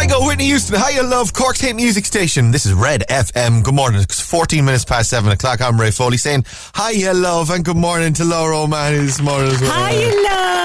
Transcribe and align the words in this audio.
Kygo, 0.00 0.26
Whitney 0.26 0.46
Houston, 0.46 0.80
Hiya 0.80 1.02
Love, 1.02 1.34
Cork's 1.34 1.60
hit 1.60 1.76
music 1.76 2.06
station. 2.06 2.52
This 2.52 2.64
is 2.64 2.72
Red 2.72 3.04
FM. 3.10 3.62
Good 3.62 3.74
morning. 3.74 4.00
It's 4.00 4.18
14 4.18 4.64
minutes 4.64 4.82
past 4.82 5.10
7 5.10 5.30
o'clock. 5.30 5.60
I'm 5.60 5.78
Ray 5.78 5.90
Foley 5.90 6.16
saying 6.16 6.46
Hiya 6.74 7.12
Love 7.12 7.50
and 7.50 7.62
good 7.62 7.76
morning 7.76 8.14
to 8.14 8.24
Laura 8.24 8.62
O'Mahony 8.62 8.96
this 9.04 9.20
morning 9.20 9.50
as 9.52 9.60
well. 9.60 9.70
Hi, 9.70 9.92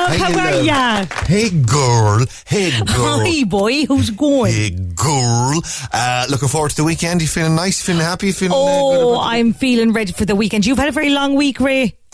love. 0.07 0.15
Hiya, 0.15 0.25
How 0.25 0.39
are 0.39 0.61
ya? 0.61 1.05
Hey 1.25 1.49
girl. 1.49 2.25
Hey 2.45 2.71
girl. 2.85 3.25
Hi, 3.25 3.43
boy. 3.43 3.85
Who's 3.85 4.09
going? 4.11 4.53
Hey 4.53 4.69
girl. 4.69 5.61
Uh, 5.91 6.27
looking 6.29 6.47
forward 6.47 6.69
to 6.69 6.77
the 6.77 6.85
weekend. 6.85 7.21
You 7.21 7.27
feeling 7.27 7.55
nice? 7.55 7.81
Feeling 7.81 8.03
happy? 8.03 8.31
Feeling 8.31 8.53
uh, 8.53 8.55
good 8.55 8.63
Oh, 8.63 9.19
I'm 9.19 9.51
feeling 9.51 9.91
ready 9.91 10.13
for 10.13 10.23
the 10.23 10.35
weekend. 10.35 10.65
You've 10.65 10.77
had 10.77 10.87
a 10.87 10.93
very 10.93 11.09
long 11.09 11.35
week, 11.35 11.59
Ray. 11.59 11.97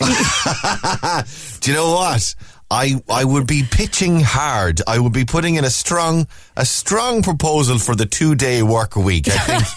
Do 1.60 1.70
you 1.70 1.76
know 1.76 1.92
what? 1.92 2.34
I 2.72 3.02
I 3.08 3.24
would 3.24 3.46
be 3.46 3.62
pitching 3.70 4.20
hard. 4.20 4.80
I 4.86 4.98
would 4.98 5.12
be 5.12 5.24
putting 5.26 5.56
in 5.56 5.64
a 5.64 5.70
strong 5.70 6.26
a 6.56 6.64
strong 6.64 7.22
proposal 7.22 7.78
for 7.78 7.94
the 7.94 8.06
two 8.06 8.34
day 8.34 8.62
work 8.62 8.96
week. 8.96 9.28
I 9.28 9.38
think. 9.38 9.62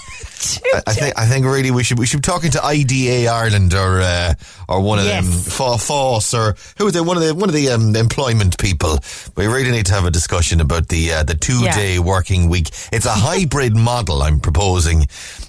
I- 0.75 0.83
I 0.87 0.93
think 0.93 1.19
I 1.19 1.25
think 1.25 1.45
really 1.45 1.71
we 1.71 1.83
should 1.83 1.97
we 1.97 2.05
should 2.05 2.21
be 2.21 2.25
talking 2.31 2.51
to 2.51 2.63
IDA 2.63 3.27
Ireland 3.27 3.73
or 3.73 4.01
uh, 4.01 4.33
or 4.69 4.81
one 4.81 4.99
of 4.99 5.05
them 5.05 5.23
Yes. 5.25 5.57
Fa- 5.57 5.77
FÁS 5.79 6.33
or 6.37 6.55
who 6.77 6.87
are 6.87 6.91
they 6.91 7.01
one 7.01 7.17
of 7.17 7.23
the 7.23 7.33
one 7.33 7.49
of 7.49 7.55
the 7.55 7.69
um, 7.69 7.95
employment 7.95 8.57
people. 8.59 8.99
We 9.35 9.47
really 9.47 9.71
need 9.71 9.85
to 9.87 9.93
have 9.93 10.05
a 10.05 10.11
discussion 10.11 10.61
about 10.61 10.87
the 10.89 11.13
uh, 11.13 11.23
the 11.23 11.35
two 11.35 11.61
day 11.73 11.99
working 11.99 12.49
week. 12.49 12.69
It's 12.91 13.05
a 13.07 13.11
hybrid 13.29 13.75
model 13.75 14.21
I'm 14.21 14.39
proposing, 14.39 15.07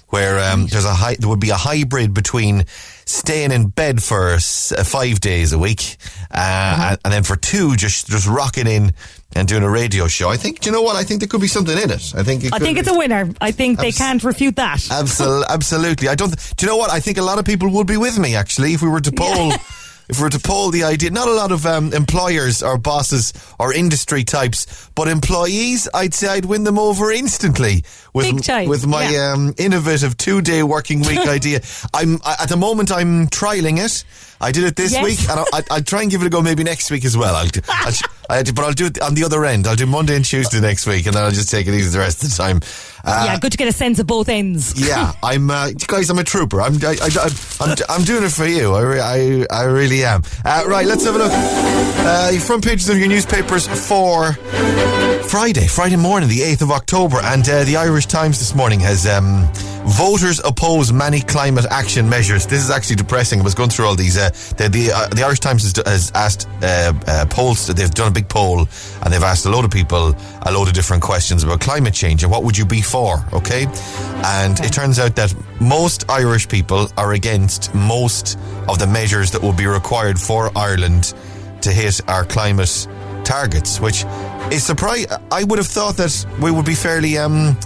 where 0.09 0.39
um, 0.51 0.67
there's 0.67 0.85
a 0.85 0.93
hy- 0.95 1.17
there 1.19 1.29
would 1.29 1.41
be 1.41 1.51
a 1.51 1.55
hybrid 1.69 2.13
between 2.13 2.65
staying 3.07 3.51
in 3.51 3.67
bed 3.69 4.03
for 4.03 4.31
s- 4.33 4.71
uh, 4.71 4.83
five 4.83 5.19
days 5.19 5.53
a 5.53 5.57
week, 5.57 5.97
uh, 6.31 6.89
and, 6.91 6.99
and 7.05 7.13
then 7.13 7.23
for 7.23 7.35
two 7.35 7.75
just 7.75 8.07
just 8.07 8.27
rocking 8.27 8.67
in 8.67 8.93
and 9.35 9.47
doing 9.47 9.63
a 9.63 9.69
radio 9.69 10.07
show. 10.07 10.29
I 10.29 10.37
think 10.37 10.59
do 10.59 10.69
you 10.69 10.75
know 10.75 10.81
what 10.81 10.95
I 10.95 11.03
think 11.03 11.21
there 11.21 11.27
could 11.27 11.41
be 11.41 11.47
something 11.47 11.77
in 11.77 11.89
it. 11.89 12.13
I 12.15 12.23
think 12.23 12.43
it 12.43 12.53
I 12.53 12.59
think 12.59 12.75
be- 12.75 12.79
it's 12.81 12.89
a 12.89 12.97
winner. 12.97 13.29
I 13.41 13.51
think 13.51 13.79
they 13.79 13.91
can't 13.91 14.23
refute 14.23 14.55
that. 14.57 14.79
Absol- 14.79 15.45
absolutely. 15.47 16.07
I 16.09 16.15
don't. 16.15 16.35
Do 16.57 16.65
you 16.65 16.71
know 16.71 16.77
what? 16.77 16.91
I 16.91 16.99
think 16.99 17.17
a 17.17 17.23
lot 17.23 17.39
of 17.39 17.45
people 17.45 17.69
would 17.71 17.87
be 17.87 17.97
with 17.97 18.17
me 18.19 18.35
actually 18.35 18.73
if 18.73 18.81
we 18.81 18.89
were 18.89 19.01
to 19.01 19.11
poll. 19.11 19.53
If 20.09 20.17
we 20.17 20.23
were 20.23 20.29
to 20.29 20.39
poll 20.39 20.71
the 20.71 20.83
idea, 20.83 21.11
not 21.11 21.27
a 21.27 21.33
lot 21.33 21.51
of 21.51 21.65
um, 21.65 21.91
employers 21.93 22.63
or 22.63 22.77
bosses 22.77 23.33
or 23.59 23.73
industry 23.73 24.23
types, 24.23 24.89
but 24.95 25.07
employees, 25.07 25.89
I'd 25.93 26.13
say 26.13 26.27
I'd 26.29 26.45
win 26.45 26.63
them 26.63 26.79
over 26.79 27.11
instantly 27.11 27.83
with 28.13 28.47
with 28.67 28.87
my 28.87 29.09
yeah. 29.09 29.33
um, 29.33 29.53
innovative 29.57 30.15
two 30.15 30.41
day 30.41 30.63
working 30.63 31.01
week 31.01 31.19
idea. 31.27 31.59
I'm 31.93 32.19
I, 32.23 32.37
at 32.43 32.49
the 32.49 32.57
moment 32.57 32.91
I'm 32.91 33.27
trialing 33.27 33.83
it. 33.83 34.03
I 34.39 34.51
did 34.51 34.63
it 34.65 34.75
this 34.75 34.93
Yes. 34.93 35.03
week, 35.03 35.19
and 35.29 35.39
I'll, 35.39 35.45
I'll, 35.53 35.63
I'll 35.71 35.81
try 35.83 36.01
and 36.03 36.11
give 36.11 36.21
it 36.21 36.27
a 36.27 36.29
go 36.29 36.41
maybe 36.41 36.63
next 36.63 36.91
week 36.91 37.05
as 37.05 37.17
well. 37.17 37.35
I'll, 37.35 37.47
I'll, 37.69 37.93
I, 38.29 38.43
but 38.43 38.59
I'll 38.59 38.73
do 38.73 38.85
it 38.87 39.01
on 39.01 39.15
the 39.15 39.23
other 39.23 39.45
end. 39.45 39.65
I'll 39.67 39.75
do 39.75 39.85
Monday 39.85 40.15
and 40.15 40.23
Tuesday 40.25 40.59
next 40.59 40.85
week, 40.85 41.05
and 41.05 41.15
then 41.15 41.23
I'll 41.23 41.31
just 41.31 41.49
take 41.49 41.65
it 41.67 41.73
easy 41.73 41.89
the 41.89 41.99
rest 41.99 42.23
of 42.23 42.29
the 42.29 42.35
time. 42.35 42.61
Uh, 43.03 43.23
yeah, 43.25 43.39
good 43.39 43.51
to 43.53 43.57
get 43.57 43.67
a 43.67 43.71
sense 43.71 43.99
of 43.99 44.07
both 44.07 44.27
ends. 44.29 44.73
yeah, 44.87 45.13
I'm 45.23 45.49
uh, 45.49 45.71
guys. 45.87 46.09
I'm 46.09 46.19
a 46.19 46.23
trooper. 46.23 46.61
I'm 46.61 46.75
I, 46.83 46.97
I, 47.01 47.29
I'm 47.61 47.75
I'm 47.89 48.03
doing 48.03 48.23
it 48.23 48.31
for 48.31 48.45
you. 48.45 48.73
I 48.73 48.81
re- 48.81 48.99
I, 48.99 49.45
I 49.49 49.63
really 49.63 50.03
am. 50.03 50.23
Uh, 50.43 50.65
right, 50.67 50.85
let's 50.85 51.05
have 51.05 51.15
a 51.15 51.19
look. 51.19 51.31
Uh, 51.33 52.31
front 52.39 52.63
pages 52.65 52.89
of 52.89 52.97
your 52.97 53.07
newspapers 53.07 53.65
for 53.67 54.37
Friday, 55.27 55.67
Friday 55.67 55.97
morning, 55.97 56.29
the 56.29 56.41
eighth 56.41 56.61
of 56.61 56.71
October, 56.71 57.17
and 57.21 57.47
uh, 57.49 57.65
the 57.65 57.75
Irish 57.75 58.05
Times 58.05 58.39
this 58.39 58.55
morning 58.55 58.79
has 58.79 59.05
um, 59.05 59.45
voters 59.83 60.39
oppose 60.45 60.93
many 60.93 61.19
climate 61.19 61.65
action 61.69 62.07
measures. 62.07 62.47
This 62.47 62.63
is 62.63 62.71
actually 62.71 62.95
depressing. 62.95 63.41
I 63.41 63.43
was 63.43 63.53
going 63.53 63.69
through 63.69 63.87
all 63.87 63.95
these. 63.95 64.17
Uh, 64.17 64.29
the 64.55 64.69
the, 64.69 64.91
uh, 64.93 65.07
the 65.09 65.23
Irish 65.23 65.41
Times 65.41 65.63
has, 65.63 65.85
has 65.85 66.11
asked 66.15 66.47
uh, 66.63 66.93
uh, 67.07 67.25
polls. 67.29 67.67
They've 67.67 67.91
done 67.91 68.07
a 68.07 68.13
big 68.13 68.29
poll, 68.29 68.59
and 69.01 69.13
they've 69.13 69.21
asked 69.21 69.45
a 69.45 69.49
load 69.49 69.65
of 69.65 69.71
people 69.71 70.15
a 70.43 70.51
load 70.51 70.69
of 70.69 70.73
different 70.73 71.03
questions 71.03 71.43
about 71.43 71.59
climate 71.59 71.93
change 71.93 72.23
and 72.23 72.31
what 72.31 72.45
would 72.45 72.57
you 72.57 72.65
be 72.65 72.81
for. 72.81 73.21
Okay, 73.33 73.67
and 74.23 74.57
it 74.61 74.71
turns 74.71 74.97
out 74.97 75.17
that 75.17 75.35
most 75.59 76.09
Irish 76.09 76.47
people 76.47 76.87
are 76.95 77.13
against 77.13 77.75
most 77.75 78.39
of 78.69 78.79
the 78.79 78.87
measures 78.87 79.31
that 79.31 79.41
will 79.41 79.53
be 79.53 79.67
required 79.67 80.17
for 80.17 80.57
Ireland 80.57 81.13
to 81.61 81.71
hit 81.73 81.99
our 82.07 82.23
climate 82.23 82.87
targets, 83.27 83.81
which 83.81 84.05
is 84.51 84.63
surprise. 84.63 85.05
I 85.31 85.43
would 85.43 85.59
have 85.59 85.67
thought 85.67 85.97
that 85.97 86.25
we 86.41 86.49
would 86.49 86.65
be 86.65 86.75
fairly, 86.75 87.17
um, 87.17 87.57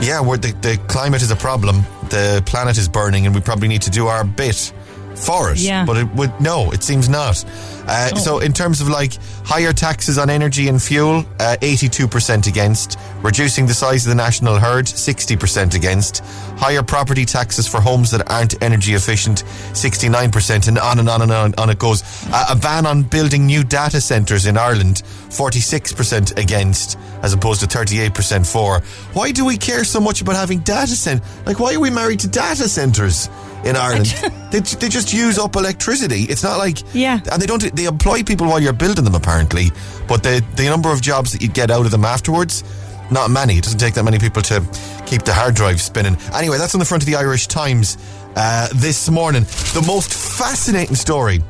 yeah, 0.00 0.20
where 0.20 0.38
the, 0.38 0.52
the 0.62 0.80
climate 0.86 1.22
is 1.22 1.30
a 1.32 1.36
problem, 1.36 1.82
the 2.08 2.42
planet 2.46 2.78
is 2.78 2.88
burning, 2.88 3.26
and 3.26 3.34
we 3.34 3.40
probably 3.40 3.68
need 3.68 3.82
to 3.82 3.90
do 3.90 4.06
our 4.06 4.24
bit 4.24 4.72
for 5.16 5.52
it. 5.52 5.58
Yeah. 5.58 5.84
But 5.84 5.96
it 5.98 6.08
would 6.14 6.32
no, 6.40 6.70
it 6.72 6.82
seems 6.82 7.08
not. 7.08 7.44
Uh, 7.86 8.14
So 8.16 8.38
in 8.38 8.52
terms 8.52 8.80
of 8.80 8.88
like 8.88 9.12
higher 9.44 9.72
taxes 9.72 10.16
on 10.18 10.30
energy 10.30 10.68
and 10.68 10.80
fuel, 10.80 11.24
uh, 11.40 11.56
82% 11.60 12.46
against. 12.46 12.98
Reducing 13.22 13.66
the 13.66 13.74
size 13.74 14.04
of 14.06 14.10
the 14.10 14.14
national 14.16 14.56
herd, 14.58 14.86
60% 14.86 15.74
against. 15.74 16.22
Higher 16.56 16.82
property 16.82 17.24
taxes 17.24 17.66
for 17.66 17.80
homes 17.80 18.10
that 18.12 18.30
aren't 18.30 18.60
energy 18.62 18.94
efficient, 18.94 19.42
69%, 19.74 20.68
and 20.68 20.78
on 20.78 20.98
and 21.00 21.08
on 21.08 21.22
and 21.22 21.32
on, 21.32 21.54
on 21.58 21.70
it 21.70 21.78
goes. 21.78 22.02
Uh, 22.32 22.46
a 22.50 22.56
ban 22.56 22.86
on 22.86 23.02
building 23.02 23.46
new 23.46 23.64
data 23.64 24.00
centres 24.00 24.46
in 24.46 24.56
Ireland, 24.56 25.02
46% 25.30 26.38
against, 26.38 26.98
as 27.22 27.32
opposed 27.32 27.60
to 27.60 27.66
38% 27.66 28.46
for. 28.46 28.80
Why 29.12 29.32
do 29.32 29.44
we 29.44 29.56
care 29.56 29.84
so 29.84 30.00
much 30.00 30.20
about 30.20 30.36
having 30.36 30.60
data 30.60 30.94
centres? 30.96 31.26
Like, 31.46 31.58
why 31.58 31.74
are 31.74 31.80
we 31.80 31.90
married 31.90 32.20
to 32.20 32.28
data 32.28 32.68
centres 32.68 33.28
in 33.64 33.76
Ireland? 33.76 34.06
they, 34.50 34.60
they 34.60 34.88
just 34.88 35.12
use 35.12 35.38
up 35.38 35.56
electricity. 35.56 36.22
It's 36.24 36.42
not 36.42 36.58
like 36.58 36.78
Yeah. 36.94 37.20
and 37.30 37.40
they 37.40 37.46
don't 37.46 37.74
they 37.76 37.84
employ 37.86 38.22
people 38.22 38.46
while 38.48 38.60
you're 38.60 38.72
building 38.72 39.04
them 39.04 39.14
apparently 39.14 39.70
but 40.08 40.22
the 40.22 40.44
the 40.56 40.64
number 40.64 40.90
of 40.92 41.00
jobs 41.00 41.32
that 41.32 41.42
you 41.42 41.48
get 41.48 41.70
out 41.70 41.84
of 41.86 41.90
them 41.90 42.04
afterwards 42.04 42.64
not 43.10 43.30
many 43.30 43.56
it 43.58 43.64
doesn't 43.64 43.78
take 43.78 43.94
that 43.94 44.04
many 44.04 44.18
people 44.18 44.42
to 44.42 44.60
keep 45.06 45.22
the 45.22 45.32
hard 45.32 45.54
drive 45.54 45.80
spinning 45.80 46.16
anyway 46.34 46.58
that's 46.58 46.74
on 46.74 46.78
the 46.80 46.84
front 46.84 47.02
of 47.02 47.06
the 47.06 47.14
irish 47.16 47.46
times 47.46 47.98
uh, 48.36 48.68
this 48.74 49.08
morning 49.10 49.42
the 49.74 49.84
most 49.86 50.12
fascinating 50.12 50.96
story 50.96 51.40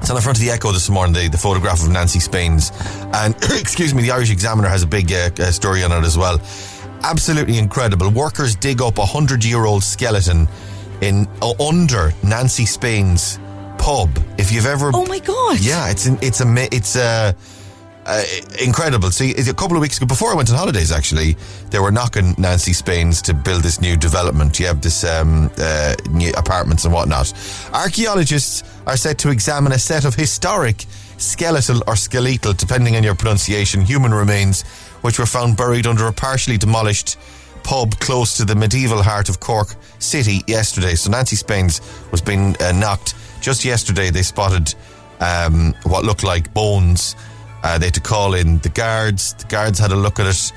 it's 0.00 0.10
on 0.10 0.16
the 0.16 0.22
front 0.22 0.36
of 0.38 0.44
the 0.44 0.50
Echo 0.50 0.70
this 0.70 0.90
morning, 0.90 1.14
the, 1.14 1.28
the 1.28 1.38
photograph 1.38 1.82
of 1.82 1.88
Nancy 1.88 2.20
Spain's. 2.20 2.72
And, 3.14 3.34
excuse 3.58 3.94
me, 3.94 4.02
the 4.02 4.10
Irish 4.10 4.30
Examiner 4.30 4.68
has 4.68 4.82
a 4.82 4.86
big 4.86 5.10
uh, 5.10 5.30
uh, 5.38 5.50
story 5.50 5.82
on 5.82 5.92
it 5.92 6.04
as 6.04 6.18
well. 6.18 6.38
Absolutely 7.04 7.56
incredible. 7.56 8.10
Workers 8.10 8.54
dig 8.54 8.82
up 8.82 8.98
a 8.98 9.06
100 9.06 9.42
year 9.42 9.64
old 9.64 9.82
skeleton 9.82 10.46
in 11.00 11.28
uh, 11.42 11.52
under 11.60 12.12
Nancy 12.22 12.66
Spain's 12.66 13.38
pub. 13.78 14.10
If 14.38 14.52
you've 14.52 14.66
ever. 14.66 14.90
Oh 14.94 15.06
my 15.06 15.18
god. 15.18 15.60
Yeah, 15.60 15.90
it's 15.90 16.06
in, 16.06 16.18
it's 16.22 16.40
a 16.40 16.68
it's 16.72 16.96
a. 16.96 17.36
Uh, 18.06 18.22
incredible. 18.60 19.10
See, 19.10 19.30
a 19.30 19.54
couple 19.54 19.78
of 19.78 19.80
weeks 19.80 19.96
ago, 19.96 20.04
before 20.04 20.30
I 20.30 20.34
went 20.34 20.50
on 20.50 20.58
holidays, 20.58 20.92
actually, 20.92 21.38
they 21.70 21.78
were 21.78 21.90
knocking 21.90 22.34
Nancy 22.36 22.74
Spain's 22.74 23.22
to 23.22 23.32
build 23.32 23.62
this 23.62 23.80
new 23.80 23.96
development. 23.96 24.60
You 24.60 24.66
have 24.66 24.82
this 24.82 25.04
um, 25.04 25.50
uh, 25.56 25.94
new 26.10 26.30
apartments 26.36 26.84
and 26.84 26.92
whatnot. 26.92 27.32
Archaeologists 27.72 28.62
are 28.86 28.98
set 28.98 29.16
to 29.20 29.30
examine 29.30 29.72
a 29.72 29.78
set 29.78 30.04
of 30.04 30.14
historic 30.14 30.84
skeletal 31.16 31.82
or 31.86 31.96
skeletal, 31.96 32.52
depending 32.52 32.96
on 32.96 33.02
your 33.02 33.14
pronunciation, 33.14 33.80
human 33.80 34.12
remains, 34.12 34.64
which 35.00 35.18
were 35.18 35.24
found 35.24 35.56
buried 35.56 35.86
under 35.86 36.06
a 36.06 36.12
partially 36.12 36.58
demolished 36.58 37.16
pub 37.64 37.98
close 37.98 38.36
to 38.36 38.44
the 38.44 38.54
medieval 38.54 39.02
heart 39.02 39.28
of 39.28 39.40
Cork 39.40 39.74
City 39.98 40.42
yesterday. 40.46 40.94
So 40.94 41.10
Nancy 41.10 41.36
Spain's 41.36 41.80
was 42.12 42.20
being 42.20 42.54
uh, 42.60 42.72
knocked 42.72 43.14
just 43.40 43.64
yesterday. 43.64 44.10
They 44.10 44.22
spotted 44.22 44.74
um, 45.20 45.74
what 45.84 46.04
looked 46.04 46.22
like 46.22 46.52
bones. 46.54 47.16
Uh, 47.62 47.78
they 47.78 47.86
had 47.86 47.94
to 47.94 48.00
call 48.00 48.34
in 48.34 48.58
the 48.58 48.68
guards. 48.68 49.34
The 49.34 49.46
guards 49.46 49.78
had 49.78 49.90
a 49.90 49.96
look 49.96 50.20
at 50.20 50.26
it. 50.26 50.52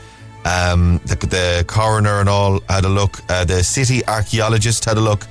Um, 0.46 1.00
the, 1.06 1.16
the 1.16 1.66
coroner 1.68 2.20
and 2.20 2.30
all 2.30 2.60
had 2.70 2.86
a 2.86 2.90
look. 2.90 3.20
Uh, 3.30 3.46
the 3.46 3.64
city 3.64 4.06
archaeologist 4.06 4.86
had 4.86 4.98
a 4.98 5.02
look, 5.02 5.26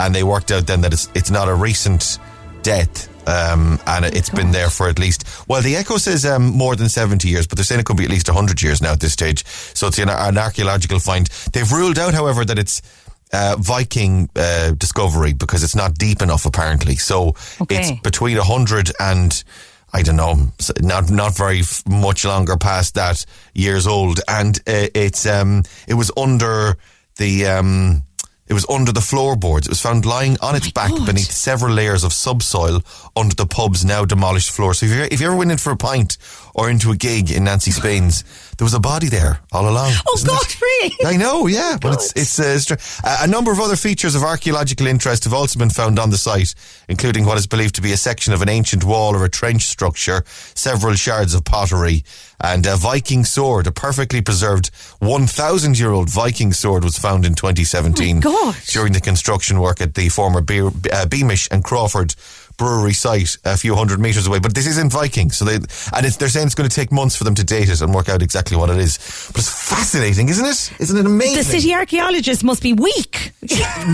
and 0.00 0.14
they 0.14 0.22
worked 0.22 0.50
out 0.50 0.66
then 0.66 0.80
that 0.80 0.92
it's 0.92 1.08
it's 1.14 1.30
not 1.30 1.48
a 1.48 1.54
recent 1.54 2.18
death. 2.62 3.08
Um, 3.28 3.78
and 3.86 4.04
it's 4.06 4.30
been 4.30 4.52
there 4.52 4.70
for 4.70 4.88
at 4.88 4.98
least, 4.98 5.24
well, 5.48 5.60
the 5.60 5.76
Echo 5.76 5.98
says 5.98 6.24
um, 6.24 6.46
more 6.56 6.74
than 6.76 6.88
70 6.88 7.28
years, 7.28 7.46
but 7.46 7.58
they're 7.58 7.64
saying 7.64 7.80
it 7.80 7.84
could 7.86 7.96
be 7.98 8.04
at 8.04 8.10
least 8.10 8.28
100 8.28 8.62
years 8.62 8.80
now 8.80 8.92
at 8.92 9.00
this 9.00 9.12
stage. 9.12 9.44
So 9.74 9.88
it's 9.88 9.98
an, 9.98 10.08
an 10.08 10.38
archaeological 10.38 10.98
find. 10.98 11.26
They've 11.52 11.70
ruled 11.70 11.98
out, 11.98 12.14
however, 12.14 12.44
that 12.46 12.58
it's 12.58 12.80
uh, 13.32 13.56
Viking 13.58 14.30
uh, 14.34 14.70
discovery 14.78 15.34
because 15.34 15.62
it's 15.62 15.76
not 15.76 15.94
deep 15.98 16.22
enough, 16.22 16.46
apparently. 16.46 16.96
So 16.96 17.34
Okay. 17.60 17.76
it's 17.76 17.90
between 18.00 18.38
100 18.38 18.92
and 18.98 19.44
I 19.92 20.02
don't 20.02 20.16
know, 20.16 20.48
not 20.80 21.10
not 21.10 21.34
very 21.36 21.60
f- 21.60 21.82
much 21.88 22.24
longer 22.24 22.56
past 22.58 22.94
that 22.94 23.24
years 23.54 23.86
old, 23.86 24.20
and 24.28 24.58
uh, 24.66 24.88
it's 24.94 25.24
um 25.26 25.62
it 25.86 25.94
was 25.94 26.10
under 26.16 26.76
the 27.16 27.46
um 27.46 28.02
it 28.48 28.54
was 28.54 28.66
under 28.68 28.92
the 28.92 29.00
floorboards. 29.00 29.66
It 29.66 29.70
was 29.70 29.80
found 29.80 30.06
lying 30.06 30.36
on 30.40 30.56
its 30.56 30.68
oh 30.68 30.72
back 30.72 30.90
God. 30.90 31.06
beneath 31.06 31.30
several 31.30 31.74
layers 31.74 32.04
of 32.04 32.12
subsoil 32.12 32.82
under 33.14 33.34
the 33.34 33.46
pub's 33.46 33.84
now 33.84 34.04
demolished 34.04 34.50
floor. 34.50 34.74
So 34.74 34.86
if 34.86 34.92
you 34.92 35.02
if 35.10 35.20
you 35.20 35.26
ever 35.26 35.36
went 35.36 35.50
in 35.50 35.58
for 35.58 35.72
a 35.72 35.76
pint 35.76 36.16
or 36.58 36.68
into 36.68 36.90
a 36.90 36.96
gig 36.96 37.30
in 37.30 37.44
Nancy 37.44 37.70
Spain's, 37.70 38.24
there 38.56 38.64
was 38.64 38.74
a 38.74 38.80
body 38.80 39.08
there 39.08 39.38
all 39.52 39.68
along. 39.68 39.92
Oh, 40.08 40.14
isn't 40.16 40.28
it? 40.30 40.60
Really? 40.60 41.06
I 41.06 41.16
know, 41.16 41.46
yeah, 41.46 41.76
but 41.80 41.94
it's 41.94 42.12
it's 42.40 42.70
uh, 42.72 42.76
a 43.22 43.26
number 43.28 43.52
of 43.52 43.60
other 43.60 43.76
features 43.76 44.14
of 44.16 44.22
archaeological 44.24 44.86
interest 44.88 45.24
have 45.24 45.32
also 45.32 45.58
been 45.58 45.70
found 45.70 45.98
on 46.00 46.10
the 46.10 46.18
site, 46.18 46.54
including 46.88 47.24
what 47.24 47.38
is 47.38 47.46
believed 47.46 47.76
to 47.76 47.82
be 47.82 47.92
a 47.92 47.96
section 47.96 48.32
of 48.32 48.42
an 48.42 48.48
ancient 48.48 48.82
wall 48.84 49.14
or 49.14 49.24
a 49.24 49.28
trench 49.28 49.62
structure, 49.66 50.24
several 50.54 50.94
shards 50.94 51.32
of 51.34 51.44
pottery, 51.44 52.02
and 52.40 52.66
a 52.66 52.76
Viking 52.76 53.24
sword. 53.24 53.66
A 53.68 53.72
perfectly 53.72 54.20
preserved 54.20 54.70
1,000-year-old 55.00 56.10
Viking 56.10 56.52
sword 56.52 56.82
was 56.84 56.98
found 56.98 57.24
in 57.24 57.34
2017 57.34 58.18
Oh, 58.18 58.20
God. 58.52 58.56
during 58.66 58.92
the 58.92 59.00
construction 59.00 59.60
work 59.60 59.80
at 59.80 59.94
the 59.94 60.08
former 60.08 60.40
Be- 60.40 60.60
uh, 60.92 61.06
Beamish 61.06 61.48
and 61.50 61.62
Crawford 61.62 62.14
brewery 62.58 62.92
site 62.92 63.38
a 63.44 63.56
few 63.56 63.74
hundred 63.74 64.00
meters 64.00 64.26
away. 64.26 64.38
But 64.40 64.54
this 64.54 64.66
isn't 64.66 64.92
Viking, 64.92 65.30
so 65.30 65.44
they 65.46 65.54
and 65.54 66.04
it's, 66.04 66.16
they're 66.16 66.28
saying 66.28 66.46
it's 66.46 66.54
going 66.54 66.68
to 66.68 66.74
take 66.74 66.92
months 66.92 67.16
for 67.16 67.24
them 67.24 67.34
to 67.36 67.44
date 67.44 67.68
it 67.70 67.80
and 67.80 67.94
work 67.94 68.08
out 68.10 68.20
exactly 68.20 68.56
what 68.56 68.68
it 68.68 68.76
is. 68.76 68.98
But 69.32 69.38
it's 69.38 69.68
fascinating, 69.70 70.28
isn't 70.28 70.44
it? 70.44 70.72
Isn't 70.80 70.98
it 70.98 71.06
amazing? 71.06 71.36
The 71.38 71.44
city 71.44 71.72
archaeologist 71.74 72.44
must 72.44 72.62
be 72.62 72.72
weak. 72.74 73.32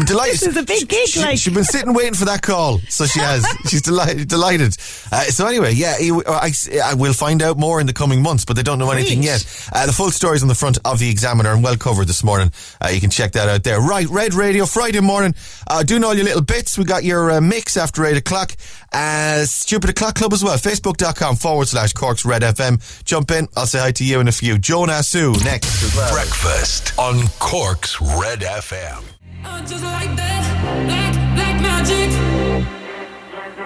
Delighted. 0.07 0.25
This 0.35 0.43
is 0.49 0.57
a 0.57 0.63
big 0.65 0.89
gig, 0.89 1.07
She, 1.09 1.21
like. 1.21 1.39
she's 1.39 1.55
been 1.55 1.63
sitting 1.65 1.93
waiting 1.95 2.15
for 2.15 2.25
that 2.25 2.43
call, 2.43 2.79
so 2.89 3.05
she 3.07 3.21
has. 3.21 3.47
she's 3.69 3.83
delighted. 3.83 4.27
Delighted. 4.29 4.75
Uh, 5.13 5.21
so 5.25 5.47
anyway, 5.47 5.73
yeah, 5.75 5.97
he- 5.99 6.11
I, 6.27 6.51
I 6.83 6.95
will 6.95 7.13
find 7.13 7.41
out 7.43 7.57
more 7.59 7.81
in 7.81 7.87
the 7.87 7.93
coming 7.93 8.21
months, 8.23 8.45
but 8.45 8.57
they 8.57 8.63
don't 8.63 8.79
know 8.79 8.91
anything 8.91 9.23
yet. 9.23 9.45
Uh, 9.73 9.87
the 9.87 9.93
full 9.93 10.11
story 10.11 10.37
is 10.37 10.43
on 10.43 10.49
the 10.49 10.55
front 10.55 10.79
of 10.85 10.99
the 10.99 11.09
Examiner 11.11 11.53
and 11.53 11.63
well 11.63 11.77
covered 11.77 12.07
this 12.09 12.25
morning. 12.25 12.51
Uh, 12.81 12.89
you 12.89 13.01
can 13.01 13.11
check 13.11 13.33
that 13.33 13.49
out 13.49 13.63
there. 13.65 13.81
Right, 13.81 14.09
Red 14.09 14.35
Radio 14.35 14.65
Friday 14.67 15.01
morning. 15.01 15.35
Uh, 15.69 15.83
doing 15.83 16.03
all 16.05 16.15
your 16.15 16.25
little 16.25 16.43
bits. 16.43 16.77
We 16.79 16.85
got 16.85 17.05
your 17.05 17.31
uh, 17.31 17.41
mix 17.41 17.77
after 17.77 18.05
eight 18.07 18.17
o'clock. 18.17 18.54
Uh, 18.93 19.45
Stupid 19.45 19.91
O'clock 19.91 20.15
Club 20.17 20.33
as 20.33 20.43
well. 20.45 20.57
Facebook.com 20.57 21.37
forward 21.37 21.69
slash 21.69 21.93
Corks 21.93 22.25
Red 22.25 22.43
FM. 22.43 22.81
Jump 23.05 23.31
in. 23.31 23.49
I'll 23.57 23.67
say 23.67 23.79
hi 23.81 23.93
to 23.93 24.05
you 24.05 24.21
in 24.21 24.29
a 24.29 24.33
few. 24.33 24.57
Jonasu 24.57 25.43
next 25.45 25.83
as 25.83 25.95
well. 25.95 26.13
Breakfast 26.13 26.99
on 26.99 27.27
Cork's 27.39 28.01
Red 28.01 28.41
FM. 28.41 29.03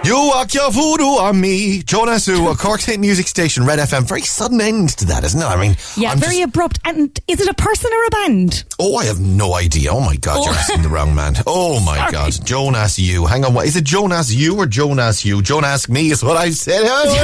You 0.04 0.14
walk 0.32 0.54
your 0.54 0.70
voodoo 0.70 1.04
on 1.04 1.38
me. 1.38 1.82
Jonasu, 1.82 2.50
a 2.50 2.56
Cork's 2.56 2.86
hit 2.86 2.98
music 2.98 3.26
station, 3.26 3.66
Red 3.66 3.78
FM. 3.78 4.04
Very 4.08 4.22
sudden 4.22 4.58
end 4.60 4.90
to 4.98 5.04
that, 5.06 5.22
isn't 5.24 5.40
it? 5.40 5.44
I 5.44 5.56
mean, 5.60 5.76
Yeah, 5.96 6.12
I'm 6.12 6.18
very 6.18 6.36
just- 6.38 6.48
abrupt. 6.48 6.78
And 6.84 7.18
is 7.28 7.40
it 7.40 7.48
a 7.48 7.52
person 7.54 7.90
or 7.92 8.04
a 8.06 8.10
band? 8.10 8.64
oh, 8.78 8.96
I 8.96 9.04
have 9.04 9.20
no 9.20 9.54
idea. 9.54 9.90
Oh 9.92 10.00
my 10.00 10.16
God, 10.16 10.44
you're 10.44 10.54
Oh. 10.54 10.56
asking 10.56 10.82
the 10.82 10.88
wrong 10.88 11.14
man. 11.14 11.36
Oh 11.46 11.80
my 11.80 11.96
Sorry. 11.98 12.12
God, 12.12 12.38
Jonas 12.46 12.98
you. 12.98 13.26
Hang 13.26 13.44
on, 13.44 13.52
what 13.52 13.66
is 13.66 13.76
it? 13.76 13.84
Jonas 13.84 14.32
you 14.32 14.56
or 14.56 14.66
Jonas 14.66 15.24
you? 15.26 15.42
Jonas 15.42 15.88
me 15.90 16.10
is 16.10 16.22
what 16.22 16.36
I 16.38 16.50
said. 16.50 16.84
Hey, 16.86 17.16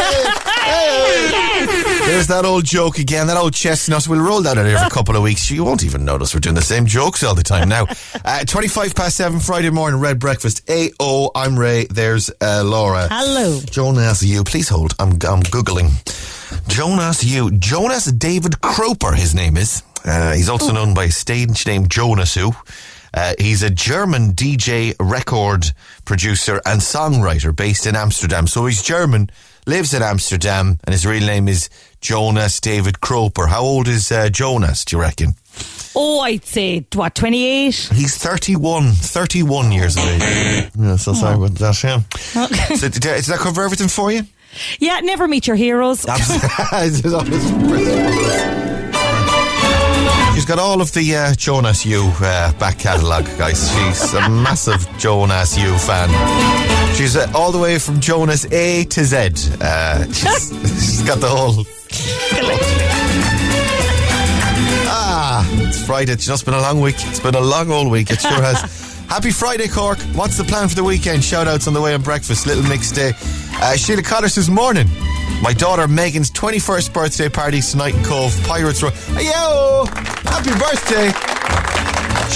hey. 0.65 1.67
There's 2.06 2.27
that 2.27 2.44
old 2.44 2.65
joke 2.65 2.99
again. 2.99 3.29
That 3.29 3.37
old 3.38 3.55
chestnut. 3.55 4.06
We'll 4.06 4.20
roll 4.20 4.43
that 4.43 4.59
out 4.59 4.67
every 4.67 4.91
couple 4.91 5.17
of 5.17 5.23
weeks. 5.23 5.50
You 5.50 5.65
won't 5.65 5.85
even 5.85 6.05
notice 6.05 6.35
we're 6.35 6.41
doing 6.41 6.55
the 6.55 6.61
same 6.62 6.85
jokes 6.85 7.23
all 7.23 7.35
the 7.35 7.43
time 7.43 7.69
now. 7.69 7.87
Uh, 8.27 8.43
Twenty-five 8.44 8.94
past 8.94 9.17
seven 9.19 9.38
Friday 9.38 9.69
morning. 9.69 10.00
Red 10.00 10.19
breakfast. 10.19 10.62
A 10.70 10.91
O. 10.99 11.31
I'm 11.35 11.59
Ray. 11.59 11.85
There's 11.91 12.31
uh, 12.41 12.63
Laura. 12.64 13.08
Hello. 13.11 13.61
Jonas 13.70 14.22
you. 14.22 14.44
Please 14.44 14.69
hold. 14.69 14.94
I'm 14.99 15.12
I'm 15.12 15.43
googling. 15.43 15.90
Jonas 16.69 17.22
you. 17.25 17.50
Jonas 17.52 18.06
David 18.06 18.52
Kroper. 18.61 19.14
His 19.14 19.34
name 19.34 19.56
is. 19.56 19.82
Uh, 20.05 20.34
he's 20.34 20.49
also 20.49 20.72
known 20.72 20.94
by 20.94 21.08
stage 21.08 21.66
name 21.66 21.87
Jonasu. 21.87 22.55
Uh, 23.14 23.32
he's 23.38 23.62
a 23.62 23.70
German 23.70 24.32
DJ, 24.32 24.94
record 24.99 25.70
producer, 26.05 26.61
and 26.66 26.81
songwriter 26.81 27.55
based 27.55 27.87
in 27.87 27.94
Amsterdam. 27.94 28.46
So 28.49 28.67
he's 28.67 28.82
German, 28.82 29.31
lives 29.67 29.94
in 29.94 30.02
Amsterdam, 30.02 30.81
and 30.84 30.93
his 30.93 31.06
real 31.06 31.25
name 31.25 31.46
is 31.46 31.70
Jonas 32.00 32.58
David 32.60 32.96
Kroper. 32.96 33.49
How 33.49 33.62
old 33.62 33.87
is 33.87 34.10
uh, 34.10 34.28
Jonas, 34.31 34.84
do 34.84 34.96
you 34.96 35.00
reckon? 35.02 35.34
Oh, 35.96 36.20
I'd 36.20 36.44
say, 36.44 36.85
what, 36.94 37.14
28? 37.14 37.75
He's 37.93 38.17
31, 38.17 38.93
31 38.93 39.70
years 39.73 39.96
of 39.96 40.02
age. 40.05 40.70
Yeah, 40.79 40.96
so 40.96 41.12
sorry 41.14 41.37
about 41.37 41.55
that, 41.55 41.82
yeah. 41.85 42.00
So 42.76 42.88
did, 42.88 43.00
did 43.02 43.25
that 43.25 43.38
cover 43.38 43.62
everything 43.62 43.88
for 43.88 44.11
you? 44.11 44.23
Yeah, 44.81 45.00
never 45.00 45.26
meet 45.29 45.46
your 45.46 45.56
heroes. 45.56 46.05
It's 46.08 46.73
always- 46.73 47.02
She's 50.35 50.44
got 50.44 50.58
all 50.58 50.81
of 50.81 50.93
the 50.93 51.14
uh, 51.17 51.35
Jonas 51.35 51.87
U 51.87 52.02
uh, 52.20 52.52
back 52.58 52.79
catalogue, 52.81 53.26
guys. 53.38 53.70
She's 53.73 54.14
a 54.14 54.29
massive 54.29 54.87
Jonas 54.99 55.56
U 55.56 55.79
fan. 55.79 56.08
She's 56.96 57.17
uh, 57.17 57.31
all 57.35 57.52
the 57.52 57.58
way 57.58 57.79
from 57.79 58.00
Jonas 58.00 58.44
A 58.52 58.85
to 58.85 59.05
Z. 59.05 59.17
Uh, 59.61 60.05
she's, 60.06 60.49
she's 60.50 61.02
got 61.02 61.20
the 61.20 61.29
whole. 61.29 61.64
It's 65.84 65.90
Friday. 65.90 66.12
It's 66.12 66.25
just 66.25 66.46
been 66.46 66.54
a 66.54 66.62
long 66.62 66.81
week. 66.81 66.94
It's 67.00 67.20
been 67.20 67.34
a 67.34 67.40
long 67.40 67.70
old 67.70 67.90
week. 67.90 68.10
It 68.10 68.19
sure 68.19 68.31
has. 68.31 69.04
Happy 69.10 69.31
Friday, 69.31 69.69
Cork. 69.69 69.98
What's 70.14 70.38
the 70.38 70.44
plan 70.44 70.66
for 70.66 70.75
the 70.75 70.82
weekend? 70.82 71.22
Shout 71.22 71.46
outs 71.46 71.69
on 71.69 71.75
the 71.75 71.81
way 71.82 71.92
on 71.92 72.00
breakfast. 72.00 72.46
Little 72.46 72.62
mix 72.64 72.90
day. 72.90 73.12
Uh, 73.56 73.76
Sheila 73.76 74.00
Cotter 74.00 74.31
says, 74.31 74.48
Morning. 74.48 74.88
My 75.42 75.52
daughter 75.52 75.86
Megan's 75.86 76.31
21st 76.31 76.90
birthday 76.94 77.28
party 77.28 77.60
tonight 77.60 77.94
in 77.94 78.02
Cobh, 78.02 78.32
Pirates 78.44 78.82
Row. 78.82 78.88
Yo! 79.20 79.84
Happy 80.25 80.52
birthday! 80.58 81.83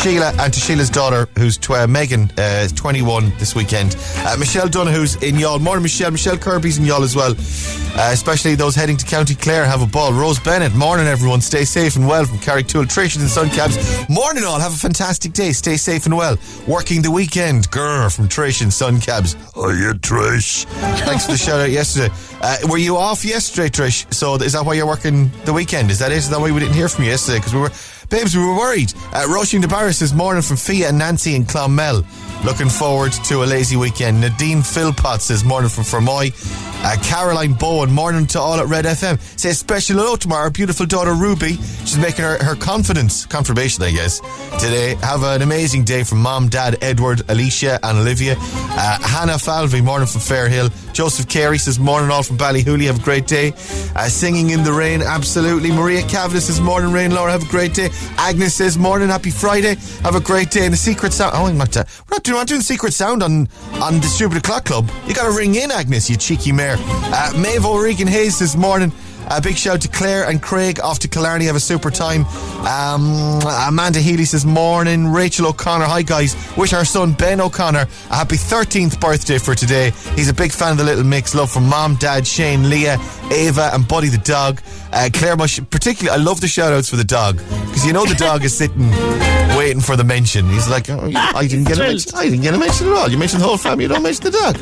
Sheila 0.02 0.32
and 0.38 0.54
to 0.54 0.60
Sheila's 0.60 0.90
daughter, 0.90 1.28
who's 1.36 1.58
tw- 1.58 1.72
uh, 1.72 1.86
Megan, 1.88 2.30
uh, 2.38 2.62
is 2.64 2.72
21 2.72 3.32
this 3.38 3.56
weekend. 3.56 3.96
Uh, 4.18 4.36
Michelle 4.38 4.68
Donahue's 4.68 5.20
in 5.24 5.36
y'all. 5.36 5.58
Morning, 5.58 5.82
Michelle. 5.82 6.12
Michelle 6.12 6.36
Kirby's 6.38 6.78
in 6.78 6.84
y'all 6.84 7.02
as 7.02 7.16
well. 7.16 7.32
Uh, 7.32 8.10
especially 8.12 8.54
those 8.54 8.76
heading 8.76 8.96
to 8.96 9.04
County 9.04 9.34
Clare 9.34 9.64
have 9.64 9.82
a 9.82 9.86
ball. 9.86 10.12
Rose 10.12 10.38
Bennett, 10.38 10.72
morning 10.72 11.08
everyone. 11.08 11.40
Stay 11.40 11.64
safe 11.64 11.96
and 11.96 12.06
well 12.06 12.24
from 12.24 12.38
Carrigtwohill. 12.38 12.84
Trish 12.84 13.18
and 13.18 13.28
Sun 13.28 13.50
Cabs. 13.50 14.08
Morning 14.08 14.44
all. 14.44 14.60
Have 14.60 14.72
a 14.72 14.76
fantastic 14.76 15.32
day. 15.32 15.50
Stay 15.50 15.76
safe 15.76 16.06
and 16.06 16.16
well. 16.16 16.36
Working 16.68 17.02
the 17.02 17.10
weekend. 17.10 17.68
Grr 17.72 18.14
from 18.14 18.28
Trish 18.28 18.62
and 18.62 18.72
Sun 18.72 19.00
Cabs. 19.00 19.34
Yeah, 19.56 19.94
Trish. 19.94 20.64
Thanks 21.06 21.26
for 21.26 21.32
the 21.32 21.38
shout 21.38 21.58
out 21.60 21.70
yesterday. 21.70 22.14
Uh, 22.40 22.56
were 22.70 22.78
you 22.78 22.96
off 22.96 23.24
yesterday, 23.24 23.68
Trish? 23.68 24.14
So 24.14 24.36
is 24.36 24.52
that 24.52 24.64
why 24.64 24.74
you're 24.74 24.86
working 24.86 25.32
the 25.44 25.52
weekend? 25.52 25.90
Is 25.90 25.98
that 25.98 26.12
it? 26.12 26.18
Is 26.18 26.30
that 26.30 26.38
why 26.38 26.52
we 26.52 26.60
didn't 26.60 26.74
hear 26.74 26.88
from 26.88 27.02
you 27.04 27.10
yesterday? 27.10 27.38
Because 27.38 27.54
we 27.54 27.60
were, 27.60 27.72
babes, 28.08 28.37
we 28.37 28.43
were 28.43 28.55
worried. 28.56 28.93
Uh, 29.12 29.26
Roisin 29.28 29.60
de 29.60 29.69
Barris 29.69 29.99
this 29.99 30.12
morning 30.12 30.43
from 30.43 30.56
Fia 30.56 30.88
and 30.88 30.99
Nancy 30.99 31.34
in 31.34 31.44
Clonmel. 31.44 32.05
Looking 32.44 32.69
forward 32.69 33.12
to 33.25 33.43
a 33.43 33.46
lazy 33.46 33.76
weekend. 33.76 34.20
Nadine 34.20 34.62
Philpott 34.62 35.20
says 35.20 35.44
morning 35.44 35.69
from 35.69 35.84
Fermoy. 35.84 36.32
Uh, 36.81 36.96
Caroline 37.02 37.55
Bowen, 37.55 37.90
morning 37.90 38.26
to 38.28 38.38
all 38.38 38.60
at 38.60 38.66
Red 38.66 38.84
FM. 38.84 39.20
Says 39.37 39.58
special 39.58 39.96
hello 39.96 40.14
to 40.14 40.32
our 40.32 40.49
beautiful 40.49 40.87
daughter 40.87 41.12
Ruby. 41.14 41.55
She's 41.84 41.99
making 41.99 42.25
her, 42.25 42.38
her 42.43 42.55
confidence, 42.55 43.26
confirmation, 43.26 43.82
I 43.82 43.90
guess, 43.90 44.20
today. 44.60 44.94
Have 45.03 45.24
an 45.24 45.43
amazing 45.43 45.82
day 45.82 46.05
from 46.05 46.22
mom, 46.22 46.48
dad, 46.48 46.79
Edward, 46.81 47.22
Alicia, 47.29 47.81
and 47.82 47.98
Olivia. 47.98 48.36
Uh, 48.38 48.98
Hannah 49.03 49.38
Falvey, 49.38 49.81
morning 49.81 50.06
from 50.06 50.20
Fairhill. 50.20 50.70
Joseph 50.93 51.29
Carey 51.29 51.58
says 51.58 51.81
morning 51.81 52.10
all 52.10 52.22
from 52.22 52.38
Ballyhooly. 52.38 52.86
Have 52.86 53.00
a 53.00 53.03
great 53.03 53.27
day. 53.27 53.53
Uh, 53.96 54.08
singing 54.08 54.50
in 54.50 54.62
the 54.62 54.72
rain, 54.72 55.03
absolutely. 55.03 55.72
Maria 55.72 56.03
Cavanagh 56.03 56.41
says 56.41 56.60
morning 56.60 56.93
rain. 56.93 57.10
Laura, 57.12 57.32
have 57.32 57.43
a 57.43 57.50
great 57.50 57.74
day. 57.74 57.88
Agnes 58.17 58.55
says 58.55 58.78
morning, 58.78 59.08
happy 59.08 59.31
Friday. 59.31 59.76
Have 60.02 60.14
a 60.14 60.20
great 60.20 60.50
day. 60.50 60.64
And 60.64 60.72
the 60.72 60.78
secret 60.78 61.12
sound. 61.12 61.34
Oh, 61.36 61.46
I'm 61.46 61.56
not. 61.58 61.76
Uh, 61.76 61.84
we're 62.08 62.17
not 62.17 62.24
doing, 62.24 62.34
we're 62.34 62.40
not 62.40 62.48
doing 62.48 62.60
secret 62.60 62.93
sound 62.93 63.22
on 63.22 63.48
on 63.74 64.00
the 64.00 64.06
Stupid 64.06 64.38
O'clock 64.38 64.64
Club. 64.64 64.90
You 65.06 65.14
got 65.14 65.31
to 65.31 65.36
ring 65.36 65.55
in, 65.55 65.70
Agnes, 65.70 66.08
you 66.10 66.17
cheeky 66.17 66.52
mare. 66.52 66.76
Uh, 66.78 67.32
Maeve 67.36 67.64
O'Regan 67.64 68.08
Hayes 68.08 68.38
this 68.38 68.56
morning. 68.56 68.93
A 69.31 69.43
big 69.43 69.56
shout 69.56 69.82
to 69.82 69.88
Claire 69.88 70.24
and 70.24 70.40
Craig 70.43 70.81
off 70.81 71.00
to 71.00 71.08
Killarney. 71.08 71.44
Have 71.46 71.56
a 71.56 71.60
super 71.60 71.90
time. 71.90 72.24
Um, 72.67 73.40
Amanda 73.46 74.00
Healy 74.00 74.24
says 74.24 74.46
morning. 74.46 75.06
Rachel 75.06 75.48
O'Connor. 75.48 75.84
Hi 75.84 76.00
guys. 76.00 76.34
Wish 76.56 76.72
our 76.72 76.84
son 76.86 77.12
Ben 77.12 77.38
O'Connor 77.38 77.86
a 78.10 78.14
happy 78.14 78.36
13th 78.36 78.98
birthday 79.00 79.36
for 79.36 79.55
today. 79.55 79.93
He's 80.17 80.31
a 80.31 80.34
big 80.34 80.50
fan 80.50 80.72
of 80.72 80.78
the 80.78 80.84
Little 80.84 81.05
Mix. 81.05 81.34
Love 81.34 81.50
from 81.50 81.69
mom, 81.69 81.96
dad, 81.96 82.26
Shane, 82.26 82.70
Leah, 82.70 82.96
Ava, 83.31 83.70
and 83.74 83.86
Buddy 83.86 84.08
the 84.08 84.19
dog. 84.19 84.62
Uh, 84.92 85.08
Claire, 85.12 85.36
Mush, 85.36 85.60
particularly, 85.70 86.18
I 86.18 86.22
love 86.22 86.40
the 86.40 86.48
shout 86.48 86.72
outs 86.72 86.88
for 86.88 86.96
the 86.96 87.04
dog 87.04 87.36
because 87.36 87.86
you 87.86 87.92
know 87.92 88.04
the 88.04 88.14
dog 88.14 88.44
is 88.44 88.56
sitting 88.56 88.90
waiting 89.56 89.80
for 89.80 89.96
the 89.96 90.04
mention. 90.04 90.48
He's 90.48 90.68
like, 90.68 90.88
oh, 90.90 91.10
I 91.14 91.46
didn't 91.46 91.66
get 91.66 91.78
a 91.78 91.82
mention. 91.82 92.12
I 92.14 92.24
didn't 92.24 92.42
get 92.42 92.54
a 92.54 92.58
mention 92.58 92.88
at 92.88 92.92
all. 92.94 93.08
You 93.08 93.18
mentioned 93.18 93.42
the 93.42 93.46
whole 93.46 93.58
family. 93.58 93.84
You 93.84 93.88
don't 93.88 94.02
mention 94.02 94.24
the 94.24 94.30
dog. 94.30 94.56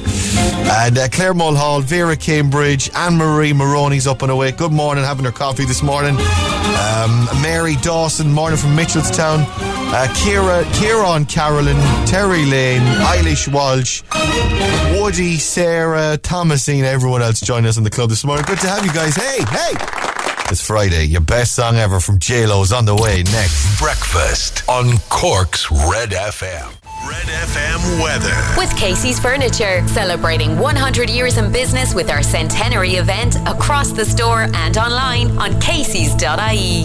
And 0.82 0.98
uh, 0.98 1.08
Claire 1.08 1.34
Mulhall, 1.34 1.80
Vera 1.80 2.16
Cambridge, 2.16 2.90
Anne 2.94 3.16
Marie 3.16 3.52
Maroney's 3.52 4.06
up 4.06 4.22
and 4.22 4.30
away. 4.30 4.52
Good 4.52 4.72
morning, 4.72 5.04
having 5.04 5.24
her 5.24 5.32
coffee 5.32 5.64
this 5.64 5.82
morning. 5.82 6.16
Um, 6.16 7.28
Mary 7.42 7.76
Dawson, 7.76 8.32
morning 8.32 8.58
from 8.58 8.76
Mitchellstown. 8.76 9.44
Uh, 9.88 10.06
Kira, 10.14 10.64
Kieran 10.74 11.24
Carolyn, 11.26 11.76
Terry 12.06 12.44
Lane, 12.44 12.82
Eilish 12.82 13.46
Walsh, 13.52 14.02
Woody, 14.98 15.36
Sarah, 15.36 16.18
Thomasine, 16.18 16.84
everyone 16.84 17.22
else 17.22 17.40
joining 17.40 17.68
us 17.68 17.76
in 17.76 17.84
the 17.84 17.90
club 17.90 18.10
this 18.10 18.24
morning. 18.24 18.44
Good 18.46 18.58
to 18.60 18.68
have 18.68 18.84
you 18.84 18.92
guys. 18.92 19.14
Hey, 19.14 19.44
hey! 19.48 20.05
It's 20.48 20.64
Friday. 20.64 21.06
Your 21.06 21.22
best 21.22 21.56
song 21.56 21.74
ever 21.76 21.98
from 21.98 22.20
J-Lo's 22.20 22.72
on 22.72 22.84
the 22.84 22.94
way 22.94 23.24
next. 23.24 23.80
Breakfast 23.80 24.62
on 24.68 24.96
Cork's 25.08 25.68
Red 25.72 26.10
FM. 26.10 26.85
Red 27.06 27.26
FM 27.26 28.02
weather. 28.02 28.34
With 28.58 28.74
Casey's 28.76 29.20
Furniture, 29.20 29.86
celebrating 29.88 30.58
100 30.58 31.08
years 31.08 31.36
in 31.38 31.52
business 31.52 31.94
with 31.94 32.10
our 32.10 32.22
centenary 32.22 32.94
event 32.96 33.36
across 33.46 33.92
the 33.92 34.04
store 34.04 34.48
and 34.54 34.76
online 34.76 35.30
on 35.38 35.58
Casey's.ie. 35.60 36.16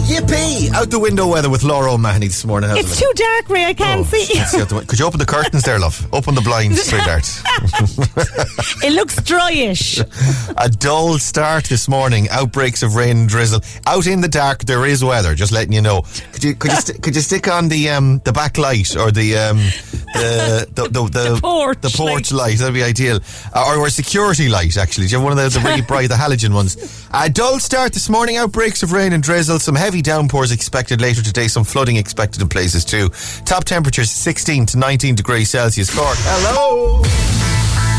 Yippee! 0.06 0.72
Out 0.74 0.90
the 0.90 0.98
window 0.98 1.26
weather 1.26 1.50
with 1.50 1.62
Laura 1.64 1.92
O'Mahony 1.94 2.28
this 2.28 2.44
morning. 2.44 2.70
How's 2.70 2.80
It's 2.80 3.00
it 3.00 3.04
too 3.04 3.12
dark, 3.14 3.48
Ray. 3.48 3.64
I 3.64 3.74
can't 3.74 4.00
Oh, 4.00 4.04
see. 4.04 4.38
let's 4.38 4.86
Could 4.86 4.98
you 4.98 5.06
open 5.06 5.18
the 5.18 5.26
curtains 5.26 5.64
there, 5.64 5.78
love? 5.78 6.06
Open 6.12 6.34
the 6.34 6.40
blinds, 6.40 6.82
sweetheart. 6.88 7.26
It 8.84 8.92
looks 8.92 9.16
dryish. 9.20 10.00
A 10.56 10.68
dull 10.68 11.18
start 11.18 11.64
this 11.64 11.88
morning. 11.88 12.28
Outbreaks 12.30 12.82
of 12.82 12.94
rain 12.94 13.16
and 13.16 13.28
drizzle. 13.28 13.60
Out 13.86 14.06
in 14.06 14.20
the 14.20 14.28
dark, 14.28 14.64
there 14.64 14.86
is 14.86 15.02
weather. 15.04 15.34
Just 15.34 15.52
letting 15.52 15.72
you 15.72 15.80
know. 15.82 16.02
Could 16.32 16.44
you 16.44 16.54
could 16.54 16.70
you, 16.70 16.76
st- 16.80 17.02
could 17.02 17.14
you 17.16 17.22
stick 17.22 17.48
on 17.48 17.68
the 17.68 17.88
um 17.90 18.20
the 18.24 18.32
back 18.32 18.56
light 18.58 18.96
or 18.96 19.10
the 19.10 19.36
um 19.36 19.58
the 20.12 20.68
the 20.74 20.88
the, 20.88 21.08
the, 21.08 21.40
porch 21.42 21.80
the 21.80 21.90
porch 21.90 22.32
light? 22.32 22.58
That'd 22.58 22.74
be 22.74 22.82
ideal. 22.82 23.20
Uh, 23.54 23.64
or, 23.68 23.78
or 23.78 23.86
a 23.86 23.90
security 23.90 24.48
light. 24.48 24.76
Actually, 24.76 25.06
do 25.06 25.12
you 25.12 25.18
have 25.18 25.24
one 25.24 25.32
of 25.32 25.52
the, 25.52 25.58
the 25.58 25.64
really 25.64 25.82
bright 25.92 26.08
the 26.08 26.14
halogen 26.14 26.54
ones? 26.54 27.06
A 27.12 27.28
dull 27.28 27.58
start 27.58 27.92
this 27.92 28.08
morning. 28.08 28.36
Outbreaks 28.36 28.82
of 28.82 28.92
rain 28.92 29.12
and 29.12 29.22
drizzle. 29.22 29.58
Some 29.58 29.74
heavy 29.74 30.02
downpours 30.02 30.52
expected 30.52 31.00
later 31.00 31.22
today. 31.22 31.48
Some 31.48 31.64
flooding 31.64 31.96
expected 31.96 32.42
in 32.42 32.48
places 32.48 32.84
too. 32.84 33.10
Top 33.44 33.64
temperatures 33.64 34.10
16 34.10 34.66
to 34.66 34.78
19 34.78 35.14
degrees 35.14 35.50
Celsius. 35.50 35.94
Cork. 35.94 36.16
Hello. 36.20 37.02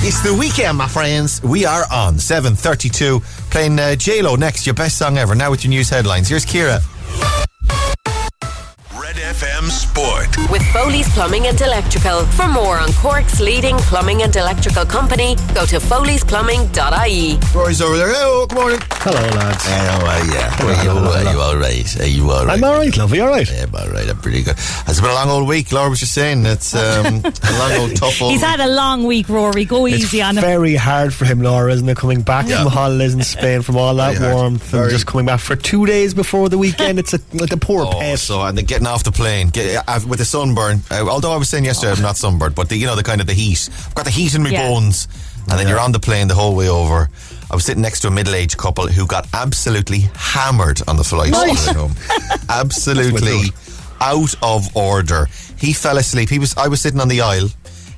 It's 0.06 0.22
the 0.22 0.34
weekend, 0.34 0.78
my 0.78 0.90
friends. 0.90 1.42
We 1.44 1.66
are 1.66 1.86
on 1.90 2.16
7.32, 2.16 3.22
playing 3.50 3.80
uh, 3.80 3.96
J-Lo 3.96 4.36
next, 4.36 4.66
your 4.66 4.76
best 4.76 4.98
song 4.98 5.18
ever, 5.18 5.34
now 5.34 5.50
with 5.50 5.64
your 5.64 5.70
news 5.70 5.90
headlines. 5.90 6.28
Here's 6.28 6.46
Kira. 6.46 6.82
Red 9.44 9.52
FM 9.64 9.70
Sport. 9.72 10.52
With 10.52 10.62
Foley's 10.72 11.10
Plumbing 11.14 11.48
and 11.48 11.60
Electrical. 11.60 12.22
For 12.38 12.48
more 12.48 12.78
on 12.80 12.92
Cork's 12.94 13.40
leading 13.42 13.76
plumbing 13.78 14.22
and 14.24 14.34
electrical 14.36 14.86
company, 14.86 15.36
go 15.54 15.66
to 15.66 15.78
foleysplumbing.ie. 15.80 17.40
Rory's 17.54 17.82
over 17.82 17.98
there. 17.98 18.08
Hello, 18.14 18.46
good 18.48 18.56
morning. 18.58 18.80
Hello, 18.92 19.20
lads. 19.38 19.66
How 19.66 20.06
are 20.06 20.26
you? 20.26 20.32
hello, 20.32 20.94
hello. 20.94 21.12
Are 21.12 21.34
you 21.34 21.42
all 21.42 21.58
right? 21.58 22.00
Are 22.00 22.06
you 22.08 22.32
all 22.32 22.46
right? 22.46 22.58
I'm 22.58 22.64
all 22.64 22.76
right, 22.78 22.96
lovely. 22.96 23.20
All 23.20 23.28
right. 23.28 23.50
Yeah, 23.50 23.64
I'm 23.64 23.76
all 23.76 23.90
right. 23.90 24.08
I'm 24.10 24.18
pretty 24.18 24.44
good. 24.44 24.56
It's 24.58 25.02
been 25.02 25.10
a 25.10 25.14
long 25.14 25.30
old 25.30 25.48
week. 25.48 25.72
Laura 25.74 25.90
was 25.90 26.00
just 26.00 26.14
saying 26.14 26.46
it's 26.46 26.74
um, 26.84 27.06
a 27.06 27.60
long 27.60 27.72
old 27.82 27.96
tough 27.98 28.22
old. 28.22 28.32
He's 28.32 28.42
had 28.42 28.60
a 28.62 28.68
long 28.70 29.04
week, 29.04 29.28
Rory. 29.30 29.66
Go 29.66 29.86
It's 29.88 29.98
easy 30.06 30.22
on 30.22 30.38
him. 30.38 30.42
very 30.42 30.76
hard 30.76 31.14
for 31.14 31.26
him, 31.26 31.42
Laura, 31.42 31.74
isn't 31.74 31.88
it? 31.90 31.98
Coming 31.98 32.22
back 32.22 32.48
Yeah. 32.48 32.64
from 32.64 32.72
holidays 32.72 33.14
in 33.14 33.22
Spain, 33.24 33.62
from 33.62 33.76
all 33.78 33.94
that 33.96 34.14
Very 34.18 34.26
hard. 34.32 34.36
warmth, 34.36 34.64
Very. 34.70 34.84
and 34.84 34.92
just 34.92 35.06
coming 35.06 35.26
back 35.26 35.40
for 35.42 35.56
two 35.56 35.86
days 35.86 36.14
before 36.14 36.48
the 36.50 36.58
weekend. 36.58 36.98
It's 36.98 37.14
a, 37.14 37.20
like 37.34 37.52
a 37.52 37.58
poor 37.58 37.86
Oh, 37.86 38.00
pet. 38.00 38.20
so 38.20 38.42
and 38.42 38.58
then 38.58 38.66
getting 38.66 38.88
off 38.88 39.04
the 39.04 39.12
plane 39.12 39.33
get, 39.54 39.84
uh, 39.88 40.00
with 40.08 40.20
the 40.20 40.26
sunburn. 40.26 40.82
Uh, 40.92 41.06
although 41.10 41.32
I 41.34 41.38
was 41.38 41.50
saying 41.50 41.66
yesterday 41.66 41.94
I'm 41.94 42.02
not 42.02 42.18
sunburned, 42.18 42.56
but 42.56 42.70
the, 42.70 42.78
you 42.78 42.86
know 42.86 42.96
the 42.96 43.04
kind 43.04 43.22
of 43.22 43.28
the 43.28 43.34
heat. 43.34 43.70
I've 43.88 43.96
got 43.96 44.06
the 44.06 44.12
heat 44.12 44.34
in 44.36 44.44
my 44.44 44.50
Yeah. 44.50 44.68
bones, 44.68 45.08
and 45.50 45.60
then 45.60 45.68
you're 45.68 45.80
on 45.80 45.92
the 45.92 46.00
plane 46.00 46.28
the 46.28 46.36
whole 46.36 46.56
way 46.56 46.70
over. 46.70 47.10
I 47.52 47.56
was 47.56 47.66
sitting 47.66 47.82
next 47.84 48.00
to 48.02 48.08
a 48.08 48.12
middle-aged 48.12 48.58
couple 48.58 48.88
who 48.88 49.06
got 49.06 49.28
absolutely 49.34 50.10
hammered 50.16 50.82
on 50.88 50.96
the 50.98 51.04
flight 51.04 51.32
Nice. 51.32 51.68
home. 51.68 51.94
absolutely 52.50 53.52
out 54.02 54.34
of 54.42 54.76
order. 54.76 55.28
He 55.58 55.74
fell 55.74 55.98
asleep. 55.98 56.30
He 56.30 56.40
was. 56.40 56.56
I 56.58 56.68
was 56.68 56.82
sitting 56.82 57.00
on 57.00 57.08
the 57.10 57.22
aisle. 57.22 57.50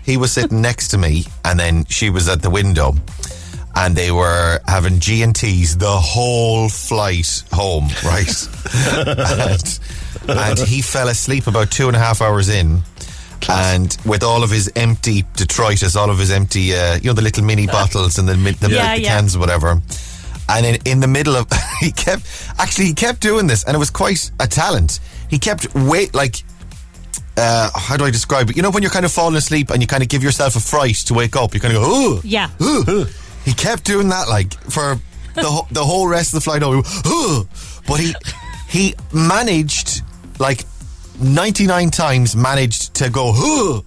He 0.04 0.18
was 0.18 0.32
sitting 0.32 0.62
next 0.62 0.89
to 0.89 0.98
me, 0.98 1.25
and 1.44 1.60
then 1.60 1.86
she 1.86 2.10
was 2.10 2.27
at 2.30 2.42
the 2.42 2.50
window. 2.50 2.96
And 3.77 3.94
they 3.94 4.10
were 4.12 4.60
having 4.68 5.00
G 5.00 5.22
and 5.24 5.36
T's 5.36 5.75
the 5.77 5.89
whole 5.92 6.70
flight 6.70 7.44
home, 7.51 7.89
right? 8.06 8.48
and, 9.08 9.80
and 10.27 10.60
he 10.60 10.82
fell 10.82 11.08
asleep 11.08 11.48
about 11.48 11.72
two 11.72 11.88
and 11.88 11.96
a 11.96 12.00
half 12.00 12.22
hours 12.22 12.50
in. 12.50 12.82
And 13.48 13.96
with 14.05 14.24
all 14.24 14.44
of 14.44 14.50
his 14.50 14.72
empty 14.75 15.24
detritus, 15.36 15.96
all 15.96 16.10
of 16.10 16.17
his 16.17 16.32
empty, 16.32 16.74
uh, 16.74 16.96
you 16.96 17.03
know, 17.10 17.13
the 17.13 17.22
little 17.22 17.44
mini 17.44 17.67
bottles 17.67 18.17
and 18.17 18.27
the, 18.27 18.36
mi- 18.36 18.51
the, 18.53 18.70
Yeah, 18.72 18.96
the 18.96 19.01
yeah. 19.01 19.10
cans, 19.10 19.36
or 19.36 19.39
whatever. 19.39 19.82
And 20.50 20.65
in, 20.65 20.77
in 20.86 21.00
the 21.00 21.08
middle 21.08 21.36
of, 21.36 21.48
he 21.79 21.91
kept, 21.91 22.24
actually, 22.58 22.86
he 22.86 22.94
kept 22.94 23.22
doing 23.22 23.46
this, 23.46 23.63
and 23.63 23.75
it 23.75 23.77
was 23.77 23.91
quite 23.91 24.32
a 24.39 24.48
talent. 24.48 25.00
He 25.29 25.38
kept 25.38 25.74
wait, 25.75 26.15
like, 26.15 26.44
uh, 27.38 27.70
how 27.75 27.98
do 27.98 28.05
I 28.05 28.10
describe 28.12 28.50
it? 28.50 28.55
You 28.55 28.63
know, 28.63 28.72
when 28.72 28.82
you're 28.82 28.91
kind 28.91 29.05
of 29.05 29.12
falling 29.12 29.36
asleep 29.36 29.70
and 29.70 29.79
you 29.82 29.88
kind 29.88 30.01
of 30.01 30.10
give 30.10 30.24
yourself 30.24 30.55
a 30.55 30.60
fright 30.60 30.96
to 31.08 31.13
wake 31.13 31.36
up, 31.36 31.53
you 31.53 31.60
kind 31.60 31.75
of 31.75 31.82
go, 31.84 31.88
oh, 31.88 32.22
Yeah. 32.24 32.50
he 33.46 33.53
kept 33.53 33.84
doing 33.84 34.10
that 34.10 34.27
like 34.27 34.53
for 34.72 34.98
the 35.36 35.44
wh- 35.51 35.72
the 35.72 35.84
whole 35.84 36.08
rest 36.08 36.34
of 36.34 36.38
the 36.39 36.41
flight 36.41 36.62
home. 36.63 36.82
"Ugh." 37.05 37.48
But 37.86 38.00
he 38.00 38.15
he 38.70 38.96
managed 39.13 40.01
like 40.39 40.63
99 41.22 41.89
times 41.92 42.36
managed 42.36 42.94
to 42.96 43.10
go 43.10 43.84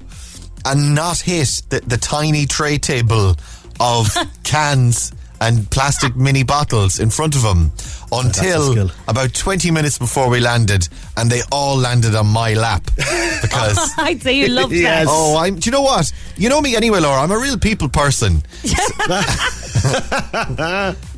and 0.64 0.94
not 0.94 1.18
hit 1.18 1.62
the, 1.68 1.80
the 1.86 1.96
tiny 1.96 2.46
tray 2.46 2.78
table 2.78 3.36
of 3.80 4.16
cans 4.44 5.12
and 5.40 5.70
plastic 5.70 6.16
mini 6.16 6.42
bottles 6.42 6.98
in 6.98 7.10
front 7.10 7.36
of 7.36 7.42
him 7.42 7.70
until 8.12 8.90
about 9.06 9.34
20 9.34 9.70
minutes 9.70 9.98
before 9.98 10.28
we 10.30 10.40
landed 10.40 10.88
and 11.16 11.30
they 11.30 11.42
all 11.52 11.76
landed 11.76 12.14
on 12.14 12.26
my 12.26 12.54
lap 12.54 12.84
because 13.42 13.92
I'd 13.98 14.22
say 14.22 14.36
you 14.36 14.48
love 14.48 14.72
Yes. 14.78 15.06
Oh, 15.10 15.36
I'm. 15.36 15.56
Do 15.56 15.66
you 15.66 15.72
know 15.72 15.82
what? 15.82 16.12
You 16.36 16.48
know 16.48 16.60
me 16.60 16.76
anyway, 16.76 17.00
Laura. 17.00 17.20
I'm 17.20 17.30
a 17.30 17.38
real 17.38 17.58
people 17.58 17.88
person. 17.88 18.42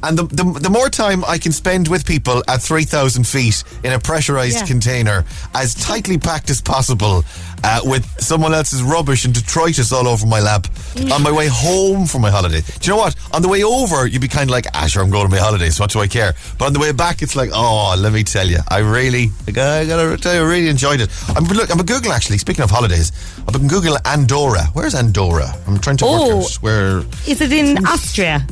and 0.02 0.18
the, 0.18 0.26
the 0.32 0.58
the 0.62 0.70
more 0.70 0.88
time 0.88 1.24
I 1.26 1.38
can 1.38 1.52
spend 1.52 1.88
with 1.88 2.04
people 2.06 2.42
at 2.48 2.62
three 2.62 2.84
thousand 2.84 3.26
feet 3.26 3.62
in 3.84 3.92
a 3.92 3.98
pressurized 3.98 4.58
Yeah. 4.60 4.66
container, 4.66 5.24
as 5.54 5.74
tightly 5.74 6.18
packed 6.18 6.50
as 6.50 6.60
possible, 6.60 7.24
uh, 7.64 7.80
with 7.84 8.04
someone 8.20 8.54
else's 8.54 8.82
rubbish 8.82 9.24
and 9.24 9.34
detritus 9.34 9.92
all 9.92 10.08
over 10.08 10.26
my 10.26 10.40
lap, 10.40 10.66
on 11.12 11.22
my 11.22 11.30
way 11.32 11.48
home 11.50 12.06
from 12.06 12.22
my 12.22 12.30
holiday. 12.30 12.60
Do 12.60 12.90
you 12.90 12.96
know 12.96 13.02
what? 13.02 13.14
On 13.32 13.42
the 13.42 13.48
way 13.48 13.62
over, 13.62 14.06
you'd 14.06 14.20
be 14.22 14.28
kind 14.28 14.48
of 14.48 14.52
like, 14.52 14.66
"Ah, 14.74 14.86
sure, 14.86 15.02
I'm 15.02 15.10
going 15.10 15.24
to 15.24 15.30
my 15.30 15.38
holidays. 15.38 15.78
What 15.78 15.90
do 15.90 16.00
I 16.00 16.06
care?" 16.08 16.34
But 16.58 16.66
on 16.66 16.72
the 16.72 16.79
way 16.80 16.92
back, 16.92 17.22
it's 17.22 17.36
like, 17.36 17.50
"Oh, 17.52 17.94
let 17.98 18.12
me 18.12 18.22
tell 18.24 18.48
you, 18.48 18.58
I 18.68 18.78
really, 18.78 19.30
I 19.46 19.50
gotta 19.52 20.16
tell 20.16 20.34
you, 20.34 20.40
I 20.40 20.44
really 20.54 20.68
enjoyed 20.68 21.00
it." 21.00 21.10
I'm 21.36 21.44
look, 21.44 21.70
I'm 21.70 21.78
a 21.80 21.84
Google 21.84 22.12
actually. 22.12 22.38
Speaking 22.38 22.64
of 22.64 22.70
holidays, 22.70 23.12
I've 23.46 23.52
been 23.54 23.68
Google 23.68 23.96
Andorra. 24.04 24.64
Where's 24.72 24.94
Andorra? 24.94 25.48
I'm 25.66 25.78
trying 25.78 25.98
to 25.98 26.04
work 26.06 26.20
Oh. 26.24 26.40
out 26.42 26.54
where. 26.62 27.02
Is 27.26 27.40
it 27.40 27.52
in 27.52 27.86
Austria? 27.86 28.46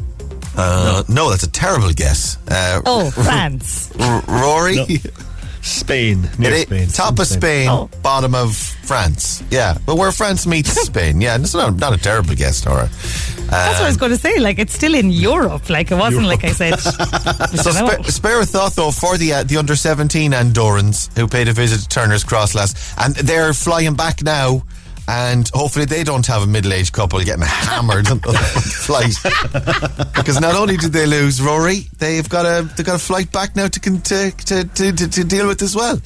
Uh, 0.57 1.03
no, 1.09 1.31
that's 1.31 1.45
a 1.45 1.51
terrible 1.51 1.93
guess. 1.93 2.37
Uh, 2.49 2.81
Oh, 2.85 3.11
France. 3.29 3.91
R- 3.99 4.23
Rory, 4.27 5.01
Spain, 5.63 6.29
near 6.39 6.53
It- 6.53 6.67
Spain. 6.69 6.89
top 6.89 7.19
of 7.19 7.27
Spain, 7.27 7.69
Oh. 7.69 7.89
bottom 8.03 8.35
of 8.35 8.57
France. 8.85 9.43
Yeah, 9.51 9.79
but 9.87 9.97
where 9.97 10.11
France 10.13 10.47
meets 10.47 10.71
Spain. 10.91 11.21
Yeah, 11.21 11.37
it's 11.37 11.55
not, 11.55 11.77
not 11.77 11.93
a 11.93 11.97
terrible 11.99 12.35
guess, 12.35 12.65
Nora. 12.67 12.89
That's 13.51 13.79
what 13.79 13.85
I 13.85 13.87
was 13.87 13.97
going 13.97 14.13
to 14.13 14.19
say. 14.19 14.39
Like, 14.39 14.59
it's 14.59 14.75
still 14.75 14.95
in 14.95 15.11
Europe. 15.11 15.71
Like, 15.71 15.91
it 15.91 15.97
wasn't 15.97 16.27
like 16.27 16.45
I 16.45 16.53
said. 16.53 16.79
So 17.59 17.71
spare, 18.03 18.41
a 18.41 18.45
thought 18.47 18.75
though 18.75 18.91
for 18.91 19.17
the 19.17 19.33
uh, 19.33 19.43
the 19.43 19.57
under 19.57 19.75
seventeen 19.75 20.33
Andorrans 20.33 21.11
who 21.17 21.27
paid 21.27 21.49
a 21.49 21.53
visit 21.53 21.81
to 21.81 21.89
Turner's 21.89 22.25
Cross 22.25 22.55
last, 22.55 22.77
and 22.99 23.15
they're 23.15 23.53
flying 23.53 23.95
back 23.95 24.23
now. 24.23 24.63
And 25.11 25.49
hopefully 25.55 25.87
they 25.87 26.05
don't 26.05 26.27
have 26.27 26.43
a 26.43 26.47
middle-aged 26.47 26.93
couple 26.93 27.19
getting 27.25 27.43
hammered 27.43 28.11
on 28.11 28.19
the 28.19 28.33
flight, 28.87 29.17
because 30.15 30.39
not 30.39 30.55
only 30.55 30.77
did 30.77 30.93
they 30.93 31.07
lose 31.07 31.41
Rory, 31.41 31.87
they've 31.99 32.29
got 32.29 32.45
a 32.45 32.69
they've 32.77 32.85
got 32.85 32.97
a 32.97 32.99
flight 32.99 33.33
back 33.33 33.57
now 33.57 33.69
to 33.69 33.81
to, 33.81 33.99
to, 34.01 34.65
to, 34.65 34.93
to, 34.93 35.09
to 35.09 35.25
deal 35.25 35.47
with 35.47 35.63
as 35.63 35.75
well. 35.75 35.99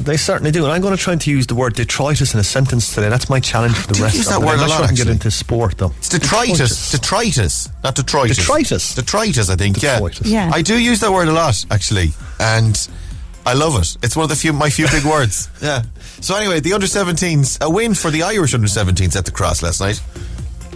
They 0.00 0.16
certainly 0.16 0.50
do. 0.50 0.64
And 0.64 0.72
I'm 0.72 0.80
going 0.82 0.96
to 0.96 1.02
try 1.02 1.14
to 1.14 1.30
use 1.30 1.46
the 1.46 1.54
word 1.54 1.74
detritus 1.74 2.34
in 2.34 2.40
a 2.40 2.44
sentence 2.44 2.94
today. 2.94 3.08
That's 3.08 3.28
my 3.30 3.40
challenge 3.40 3.76
for 3.76 3.88
the 3.88 3.94
Do 3.94 4.02
rest 4.04 4.16
use 4.16 4.26
of 4.26 4.32
that 4.34 4.42
it. 4.42 4.46
word 4.46 4.58
I'm 4.58 4.66
a 4.66 4.68
lot, 4.68 4.76
sure 4.76 4.84
I 4.84 4.86
can 4.88 4.94
get 4.96 5.00
actually. 5.02 5.12
into 5.12 5.30
sport, 5.30 5.78
though. 5.78 5.92
It's 5.98 6.08
detritus. 6.08 6.90
Detritus. 6.90 7.68
Not 7.84 7.94
detritus. 7.94 8.36
Detritus? 8.38 8.94
Detritus, 8.94 9.50
I 9.50 9.56
think. 9.56 9.78
Detritus. 9.78 10.26
Yeah. 10.26 10.46
Yeah. 10.48 10.54
I 10.54 10.62
do 10.62 10.78
use 10.82 11.00
that 11.00 11.12
word 11.12 11.28
a 11.28 11.32
lot, 11.32 11.64
actually. 11.70 12.08
And 12.40 12.76
I 13.46 13.52
love 13.54 13.80
it. 13.80 13.96
It's 14.02 14.16
one 14.16 14.24
of 14.24 14.30
the 14.30 14.36
few 14.36 14.52
my 14.52 14.70
few 14.70 14.86
big 14.88 15.04
words. 15.04 15.48
Yeah. 15.62 15.82
So 16.20 16.36
anyway, 16.36 16.60
the 16.60 16.72
under 16.72 16.86
17s, 16.86 17.60
a 17.60 17.68
win 17.70 17.94
for 17.94 18.10
the 18.10 18.22
Irish 18.22 18.54
under 18.54 18.68
17s 18.68 19.16
at 19.16 19.24
the 19.24 19.30
cross 19.32 19.62
last 19.62 19.80
night. 19.80 20.00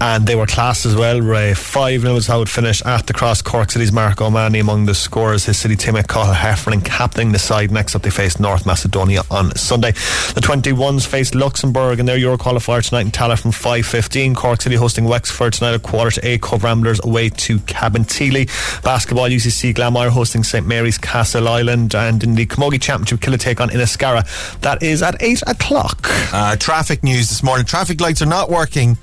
And 0.00 0.26
they 0.26 0.36
were 0.36 0.46
class 0.46 0.84
as 0.84 0.94
well, 0.94 1.20
Ray. 1.20 1.54
5 1.54 2.02
0 2.02 2.16
is 2.16 2.26
how 2.26 2.42
it 2.42 2.48
finished 2.48 2.84
at 2.84 3.06
the 3.06 3.14
cross. 3.14 3.40
Cork 3.40 3.70
City's 3.70 3.92
Mark 3.92 4.20
O'Mahony 4.20 4.58
among 4.58 4.84
the 4.84 4.94
scorers. 4.94 5.46
His 5.46 5.58
city 5.58 5.74
teammate 5.74 6.06
Cathal 6.06 6.34
Heffernan 6.34 6.82
captaining 6.82 7.32
the 7.32 7.38
side. 7.38 7.70
Next 7.70 7.94
up, 7.94 8.02
they 8.02 8.10
face 8.10 8.38
North 8.38 8.66
Macedonia 8.66 9.22
on 9.30 9.54
Sunday. 9.54 9.92
The 9.92 10.42
21s 10.42 11.06
face 11.06 11.34
Luxembourg 11.34 11.98
in 11.98 12.04
their 12.04 12.18
Euro 12.18 12.36
qualifier 12.36 12.86
tonight 12.86 13.06
in 13.06 13.10
Tallaght 13.10 13.40
from 13.40 13.52
5.15. 13.52 14.36
Cork 14.36 14.60
City 14.60 14.76
hosting 14.76 15.06
Wexford 15.06 15.54
tonight 15.54 15.74
at 15.74 15.82
quarter 15.82 16.10
to 16.20 16.28
8. 16.28 16.42
Cobh 16.42 16.64
Ramblers 16.64 17.02
away 17.02 17.30
to 17.30 17.58
Cabinteely. 17.60 18.46
Basketball, 18.82 19.28
UCC 19.30 19.74
Glanmire 19.74 20.10
hosting 20.10 20.44
St 20.44 20.66
Mary's 20.66 20.98
Castle 20.98 21.48
Island. 21.48 21.94
And 21.94 22.22
in 22.22 22.34
the 22.34 22.44
Camogie 22.44 22.80
Championship, 22.80 23.20
Killeagh 23.20 23.40
take 23.40 23.60
on 23.62 23.70
Inniscarra. 23.70 24.26
That 24.60 24.82
is 24.82 25.02
at 25.02 25.22
8 25.22 25.42
o'clock. 25.46 26.06
Uh, 26.34 26.56
traffic 26.56 27.02
news 27.02 27.30
this 27.30 27.42
morning. 27.42 27.64
Traffic 27.64 27.98
lights 28.00 28.20
are 28.20 28.26
not 28.26 28.50
working 28.50 28.98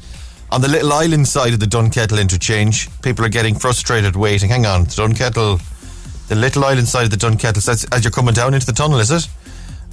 on 0.53 0.61
the 0.61 0.67
little 0.67 0.93
island 0.93 1.27
side 1.27 1.51
of 1.51 1.59
the 1.59 1.65
Dunkettle 1.65 2.21
interchange. 2.21 2.87
People 3.01 3.25
are 3.25 3.29
getting 3.29 3.55
frustrated 3.55 4.15
waiting. 4.15 4.49
Hang 4.49 4.67
on, 4.67 4.83
the 4.83 4.89
Dunkettle, 4.91 5.59
the 6.27 6.35
little 6.35 6.63
island 6.63 6.87
side 6.87 7.05
of 7.05 7.09
the 7.09 7.17
Dunkettle. 7.17 7.59
So 7.59 7.71
as 7.91 8.03
you're 8.03 8.11
coming 8.11 8.35
down 8.35 8.53
into 8.53 8.67
the 8.67 8.71
tunnel, 8.71 8.99
is 8.99 9.09
it? 9.09 9.27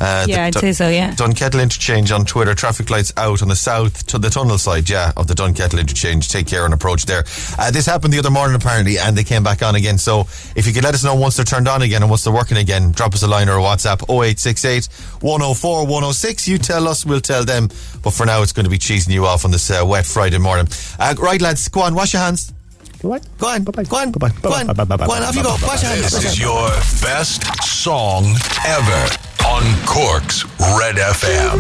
Uh, 0.01 0.25
Yeah, 0.27 0.45
I'd 0.47 0.55
Dun- 0.55 0.61
say 0.63 0.73
so, 0.73 0.89
yeah. 0.89 1.13
Dunkettle 1.13 1.63
interchange 1.63 2.11
on 2.11 2.25
Twitter. 2.25 2.55
Traffic 2.55 2.89
lights 2.89 3.13
out 3.19 3.43
on 3.43 3.49
the 3.49 3.55
south 3.57 4.07
to 4.07 4.19
the 4.19 4.31
tunnel 4.31 4.57
side, 4.57 4.89
yeah, 4.89 5.13
of 5.17 5.27
the 5.27 5.35
Dunkettle 5.35 5.79
interchange. 5.79 6.29
Take 6.31 6.47
care 6.47 6.65
and 6.65 6.73
approach 6.73 7.05
there. 7.05 7.25
Uh, 7.59 7.71
this 7.71 7.85
happened 7.85 8.13
the 8.15 8.19
other 8.19 8.31
morning 8.31 8.57
apparently, 8.57 8.99
and 8.99 9.15
they 9.17 9.25
came 9.25 9.43
back 9.43 9.63
on 9.63 9.75
again. 9.75 9.99
So 9.99 10.23
if 10.57 10.67
you 10.67 10.73
could 10.73 10.85
let 10.85 10.95
us 10.95 11.05
know 11.05 11.15
once 11.15 11.37
they're 11.37 11.45
turned 11.45 11.69
on 11.69 11.83
again 11.83 12.01
and 12.03 12.09
once 12.11 12.25
they're 12.25 12.33
working 12.33 12.57
again, 12.57 12.93
drop 12.93 13.13
us 13.15 13.23
a 13.23 13.27
line 13.29 13.49
or 13.51 13.59
a 13.59 13.63
WhatsApp 13.63 14.03
0868 14.09 14.89
104 15.21 15.83
106. 15.87 16.49
You 16.49 16.57
tell 16.59 16.89
us, 16.89 17.05
we'll 17.05 17.21
tell 17.21 17.45
them. 17.45 17.69
But 18.03 18.13
for 18.13 18.25
now, 18.25 18.41
it's 18.43 18.53
going 18.53 18.65
to 18.65 18.71
be 18.71 18.79
cheesing 18.79 19.11
you 19.13 19.27
off 19.27 19.45
on 19.45 19.51
this 19.51 19.71
uh, 19.71 19.85
wet 19.87 20.07
Friday 20.07 20.39
morning. 20.39 20.67
Uh, 20.99 21.15
right, 21.19 21.41
lads, 21.43 21.69
go 21.69 21.83
on, 21.83 21.95
wash 21.95 22.15
your 22.15 22.23
hands. 22.23 22.53
Go 23.03 23.13
on, 23.15 23.21
go 23.39 23.49
on, 23.49 23.65
Bye-bye. 23.65 23.85
go 23.85 23.97
on, 23.97 24.13
Bye-bye. 24.13 24.29
go 24.43 24.53
on, 24.53 24.67
Bye-bye. 24.67 24.97
go 25.07 25.13
on, 25.13 25.23
off 25.23 25.35
you 25.35 25.43
go. 25.43 25.57
Wash 25.63 25.83
your 25.83 25.91
hands. 25.93 26.11
This 26.13 26.25
is 26.25 26.39
your 26.41 26.69
best 27.03 27.45
song 27.65 28.25
ever 28.67 29.30
on 29.51 29.63
Cork's 29.85 30.45
Red 30.79 30.95
FM. 30.95 31.59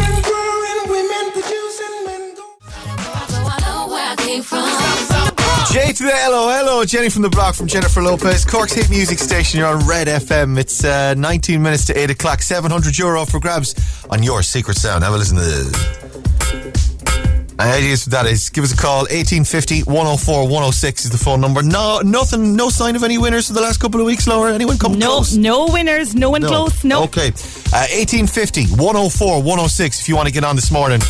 J 5.72 5.92
to 5.92 6.04
the 6.04 6.10
hello, 6.12 6.48
hello, 6.48 6.84
Jenny 6.84 7.08
from 7.08 7.22
the 7.22 7.28
block 7.28 7.56
from 7.56 7.66
Jennifer 7.66 8.00
Lopez, 8.00 8.44
Cork's 8.44 8.72
hit 8.72 8.90
music 8.90 9.18
station. 9.18 9.58
You're 9.58 9.68
on 9.68 9.86
Red 9.88 10.06
FM. 10.06 10.56
It's 10.58 10.84
uh, 10.84 11.14
19 11.14 11.60
minutes 11.60 11.84
to 11.86 11.98
8 11.98 12.10
o'clock, 12.10 12.42
700 12.42 12.96
euro 12.96 13.24
for 13.24 13.40
grabs 13.40 13.74
on 14.08 14.22
your 14.22 14.42
secret 14.42 14.76
sound. 14.76 15.02
Have 15.02 15.14
a 15.14 15.16
listen 15.16 15.36
to 15.36 15.42
this. 15.42 16.89
My 17.60 17.72
ideas 17.72 18.04
for 18.04 18.10
that 18.10 18.24
is 18.24 18.48
give 18.48 18.64
us 18.64 18.72
a 18.72 18.76
call 18.76 19.00
1850 19.00 19.82
104 19.82 20.44
106 20.44 21.04
is 21.04 21.10
the 21.10 21.18
phone 21.18 21.42
number. 21.42 21.62
No, 21.62 22.00
nothing, 22.02 22.56
no 22.56 22.70
sign 22.70 22.96
of 22.96 23.04
any 23.04 23.18
winners 23.18 23.48
for 23.48 23.52
the 23.52 23.60
last 23.60 23.80
couple 23.80 24.00
of 24.00 24.06
weeks, 24.06 24.26
Laura. 24.26 24.54
Anyone 24.54 24.78
come 24.78 24.98
No, 24.98 25.16
close? 25.16 25.36
no 25.36 25.66
no 25.66 25.72
winners, 25.74 26.14
no 26.14 26.30
one 26.30 26.40
close, 26.42 26.84
no. 26.84 27.02
Okay. 27.04 27.26
Uh, 27.28 27.84
1850 27.92 28.64
104 28.76 29.42
106 29.42 30.00
if 30.00 30.08
you 30.08 30.16
want 30.16 30.26
to 30.26 30.32
get 30.32 30.42
on 30.42 30.56
this 30.56 30.70
morning. 30.70 31.02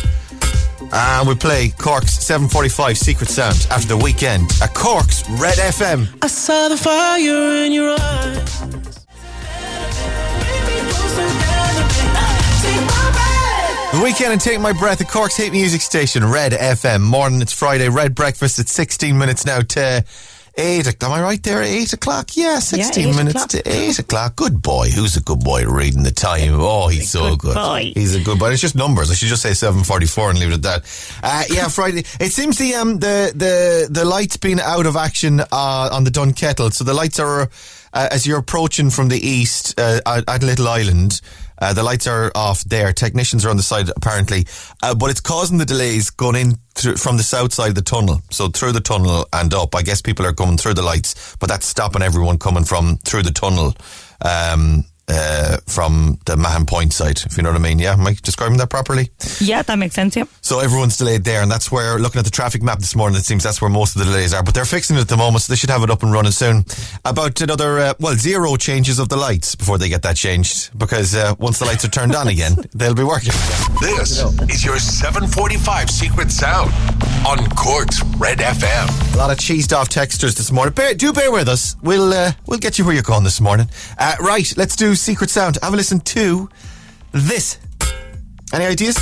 And 0.91 1.25
we 1.25 1.35
play 1.35 1.69
Cork's 1.77 2.11
745 2.19 2.97
Secret 2.97 3.29
Sound 3.29 3.65
after 3.71 3.87
the 3.87 3.97
weekend 3.97 4.51
at 4.61 4.73
Cork's 4.73 5.23
Red 5.39 5.57
FM. 5.57 6.05
I 6.21 6.27
saw 6.27 6.67
the 6.67 6.75
fire 6.75 7.63
in 7.63 7.71
your 7.71 7.95
eyes. 7.97 8.90
The 13.91 13.97
Weeknd 13.97 14.31
and 14.31 14.39
Take 14.39 14.61
My 14.61 14.71
Breath 14.71 15.01
at 15.01 15.09
Cork's 15.09 15.35
hit 15.35 15.51
music 15.51 15.81
station, 15.81 16.23
Red 16.25 16.53
FM. 16.53 17.01
Morning, 17.01 17.41
it's 17.41 17.51
Friday. 17.51 17.89
Red 17.89 18.15
breakfast 18.15 18.57
at 18.57 18.69
16 18.69 19.17
minutes 19.17 19.45
now 19.45 19.59
to 19.59 20.05
8 20.55 20.87
o'clock. 20.87 21.11
Am 21.11 21.17
I 21.17 21.21
right 21.21 21.43
there? 21.43 21.61
8 21.61 21.91
o'clock? 21.91 22.37
Yeah, 22.37 22.59
16 22.59 23.09
8 23.09 23.15
minutes 23.17 23.35
o'clock. 23.35 23.49
to 23.49 23.69
8 23.69 23.99
o'clock. 23.99 24.35
Good 24.37 24.61
boy. 24.61 24.87
Who's 24.91 25.17
a 25.17 25.21
good 25.21 25.41
boy 25.41 25.65
reading 25.65 26.03
the 26.03 26.11
time? 26.11 26.53
Oh, 26.53 26.87
he's 26.87 27.11
so 27.11 27.35
good. 27.35 27.55
boy. 27.55 27.91
He's 27.93 28.15
a 28.15 28.21
good 28.23 28.39
boy. 28.39 28.51
It's 28.51 28.61
just 28.61 28.75
numbers. 28.75 29.11
I 29.11 29.13
should 29.13 29.27
just 29.27 29.41
say 29.41 29.53
744 29.53 30.29
and 30.29 30.39
leave 30.39 30.51
it 30.51 30.53
at 30.53 30.61
that. 30.61 31.19
Uh, 31.21 31.43
yeah, 31.49 31.67
Friday. 31.69 32.05
It 32.21 32.31
seems 32.31 32.57
the, 32.57 32.75
um, 32.75 32.99
the, 32.99 33.33
the, 33.35 33.87
the 33.91 34.05
lights 34.05 34.37
been 34.37 34.61
out 34.61 34.85
of 34.85 34.95
action, 34.95 35.41
uh, 35.41 35.89
on 35.91 36.05
the 36.05 36.11
Dunkettle. 36.11 36.71
So 36.71 36.85
the 36.85 36.93
lights 36.93 37.19
are, 37.19 37.49
uh, 37.91 38.07
as 38.09 38.25
you're 38.25 38.39
approaching 38.39 38.89
from 38.89 39.09
the 39.09 39.19
east, 39.19 39.77
uh, 39.77 39.99
at, 40.05 40.23
at 40.29 40.43
Little 40.43 40.69
Island, 40.69 41.19
uh, 41.61 41.73
the 41.73 41.83
lights 41.83 42.07
are 42.07 42.31
off 42.35 42.63
there. 42.65 42.91
Technicians 42.91 43.45
are 43.45 43.49
on 43.49 43.57
the 43.57 43.63
side 43.63 43.89
apparently, 43.95 44.45
uh, 44.83 44.95
but 44.95 45.09
it's 45.09 45.21
causing 45.21 45.57
the 45.57 45.65
delays 45.65 46.09
going 46.09 46.35
in 46.35 46.57
through, 46.73 46.97
from 46.97 47.17
the 47.17 47.23
south 47.23 47.53
side 47.53 47.69
of 47.69 47.75
the 47.75 47.81
tunnel. 47.81 48.21
So 48.31 48.49
through 48.49 48.73
the 48.73 48.81
tunnel 48.81 49.27
and 49.31 49.53
up. 49.53 49.75
I 49.75 49.83
guess 49.83 50.01
people 50.01 50.25
are 50.25 50.33
coming 50.33 50.57
through 50.57 50.73
the 50.73 50.81
lights, 50.81 51.35
but 51.39 51.47
that's 51.47 51.65
stopping 51.65 52.01
everyone 52.01 52.39
coming 52.39 52.63
from 52.63 52.97
through 52.97 53.23
the 53.23 53.31
tunnel. 53.31 53.75
Um, 54.23 54.85
uh, 55.11 55.57
from 55.67 56.17
the 56.25 56.37
Mahon 56.37 56.65
Point 56.65 56.93
side, 56.93 57.21
if 57.25 57.37
you 57.37 57.43
know 57.43 57.49
what 57.49 57.59
I 57.59 57.63
mean. 57.63 57.79
Yeah, 57.79 57.93
am 57.93 58.07
I 58.07 58.15
describing 58.21 58.57
that 58.59 58.69
properly? 58.69 59.09
Yeah, 59.39 59.61
that 59.61 59.77
makes 59.77 59.95
sense, 59.95 60.15
yeah. 60.15 60.23
So 60.41 60.59
everyone's 60.59 60.97
delayed 60.97 61.23
there, 61.23 61.41
and 61.41 61.51
that's 61.51 61.71
where, 61.71 61.99
looking 61.99 62.19
at 62.19 62.25
the 62.25 62.31
traffic 62.31 62.63
map 62.63 62.79
this 62.79 62.95
morning, 62.95 63.17
it 63.17 63.25
seems 63.25 63.43
that's 63.43 63.61
where 63.61 63.69
most 63.69 63.95
of 63.95 63.99
the 63.99 64.05
delays 64.05 64.33
are. 64.33 64.43
But 64.43 64.53
they're 64.53 64.65
fixing 64.65 64.95
it 64.95 65.01
at 65.01 65.07
the 65.09 65.17
moment, 65.17 65.43
so 65.43 65.51
they 65.51 65.57
should 65.57 65.69
have 65.69 65.83
it 65.83 65.89
up 65.89 66.03
and 66.03 66.13
running 66.13 66.31
soon. 66.31 66.65
About 67.05 67.39
another, 67.41 67.79
uh, 67.79 67.93
well, 67.99 68.15
zero 68.15 68.55
changes 68.55 68.99
of 68.99 69.09
the 69.09 69.17
lights 69.17 69.55
before 69.55 69.77
they 69.77 69.89
get 69.89 70.01
that 70.03 70.15
changed, 70.15 70.77
because 70.77 71.13
uh, 71.13 71.35
once 71.39 71.59
the 71.59 71.65
lights 71.65 71.83
are 71.83 71.89
turned 71.89 72.15
on 72.15 72.27
again, 72.27 72.55
they'll 72.73 72.95
be 72.95 73.03
working. 73.03 73.33
This 73.81 74.23
is 74.49 74.63
your 74.63 74.79
745 74.79 75.89
Secret 75.89 76.31
Sound 76.31 76.71
on 77.27 77.49
Cork's 77.51 78.03
Red 78.17 78.39
FM. 78.39 79.13
A 79.13 79.17
lot 79.17 79.31
of 79.31 79.37
cheesed 79.37 79.75
off 79.75 79.89
texters 79.89 80.35
this 80.35 80.51
morning. 80.51 80.73
Bear, 80.73 80.93
do 80.93 81.11
bear 81.11 81.31
with 81.31 81.47
us. 81.47 81.75
We'll 81.83 82.13
uh, 82.13 82.31
we'll 82.47 82.59
get 82.59 82.79
you 82.79 82.85
where 82.85 82.93
you're 82.93 83.03
going 83.03 83.23
this 83.23 83.41
morning. 83.41 83.67
Uh, 83.97 84.15
right, 84.21 84.51
let's 84.57 84.75
do 84.75 84.95
Secret 85.01 85.29
Sound. 85.29 85.57
Have 85.61 85.73
a 85.73 85.75
listen 85.77 85.99
to 85.99 86.49
this. 87.11 87.57
Any 88.53 88.65
ideas? 88.65 88.97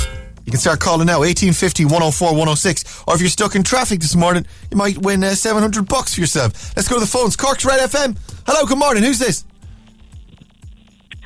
You 0.46 0.52
can 0.52 0.60
start 0.60 0.80
calling 0.80 1.06
now 1.06 1.20
1850 1.20 1.84
104 1.84 2.30
106. 2.30 3.04
Or 3.06 3.14
if 3.14 3.20
you're 3.20 3.28
stuck 3.30 3.54
in 3.54 3.62
traffic 3.62 4.00
this 4.00 4.16
morning, 4.16 4.46
you 4.70 4.76
might 4.76 4.98
win 4.98 5.22
uh, 5.22 5.34
700 5.34 5.86
bucks 5.86 6.14
for 6.14 6.20
yourself. 6.20 6.74
Let's 6.76 6.88
go 6.88 6.96
to 6.96 7.00
the 7.00 7.06
phones. 7.06 7.36
Cork's 7.36 7.64
Red 7.64 7.80
FM. 7.88 8.16
Hello, 8.46 8.66
good 8.66 8.78
morning. 8.78 9.02
Who's 9.02 9.18
this? 9.18 9.44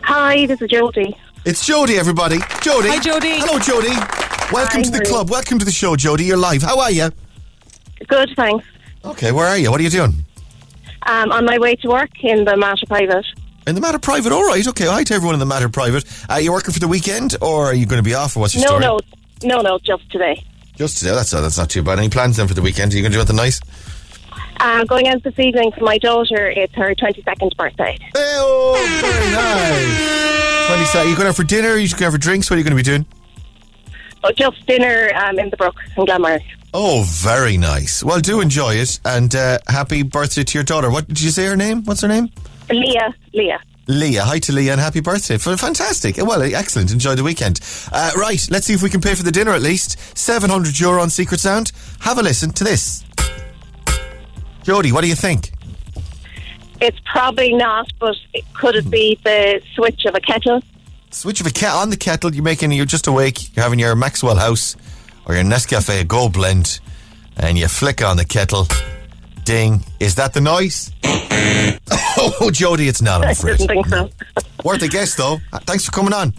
Hi, 0.03 0.47
this 0.47 0.61
is 0.61 0.69
Jodie. 0.69 1.17
It's 1.47 1.65
Jody, 1.65 1.97
everybody. 1.97 2.39
Jody. 2.61 2.89
Hi, 2.89 2.99
Jody. 2.99 3.39
Hello, 3.39 3.59
Jody. 3.59 3.95
Welcome 4.53 4.81
Hi, 4.81 4.83
to 4.83 4.91
the 4.91 4.99
Marie. 4.99 5.07
club. 5.07 5.31
Welcome 5.31 5.59
to 5.59 5.65
the 5.65 5.71
show, 5.71 5.97
Jody. 5.97 6.25
You're 6.25 6.37
live. 6.37 6.63
How 6.63 6.79
are 6.81 6.91
you? 6.91 7.11
Good, 8.09 8.31
thanks. 8.37 8.67
Okay, 9.05 9.33
where 9.33 9.47
are 9.47 9.57
you? 9.57 9.71
What 9.71 9.81
are 9.81 9.85
you 9.85 9.91
doing? 9.91 10.25
Um, 11.07 11.33
on 11.33 11.45
my 11.45 11.59
way 11.59 11.77
to 11.77 11.89
work 11.89 12.11
in 12.23 12.45
the 12.45 12.57
Mater 12.57 12.87
Private. 12.87 13.25
In 13.67 13.75
the 13.75 13.81
Mater 13.81 13.99
Private, 13.99 14.31
all 14.33 14.45
right, 14.47 14.67
okay. 14.69 14.87
Hi 14.87 15.05
to 15.05 15.15
everyone 15.15 15.35
in 15.35 15.41
the 15.41 15.47
Mater 15.47 15.71
Private. 15.71 16.05
Uh, 16.31 16.35
you 16.35 16.53
working 16.53 16.73
for 16.75 16.81
the 16.81 16.89
weekend, 16.89 17.37
or 17.41 17.65
are 17.67 17.75
you 17.75 17.87
going 17.87 17.99
to 17.99 18.03
be 18.03 18.15
off, 18.15 18.37
or 18.37 18.41
what's 18.41 18.55
your 18.55 18.63
No, 18.63 18.69
story? 18.69 18.81
no, 18.81 18.99
no, 19.43 19.57
no, 19.57 19.63
no, 19.63 19.79
just 19.79 20.11
today. 20.11 20.45
Just 20.77 20.99
today. 20.99 21.13
That's, 21.15 21.31
that's 21.31 21.57
not 21.57 21.71
too 21.71 21.83
bad. 21.83 21.99
Any 21.99 22.11
plans 22.11 22.37
then 22.37 22.47
for 22.47 22.53
the 22.55 22.61
weekend? 22.61 22.93
Are 22.93 22.97
you 22.97 23.03
going 23.03 23.13
to 23.13 23.17
do 23.17 23.21
anything 23.21 23.37
nice? 23.37 23.61
Uh, 24.61 24.85
going 24.85 25.09
out 25.09 25.23
this 25.23 25.39
evening 25.39 25.73
for 25.73 25.83
my 25.85 25.97
daughter. 25.97 26.51
It's 26.51 26.75
her 26.75 26.95
22nd 26.95 27.57
birthday. 27.57 27.97
Oh, 28.17 28.99
very 29.01 29.33
nice. 29.33 30.67
20 30.67 30.85
sec- 30.85 31.07
you 31.07 31.17
going 31.17 31.29
out 31.29 31.37
for 31.37 31.45
dinner? 31.45 31.69
Are 31.71 31.79
you 31.79 31.89
going 31.89 32.05
out 32.05 32.13
for 32.13 32.19
drinks? 32.19 32.51
What 32.51 32.57
are 32.57 32.59
you 32.59 32.65
going 32.65 32.77
to 32.77 32.83
be 32.83 32.83
doing? 32.83 33.07
But 34.21 34.37
just 34.37 34.67
dinner 34.67 35.11
um, 35.17 35.39
in 35.39 35.49
the 35.51 35.57
Brook 35.57 35.77
in 35.97 36.05
Glanmire. 36.05 36.41
Oh, 36.75 37.05
very 37.07 37.57
nice. 37.57 38.03
Well, 38.05 38.21
do 38.21 38.41
enjoy 38.41 38.75
it, 38.75 38.99
and 39.05 39.35
uh, 39.35 39.59
happy 39.69 40.03
birthday 40.03 40.45
to 40.45 40.59
your 40.59 40.65
daughter. 40.65 40.91
What 40.91 41.09
did 41.09 41.21
you 41.23 41.31
say 41.31 41.47
her 41.47 41.57
name? 41.57 41.83
What's 41.85 42.01
her 42.03 42.09
name? 42.09 42.31
Leah, 42.71 43.15
Leah. 43.35 43.61
Leah. 43.87 44.23
Hi 44.23 44.39
to 44.39 44.53
Leah 44.53 44.73
and 44.73 44.81
happy 44.81 45.01
birthday. 45.01 45.37
Fantastic. 45.37 46.17
Well, 46.17 46.43
excellent. 46.43 46.93
Enjoy 46.93 47.15
the 47.15 47.25
weekend. 47.25 47.61
Uh, 47.93 48.13
right, 48.17 48.47
let's 48.51 48.67
see 48.67 48.73
if 48.73 48.83
we 48.83 48.89
can 48.89 49.01
pay 49.01 49.15
for 49.15 49.23
the 49.23 49.33
dinner 49.33 49.53
at 49.53 49.61
least. 49.61 49.99
700 50.17 50.79
euro 50.81 51.03
on 51.03 51.11
Secret 51.11 51.41
Sound. 51.41 51.73
Have 52.01 52.19
a 52.19 52.23
listen 52.23 52.51
to 52.53 52.65
this. 52.65 53.05
Jody, 54.63 54.93
what 54.93 55.03
do 55.03 55.09
you 55.09 55.15
think? 55.15 55.53
It's 56.81 56.99
probably 57.05 57.53
not, 57.53 57.93
but 57.99 58.17
it, 58.33 58.45
could 58.55 58.77
it 58.77 58.91
be 58.91 59.19
the 59.23 59.61
switch 59.75 60.05
of 60.07 60.15
a 60.15 60.21
kettle? 60.21 60.63
Switch 61.11 61.41
of 61.41 61.47
a 61.47 61.51
kettle 61.51 61.79
on 61.79 61.91
the 61.91 61.97
kettle. 61.97 62.35
You're 62.35 62.43
making. 62.43 62.73
You're 62.73 62.87
just 62.87 63.07
awake. 63.07 63.55
You're 63.55 63.63
having 63.63 63.79
your 63.79 63.95
Maxwell 63.95 64.37
House 64.37 64.77
or 65.27 65.35
your 65.35 65.45
Nescafe 65.45 66.07
Gold 66.09 66.33
Blend, 66.33 66.81
and 67.37 67.59
you 67.59 67.69
flick 67.69 68.03
on 68.03 68.17
the 68.17 68.25
kettle. 68.25 68.67
Ding. 69.45 69.85
Is 70.01 70.15
that 70.15 70.33
the 70.33 70.41
noise? 70.41 70.91
oh, 72.41 72.51
Jody, 72.51 72.89
it's 72.89 73.03
not. 73.03 73.23
I'm 73.23 73.29
I 73.31 73.35
didn't 73.35 73.67
think 73.69 73.87
so. 73.87 74.11
Worth 74.65 74.83
a 74.83 74.89
guess, 74.89 75.15
though. 75.15 75.39
Thanks 75.63 75.85
for 75.85 75.93
coming 75.93 76.13
on. 76.13 76.33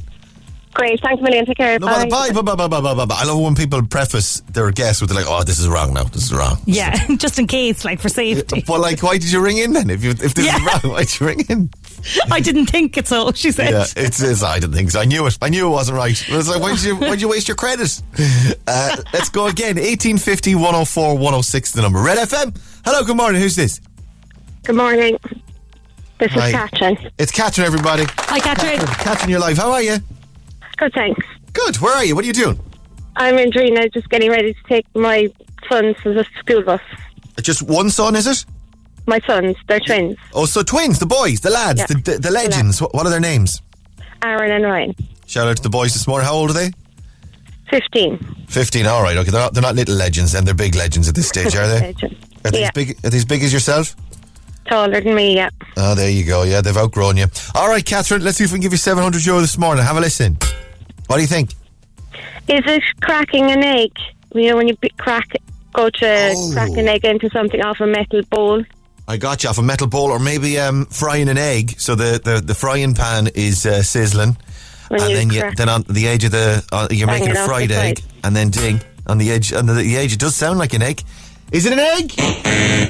Great, 0.73 0.99
thanks 1.01 1.21
a 1.21 1.23
million. 1.23 1.45
Take 1.45 1.55
care. 1.55 1.79
No 1.79 1.87
Bye. 1.87 2.09
Bye. 2.09 2.31
Bye. 2.31 2.41
Bye. 2.41 2.55
Bye. 2.55 2.67
Bye. 2.67 2.93
Bye. 2.93 3.05
Bye. 3.05 3.15
I 3.17 3.23
love 3.23 3.39
when 3.39 3.55
people 3.55 3.81
preface 3.85 4.41
their 4.51 4.69
guess 4.71 4.99
with 4.99 5.09
like, 5.09 5.23
"Oh, 5.25 5.41
this 5.41 5.57
is 5.57 5.69
wrong. 5.69 5.93
now. 5.93 6.03
this 6.03 6.23
is 6.25 6.33
wrong." 6.33 6.57
Yeah, 6.65 6.93
just 7.17 7.39
in 7.39 7.47
case, 7.47 7.85
like 7.85 8.01
for 8.01 8.09
safety. 8.09 8.61
But 8.67 8.81
like, 8.81 9.01
why 9.01 9.17
did 9.17 9.31
you 9.31 9.41
ring 9.41 9.57
in 9.57 9.71
then? 9.71 9.89
If 9.89 10.03
you 10.03 10.09
if 10.11 10.33
this 10.33 10.45
Yeah. 10.45 10.57
is 10.57 10.83
wrong, 10.83 10.91
why 10.91 11.03
did 11.05 11.17
you 11.17 11.27
ring 11.27 11.39
in? 11.47 11.69
I 12.29 12.41
didn't 12.41 12.65
think 12.65 12.97
it 12.97 13.09
all 13.13 13.31
she 13.31 13.51
said. 13.51 13.69
Yeah, 13.71 13.85
it's, 13.95 14.21
it's 14.21 14.43
I 14.43 14.59
didn't 14.59 14.75
think 14.75 14.91
so. 14.91 14.99
I 14.99 15.05
knew 15.05 15.25
it. 15.27 15.37
I 15.41 15.47
knew 15.47 15.65
it 15.67 15.69
wasn't 15.69 15.97
right. 15.97 16.21
It 16.29 16.35
was 16.35 16.49
like, 16.49 16.61
why 16.61 16.75
did 16.75 16.83
you 16.83 16.97
why 16.97 17.11
did 17.11 17.21
you 17.21 17.29
waste 17.29 17.47
your 17.47 17.55
credit? 17.55 18.01
Uh, 18.67 18.97
let's 19.13 19.29
go 19.29 19.47
again. 19.47 19.77
1850 19.77 20.55
104 20.55 21.13
106 21.13 21.71
the 21.71 21.81
number. 21.83 22.01
Red 22.01 22.17
FM. 22.17 22.53
Hello. 22.83 23.01
Good 23.05 23.15
morning. 23.15 23.39
Who's 23.41 23.55
this? 23.55 23.79
Good 24.63 24.75
morning. 24.75 25.17
This 26.17 26.31
Hi. 26.31 26.47
is 26.47 26.53
Catherine. 26.53 26.97
It's 27.17 27.31
Catherine. 27.31 27.67
Everybody. 27.67 28.03
Hi, 28.07 28.39
Catherine. 28.39 28.79
Catherine, 28.79 29.29
you're 29.29 29.39
live. 29.39 29.57
How 29.57 29.71
are 29.71 29.81
you? 29.81 29.97
Good, 30.77 30.93
thanks. 30.93 31.25
Good. 31.53 31.75
Where 31.77 31.93
are 31.95 32.05
you? 32.05 32.15
What 32.15 32.23
are 32.23 32.27
you 32.27 32.33
doing? 32.33 32.59
I'm 33.17 33.37
in 33.37 33.49
Drina, 33.49 33.89
just 33.89 34.09
getting 34.09 34.29
ready 34.29 34.53
to 34.53 34.59
take 34.67 34.85
my 34.95 35.29
sons 35.69 35.95
to 36.03 36.13
the 36.13 36.25
school 36.39 36.61
bus. 36.63 36.81
Just 37.41 37.61
one 37.63 37.89
son, 37.89 38.15
is 38.15 38.27
it? 38.27 38.45
My 39.07 39.19
sons, 39.27 39.55
they're 39.67 39.79
twins, 39.79 40.17
Oh, 40.33 40.45
so 40.45 40.63
twins, 40.63 40.97
the 40.97 41.05
boys, 41.05 41.39
the 41.41 41.51
lads, 41.51 41.79
Yeah. 41.81 41.85
the, 41.87 41.93
the, 42.13 42.17
the 42.19 42.31
legends. 42.31 42.81
What, 42.81 42.93
what 42.95 43.05
are 43.05 43.09
their 43.11 43.19
names? 43.19 43.61
Aaron 44.23 44.51
and 44.51 44.63
Ryan. 44.65 44.95
Shout 45.27 45.47
out 45.47 45.57
to 45.57 45.63
the 45.63 45.69
boys 45.69 45.93
this 45.93 46.07
morning. 46.07 46.25
How 46.25 46.33
old 46.33 46.49
are 46.49 46.53
they? 46.53 46.71
15. 47.69 48.45
15. 48.47 48.85
All 48.87 49.03
right. 49.03 49.15
Okay. 49.17 49.29
They're 49.29 49.39
not, 49.41 49.53
they're 49.53 49.61
not 49.61 49.75
little 49.75 49.95
legends 49.95 50.31
then. 50.31 50.43
They're 50.45 50.53
big 50.55 50.75
legends 50.75 51.07
at 51.07 51.13
this 51.15 51.27
stage, 51.29 51.55
are 51.55 51.67
they? 51.67 51.93
Are 52.45 52.51
they 52.51 52.61
yeah, 52.61 52.65
as 52.65 52.71
big, 52.73 52.97
are 53.05 53.09
they 53.11 53.17
as 53.17 53.25
big 53.25 53.43
as 53.43 53.53
yourself? 53.53 53.95
Taller 54.65 55.01
than 55.01 55.15
me, 55.15 55.35
yeah. 55.35 55.49
Oh, 55.77 55.95
there 55.95 56.09
you 56.09 56.23
go. 56.25 56.43
Yeah, 56.43 56.61
they've 56.61 56.75
outgrown 56.77 57.17
you. 57.17 57.25
All 57.53 57.67
right, 57.69 57.85
Catherine, 57.85 58.23
let's 58.23 58.37
see 58.37 58.43
if 58.43 58.51
we 58.51 58.57
can 58.57 58.61
give 58.63 58.71
you 58.73 58.77
700 58.77 59.25
euro 59.25 59.39
this 59.41 59.57
morning. 59.57 59.83
Have 59.83 59.97
a 59.97 60.01
listen. 60.01 60.37
What 61.07 61.17
do 61.17 61.21
you 61.21 61.27
think? 61.27 61.51
Is 62.47 62.61
it 62.65 62.83
cracking 63.01 63.51
an 63.51 63.63
egg? 63.63 63.91
You 64.33 64.49
know, 64.49 64.57
when 64.57 64.67
you 64.67 64.75
crack, 64.97 65.27
go 65.73 65.89
to 65.89 66.31
Oh. 66.35 66.51
crack 66.53 66.69
an 66.71 66.87
egg 66.87 67.05
into 67.05 67.29
something 67.31 67.61
off 67.61 67.79
a 67.79 67.87
metal 67.87 68.21
bowl. 68.29 68.63
I 69.07 69.17
got 69.17 69.43
you 69.43 69.49
off 69.49 69.57
a 69.59 69.61
metal 69.61 69.87
bowl, 69.87 70.09
or 70.11 70.19
maybe 70.19 70.59
um, 70.59 70.85
frying 70.87 71.29
an 71.29 71.37
egg. 71.37 71.75
So 71.79 71.93
the, 71.95 72.19
the, 72.23 72.41
the 72.41 72.55
frying 72.55 72.95
pan 72.95 73.27
is 73.35 73.65
uh, 73.65 73.83
sizzling, 73.83 74.35
When 74.89 74.99
and 75.01 75.09
you 75.11 75.15
then 75.15 75.29
you, 75.29 75.55
then 75.55 75.69
on 75.69 75.83
the 75.83 76.07
edge 76.07 76.23
of 76.23 76.31
the 76.31 76.63
uh, 76.71 76.87
you're 76.89 77.07
Bang 77.07 77.19
making 77.21 77.37
a 77.37 77.45
fried 77.45 77.71
egg, 77.71 78.01
and 78.23 78.35
then 78.35 78.49
ding 78.49 78.81
on 79.05 79.19
the 79.19 79.29
edge. 79.31 79.53
On 79.53 79.65
the, 79.67 79.73
the 79.73 79.95
edge, 79.97 80.13
it 80.13 80.19
does 80.19 80.33
sound 80.35 80.57
like 80.57 80.73
an 80.73 80.81
egg. 80.81 81.03
Is 81.51 81.65
it 81.65 81.73
an 81.73 81.79
egg? 81.79 82.11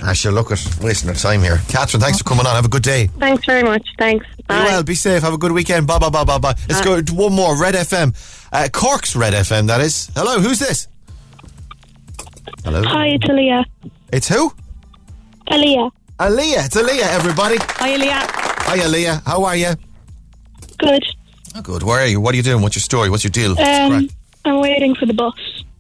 I 0.04 0.14
sure 0.14 0.32
look 0.32 0.52
at 0.52 0.60
wasting 0.82 1.10
our 1.10 1.16
time 1.16 1.42
here. 1.42 1.60
Catherine, 1.68 2.02
thanks 2.02 2.18
for 2.20 2.24
coming 2.24 2.46
on. 2.46 2.56
Have 2.56 2.66
a 2.66 2.70
good 2.70 2.84
day. 2.84 3.08
Thanks 3.20 3.46
very 3.46 3.64
much. 3.64 3.88
Thanks. 4.00 4.26
Be 4.38 4.44
Bye. 4.48 4.64
well, 4.64 4.84
be 4.84 4.96
safe. 4.96 5.22
Have 5.24 5.34
a 5.34 5.38
good 5.38 5.52
weekend. 5.52 5.88
Bye 5.88 6.00
bye 6.00 6.10
bye 6.10 6.24
bye 6.24 6.38
bye. 6.38 6.56
Let's 6.70 6.82
go 6.82 7.02
to 7.02 7.14
one 7.14 7.34
more. 7.34 7.60
Red 7.60 7.76
FM, 7.76 8.16
uh, 8.52 8.68
Cork's 8.72 9.16
Red 9.16 9.34
FM. 9.34 9.68
That 9.68 9.82
is. 9.82 10.10
Hello, 10.16 10.40
who's 10.40 10.60
this? 10.60 10.88
Hello. 12.64 12.82
Hi, 12.84 13.08
it's 13.08 13.26
Aaliyah. 13.26 13.66
It's 14.12 14.28
who? 14.28 14.52
Aaliyah. 15.52 15.92
Aaliyah. 16.20 16.66
It's 16.66 16.76
Aaliyah. 16.76 17.14
Everybody. 17.14 17.58
Hi, 17.60 17.96
Leah. 17.98 18.22
Hi, 18.22 18.78
Aaliyah. 18.80 19.24
How 19.26 19.44
are 19.44 19.56
you? 19.56 19.74
Good. 20.80 21.04
Oh, 21.56 21.62
good. 21.62 21.84
Where 21.84 22.02
are 22.02 22.08
you? 22.08 22.20
What 22.22 22.34
are 22.34 22.38
you 22.38 22.44
doing? 22.44 22.62
What's 22.64 22.76
your 22.76 22.82
story? 22.82 23.10
What's 23.10 23.24
your 23.24 23.32
deal? 23.32 23.60
Um. 23.60 24.10
I'm 24.46 24.62
waiting 24.62 24.94
for 24.96 25.06
the 25.08 25.14
bus. 25.14 25.34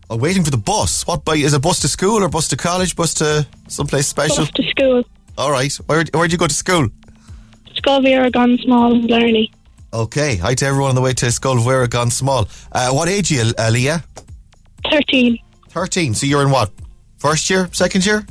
Oh, 0.09 0.17
waiting 0.17 0.43
for 0.43 0.51
the 0.51 0.57
bus. 0.57 1.07
What? 1.07 1.25
By, 1.25 1.35
is 1.35 1.53
it 1.53 1.57
a 1.57 1.59
bus 1.59 1.79
to 1.81 1.87
school 1.87 2.23
or 2.23 2.29
bus 2.29 2.47
to 2.49 2.57
college? 2.57 2.95
Bus 2.95 3.13
to 3.15 3.47
someplace 3.67 4.07
special? 4.07 4.45
Bus 4.45 4.51
to 4.51 4.63
school. 4.69 5.03
All 5.37 5.51
right. 5.51 5.73
Where 5.87 6.03
Where'd 6.13 6.31
you 6.31 6.37
go 6.37 6.47
to 6.47 6.53
school? 6.53 6.89
Scoil 7.75 8.01
Mhuire 8.01 8.31
gan 8.31 8.57
Smál 8.57 8.93
and 8.93 9.07
Blarney. 9.09 9.51
Okay. 9.93 10.35
Hi 10.37 10.53
to 10.55 10.65
everyone 10.65 10.89
on 10.89 10.95
the 10.95 11.01
way 11.01 11.13
to 11.13 11.25
Scoil 11.31 11.89
gan 11.89 12.09
Smál. 12.09 12.47
Uh, 12.71 12.91
what 12.91 13.09
age 13.09 13.31
are 13.31 13.35
you, 13.35 13.53
Aaliyah? 13.53 14.03
13. 14.91 15.39
13. 15.69 16.13
So 16.13 16.27
you're 16.27 16.43
in 16.43 16.51
what? 16.51 16.71
First 17.17 17.49
year? 17.49 17.67
Second 17.71 18.05
year? 18.05 18.25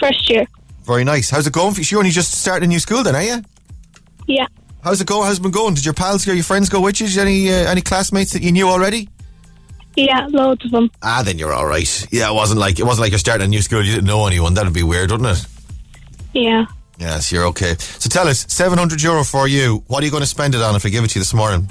First 0.00 0.30
year. 0.30 0.46
Very 0.84 1.04
nice. 1.04 1.28
How's 1.28 1.46
it 1.46 1.52
going 1.52 1.74
for 1.74 1.80
you? 1.80 1.86
You 1.90 1.98
only 1.98 2.10
just 2.10 2.32
started 2.32 2.64
a 2.64 2.68
new 2.68 2.78
school 2.78 3.02
then, 3.02 3.14
are 3.14 3.22
you? 3.22 3.42
Yeah. 4.26 4.46
How's 4.82 5.00
it 5.00 5.06
going? 5.06 5.26
How's 5.26 5.38
it 5.38 5.42
been 5.42 5.50
going? 5.50 5.74
Did 5.74 5.84
your 5.84 5.94
pals 5.94 6.24
go, 6.24 6.32
your 6.32 6.44
friends 6.44 6.68
go 6.68 6.80
with 6.80 7.00
you? 7.00 7.08
Did 7.08 7.18
any, 7.18 7.50
uh, 7.50 7.70
any 7.70 7.82
classmates 7.82 8.32
that 8.32 8.42
you 8.42 8.52
knew 8.52 8.68
already? 8.68 9.08
Yeah, 9.96 10.26
loads 10.30 10.64
of 10.64 10.70
them. 10.70 10.90
Ah, 11.02 11.22
then 11.24 11.38
you're 11.38 11.52
all 11.54 11.66
right. 11.66 12.06
Yeah, 12.12 12.30
it 12.30 12.34
wasn't 12.34 12.60
like 12.60 12.78
it 12.78 12.84
wasn't 12.84 13.04
like 13.04 13.12
you're 13.12 13.18
starting 13.18 13.46
a 13.46 13.48
new 13.48 13.62
school. 13.62 13.82
You 13.82 13.92
didn't 13.94 14.06
know 14.06 14.26
anyone. 14.26 14.54
That'd 14.54 14.72
be 14.72 14.82
weird, 14.82 15.10
wouldn't 15.10 15.38
it? 15.38 15.46
Yeah. 16.34 16.66
Yes, 16.98 17.32
you're 17.32 17.46
okay. 17.46 17.76
So 17.78 18.08
tell 18.08 18.28
us, 18.28 18.46
seven 18.48 18.78
hundred 18.78 19.02
euro 19.02 19.24
for 19.24 19.48
you. 19.48 19.82
What 19.86 20.02
are 20.02 20.04
you 20.06 20.10
going 20.10 20.22
to 20.22 20.26
spend 20.28 20.54
it 20.54 20.60
on 20.60 20.76
if 20.76 20.84
I 20.84 20.90
give 20.90 21.02
it 21.04 21.08
to 21.08 21.18
you 21.18 21.22
this 21.22 21.34
morning? 21.34 21.68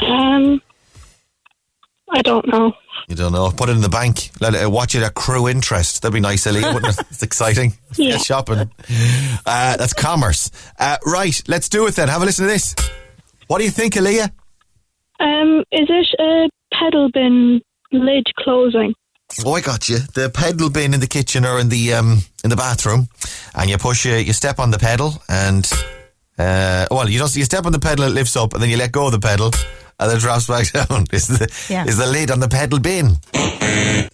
Um, 0.00 0.60
I 2.10 2.22
don't 2.22 2.46
know. 2.48 2.72
You 3.08 3.16
don't 3.16 3.32
know. 3.32 3.50
Put 3.50 3.68
it 3.68 3.72
in 3.72 3.80
the 3.80 3.88
bank. 3.88 4.30
Let 4.40 4.54
it 4.54 4.64
uh, 4.64 4.70
watch 4.70 4.94
it 4.94 5.02
accrue 5.02 5.48
interest. 5.48 6.02
That'd 6.02 6.14
be 6.14 6.20
nice, 6.20 6.46
Ellie, 6.46 6.62
wouldn't 6.62 6.98
it? 6.98 7.06
It's 7.10 7.22
exciting. 7.22 7.74
Yeah. 7.96 8.16
Shopping. 8.16 8.70
Uh, 9.44 9.76
that's 9.76 9.92
commerce. 9.92 10.50
Uh, 10.78 10.96
right, 11.04 11.42
let's 11.46 11.68
do 11.68 11.86
it 11.86 11.94
then. 11.94 12.08
Have 12.08 12.22
a 12.22 12.24
listen 12.24 12.46
to 12.46 12.50
this. 12.50 12.74
What 13.48 13.58
do 13.58 13.64
you 13.64 13.70
think, 13.70 13.92
Aaliyah? 13.92 14.30
Um, 15.20 15.58
is 15.70 15.88
it 15.90 16.06
a 16.18 16.48
pedal 16.78 17.10
bin 17.12 17.60
lid 17.92 18.26
closing? 18.38 18.94
Oh, 19.46 19.54
I 19.54 19.60
got 19.60 19.88
you. 19.88 19.98
The 20.14 20.28
pedal 20.30 20.68
bin 20.70 20.92
in 20.94 21.00
the 21.00 21.06
kitchen 21.06 21.44
or 21.46 21.58
in 21.58 21.68
the 21.70 21.94
um, 21.94 22.18
in 22.44 22.50
the 22.50 22.56
bathroom, 22.56 23.08
and 23.54 23.70
you 23.70 23.78
push 23.78 24.06
uh, 24.06 24.10
you 24.10 24.32
step 24.32 24.58
on 24.58 24.70
the 24.70 24.78
pedal, 24.78 25.14
and 25.28 25.64
uh, 26.38 26.86
well, 26.90 27.08
you 27.08 27.18
don't 27.18 27.34
you 27.34 27.44
step 27.44 27.64
on 27.66 27.72
the 27.72 27.78
pedal, 27.78 28.04
it 28.04 28.10
lifts 28.10 28.36
up, 28.36 28.52
and 28.54 28.62
then 28.62 28.68
you 28.70 28.76
let 28.76 28.92
go 28.92 29.06
of 29.06 29.12
the 29.12 29.18
pedal, 29.20 29.46
and 29.98 30.10
then 30.10 30.16
it 30.18 30.20
drops 30.20 30.46
back 30.48 30.70
down. 30.72 31.04
Is 31.12 31.28
the 31.28 31.48
Yeah. 31.70 31.86
is 31.86 31.96
the 31.96 32.06
lid 32.06 32.30
on 32.30 32.40
the 32.40 32.48
pedal 32.48 32.78
bin? 32.78 33.16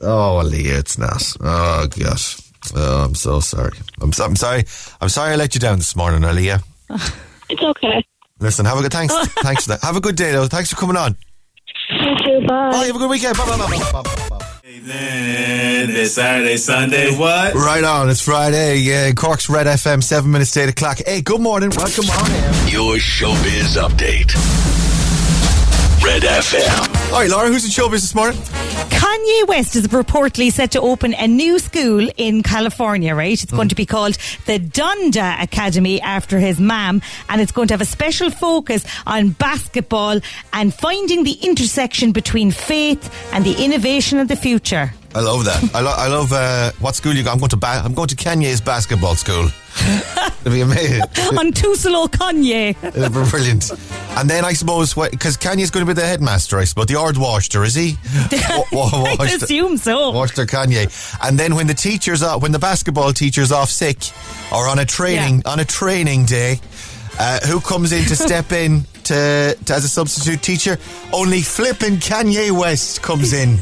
Oh, 0.01 0.41
Leah, 0.45 0.79
it's 0.79 0.99
not. 0.99 1.23
Oh 1.41 1.87
gosh. 1.99 2.39
Oh, 2.77 3.05
I'm 3.05 3.15
so 3.15 3.41
sorry. 3.41 3.73
I'm, 4.01 4.13
so, 4.13 4.25
I'm 4.25 4.37
sorry. 4.37 4.65
I'm 5.01 5.09
sorry 5.09 5.33
I 5.33 5.37
let 5.37 5.55
you 5.55 5.61
down 5.61 5.79
this 5.79 5.97
morning, 5.97 6.23
Aaliyah. 6.23 6.63
It's 7.51 7.63
okay. 7.63 8.05
Listen, 8.41 8.67
have 8.67 8.77
a 8.79 8.83
good 8.83 8.93
thanks. 8.93 9.15
thanks 9.43 9.65
for 9.65 9.71
that. 9.71 9.81
Have 9.83 9.97
a 9.97 10.03
good 10.03 10.17
day, 10.17 10.33
though. 10.33 10.47
Thanks 10.49 10.69
for 10.69 10.77
coming 10.77 10.99
on. 10.99 11.17
You 12.01 12.41
too. 12.41 12.47
Bye. 12.47 12.71
Bye. 12.71 12.87
Have 12.87 12.97
a 12.97 12.99
good 12.99 13.11
weekend. 13.11 13.37
Bye. 13.37 13.47
Bye. 13.47 13.57
Bye. 13.57 13.79
Bye. 13.93 14.03
bye, 14.03 14.29
bye. 14.31 14.45
Then 14.89 15.89
this 15.89 16.15
Saturday, 16.15 16.57
Sunday, 16.57 17.15
what? 17.15 17.53
Right 17.55 17.85
on. 17.85 18.09
It's 18.09 18.21
Friday. 18.23 18.77
Yeah, 18.77 19.13
Cork's 19.13 19.51
Red 19.51 19.67
FM. 19.67 20.03
Seven 20.03 20.31
minutes 20.31 20.53
to 20.53 20.63
eight 20.63 20.71
o'clock. 20.71 20.99
Hey, 21.05 21.21
good 21.21 21.41
morning. 21.41 21.71
Welcome 21.77 22.09
on 22.09 22.31
in. 22.31 22.69
Your 22.69 22.97
showbiz 22.97 23.77
update. 23.77 24.35
Red 26.03 26.23
FM. 26.23 27.13
All 27.13 27.21
right, 27.21 27.29
Laura. 27.29 27.49
Who's 27.49 27.65
in 27.65 27.71
showbiz 27.71 28.01
this 28.01 28.15
morning? 28.15 28.41
Kanye 28.99 29.47
West 29.47 29.77
is 29.77 29.87
reportedly 29.87 30.51
set 30.51 30.73
to 30.73 30.81
open 30.81 31.15
a 31.15 31.29
new 31.29 31.61
school 31.61 32.11
in 32.17 32.43
California, 32.43 33.15
right? 33.15 33.41
It's 33.41 33.53
going 33.53 33.69
to 33.69 33.77
be 33.77 33.87
called 33.87 34.19
the 34.47 34.59
Donda 34.59 35.41
Academy 35.41 36.01
after 36.01 36.41
his 36.41 36.59
mom, 36.59 37.01
and 37.29 37.41
it's 37.41 37.53
going 37.53 37.69
to 37.69 37.75
have 37.75 37.81
a 37.81 37.85
special 37.85 38.29
focus 38.29 38.85
on 39.07 39.31
basketball 39.31 40.19
and 40.53 40.75
finding 40.75 41.23
the 41.23 41.39
intersection 41.43 42.11
between 42.11 42.51
faith 42.51 43.09
and 43.33 43.45
the 43.45 43.65
innovation 43.65 44.19
of 44.19 44.27
the 44.27 44.35
future. 44.35 44.93
I 45.15 45.21
love 45.21 45.45
that. 45.47 45.75
I, 45.75 45.81
lo- 45.81 45.95
I 45.97 46.07
love 46.09 46.33
uh, 46.33 46.71
what 46.81 46.95
school 46.95 47.15
you 47.15 47.23
go. 47.25 47.31
I'm 47.33 47.39
going 47.39 47.49
to. 47.51 47.57
Ba- 47.57 47.83
I'm 47.85 47.95
going 47.95 48.09
to 48.09 48.15
Kanye's 48.17 48.61
basketball 48.61 49.15
school. 49.17 49.49
It'll 50.41 50.53
be 50.53 50.61
amazing. 50.61 51.01
on 51.39 51.53
Tusalo 51.53 52.09
Kanye. 52.09 52.77
It'll 52.85 53.25
be 53.25 53.31
brilliant. 53.31 53.71
And 54.19 54.29
then 54.29 54.45
I 54.45 54.53
suppose 54.53 54.95
because 54.95 55.37
Kanye's 55.39 55.71
going 55.71 55.87
to 55.87 55.93
be 55.95 55.99
the 55.99 56.07
headmaster, 56.07 56.59
I 56.59 56.65
suppose 56.65 56.87
the 56.87 56.95
Ardmháistir, 56.95 57.65
is 57.65 57.75
he? 57.75 57.97
Wa- 58.73 58.91
wa- 58.93 59.17
I 59.19 59.27
assume 59.27 59.79
so. 59.79 60.11
Washter 60.11 60.45
Kanye. 60.47 60.89
And 61.27 61.39
then 61.39 61.55
when 61.55 61.67
the 61.69 61.75
teachers 61.75 62.23
off, 62.23 62.43
when 62.43 62.53
the 62.53 62.59
basketball 62.59 63.13
teacher's 63.13 63.51
off 63.51 63.71
sick 63.71 63.99
or 64.53 64.69
on 64.69 64.79
a 64.79 64.85
training 64.85 65.43
on 65.47 65.59
a 65.59 65.65
training 65.65 66.27
day, 66.27 66.61
uh, 67.19 67.41
who 67.47 67.61
comes 67.61 67.93
in 67.93 68.05
to 68.05 68.15
step 68.17 68.53
in 68.53 68.83
to, 69.05 69.57
to 69.65 69.75
as 69.75 69.85
a 69.85 69.89
substitute 69.89 70.43
teacher? 70.43 70.77
Only 71.15 71.41
flipping 71.41 71.95
Kanye 71.97 72.51
West 72.51 73.01
comes 73.03 73.33
in. 73.33 73.59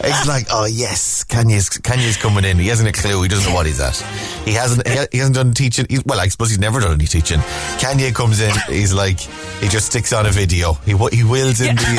It's 0.00 0.28
like, 0.28 0.46
oh 0.52 0.64
yes, 0.66 1.24
Kanye's 1.24 1.68
Kanye's 1.70 2.16
coming 2.16 2.44
in. 2.44 2.56
He 2.58 2.68
hasn't 2.68 2.88
a 2.88 2.92
clue. 2.92 3.20
He 3.22 3.28
doesn't 3.28 3.48
know 3.50 3.54
what 3.54 3.66
he's 3.66 3.80
at. 3.80 3.96
He 4.44 4.52
hasn't. 4.52 4.86
He, 4.86 4.94
ha- 4.96 5.06
hasn't 5.12 5.34
done 5.36 5.52
teaching. 5.52 5.86
He, 5.90 5.98
well, 6.06 6.20
I 6.20 6.28
suppose 6.28 6.50
he's 6.50 6.58
never 6.60 6.80
done 6.80 6.92
any 6.92 7.06
teaching. 7.06 7.38
Kanye 7.78 8.14
comes 8.14 8.40
in. 8.40 8.52
He's 8.68 8.92
like, 8.94 9.18
he 9.18 9.68
just 9.68 9.86
sticks 9.86 10.12
on 10.12 10.26
a 10.26 10.30
video. 10.30 10.74
He 10.84 10.92
he 11.14 11.24
wheels 11.24 11.60
in 11.60 11.74
the 11.76 11.96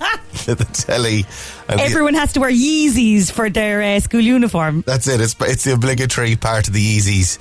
uh, 0.00 0.16
the 0.54 0.64
telly. 0.72 1.24
And 1.68 1.80
the- 1.80 1.84
Everyone 1.84 2.14
has 2.14 2.32
to 2.34 2.40
wear 2.40 2.50
Yeezys 2.52 3.32
for 3.32 3.50
their 3.50 3.82
uh, 3.82 4.00
school 4.00 4.20
uniform. 4.20 4.82
that's 4.86 5.08
it. 5.08 5.20
It's 5.20 5.34
it's 5.40 5.64
the 5.64 5.72
obligatory 5.74 6.36
part 6.36 6.68
of 6.68 6.74
the 6.74 6.80
Yeezys, 6.98 7.38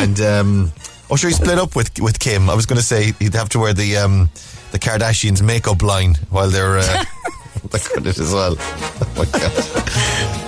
and 0.00 0.20
um, 0.20 0.72
oh 1.10 1.16
sure, 1.16 1.30
he 1.30 1.34
split 1.34 1.58
up 1.58 1.76
with 1.76 2.00
with 2.00 2.18
Kim. 2.18 2.50
I 2.50 2.54
was 2.54 2.66
going 2.66 2.78
to 2.78 2.84
say 2.84 3.12
he'd 3.20 3.34
have 3.34 3.48
to 3.50 3.60
wear 3.60 3.72
the 3.72 3.96
um, 3.98 4.28
the 4.72 4.78
Kardashians 4.80 5.40
makeup 5.40 5.82
line 5.82 6.16
while 6.30 6.50
they're. 6.50 6.78
Uh, 6.78 7.04
Look 7.72 7.96
at 7.96 8.06
it 8.06 8.18
as 8.18 8.32
well. 8.32 8.56
Oh 9.04 9.14
my 9.18 9.24
god! 9.26 9.52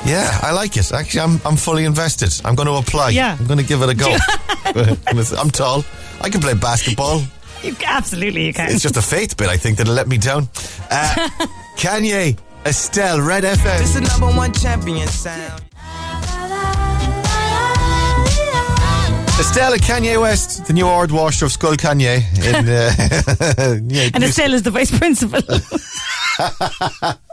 Yeah, 0.07 0.39
I 0.43 0.53
like 0.53 0.77
it. 0.77 0.91
Actually, 0.93 1.21
I'm 1.21 1.41
I'm 1.45 1.57
fully 1.57 1.85
invested. 1.85 2.33
I'm 2.47 2.55
going 2.55 2.67
to 2.69 2.75
apply. 2.75 3.11
Yeah. 3.11 3.37
I'm 3.39 3.47
going 3.47 3.59
to 3.59 3.65
give 3.65 3.83
it 3.83 3.91
a 3.91 3.95
go. 3.95 4.17
I'm 5.37 5.51
tall. 5.51 5.85
I 6.23 6.31
can 6.31 6.41
play 6.41 6.55
basketball. 6.55 7.23
You, 7.63 7.77
absolutely, 7.85 8.47
you 8.47 8.53
can. 8.55 8.71
It's 8.71 8.83
just 8.83 8.97
a 8.97 9.03
faith 9.03 9.37
bit, 9.37 9.49
I 9.49 9.57
think, 9.57 9.79
that'll 9.79 9.95
let 9.95 10.09
me 10.09 10.19
down. 10.19 10.49
Uh, 10.91 11.29
Kanye, 11.77 12.39
Estelle, 12.65 13.21
Red 13.21 13.45
FM. 13.45 13.79
This 13.79 13.95
is 13.97 14.01
the 14.01 14.19
number 14.19 14.37
one 14.37 14.53
champion 14.53 15.07
sound. 15.09 15.63
Estelle, 19.39 19.77
Kanye 19.79 20.21
West, 20.21 20.67
the 20.67 20.73
new 20.73 20.85
Ardmháistir 20.85 21.43
of 21.43 21.53
Scoil 21.53 21.77
Kanye. 21.77 22.23
In, 22.39 22.69
uh, 22.69 23.81
yeah, 23.89 24.11
and 24.15 24.23
Estelle 24.23 24.55
is 24.55 24.63
the 24.63 24.71
vice 24.71 24.97
principal. 24.97 25.41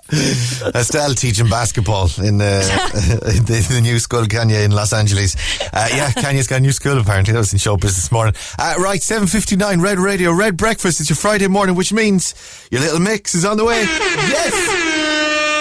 Estelle 0.76 1.16
teaching 1.16 1.48
basketball 1.50 2.10
in, 2.18 2.42
uh, 2.42 2.62
in 3.34 3.46
the, 3.46 3.68
the 3.72 3.80
new 3.82 3.98
school, 3.98 4.24
Kanye 4.24 4.66
in 4.66 4.72
Los 4.72 4.94
Angeles. 4.94 5.36
Uh, 5.74 5.88
yeah, 5.94 6.12
Kanye's 6.12 6.48
got 6.48 6.58
a 6.58 6.62
new 6.62 6.72
school 6.72 7.00
apparently. 7.00 7.34
That 7.34 7.40
was 7.40 7.54
in 7.54 7.60
showbiz 7.60 7.96
this 7.96 8.12
morning. 8.12 8.36
Uh, 8.60 8.76
right, 8.78 9.00
7.59, 9.00 9.82
Red 9.82 10.00
Radio, 10.00 10.34
Red 10.34 10.58
Breakfast. 10.58 11.00
It's 11.00 11.10
your 11.10 11.18
Friday 11.18 11.48
morning, 11.48 11.76
which 11.76 11.94
means 11.94 12.36
your 12.72 12.82
little 12.82 13.00
mix 13.00 13.36
is 13.36 13.46
on 13.46 13.58
the 13.58 13.66
way. 13.66 13.82
Yes! 13.84 15.01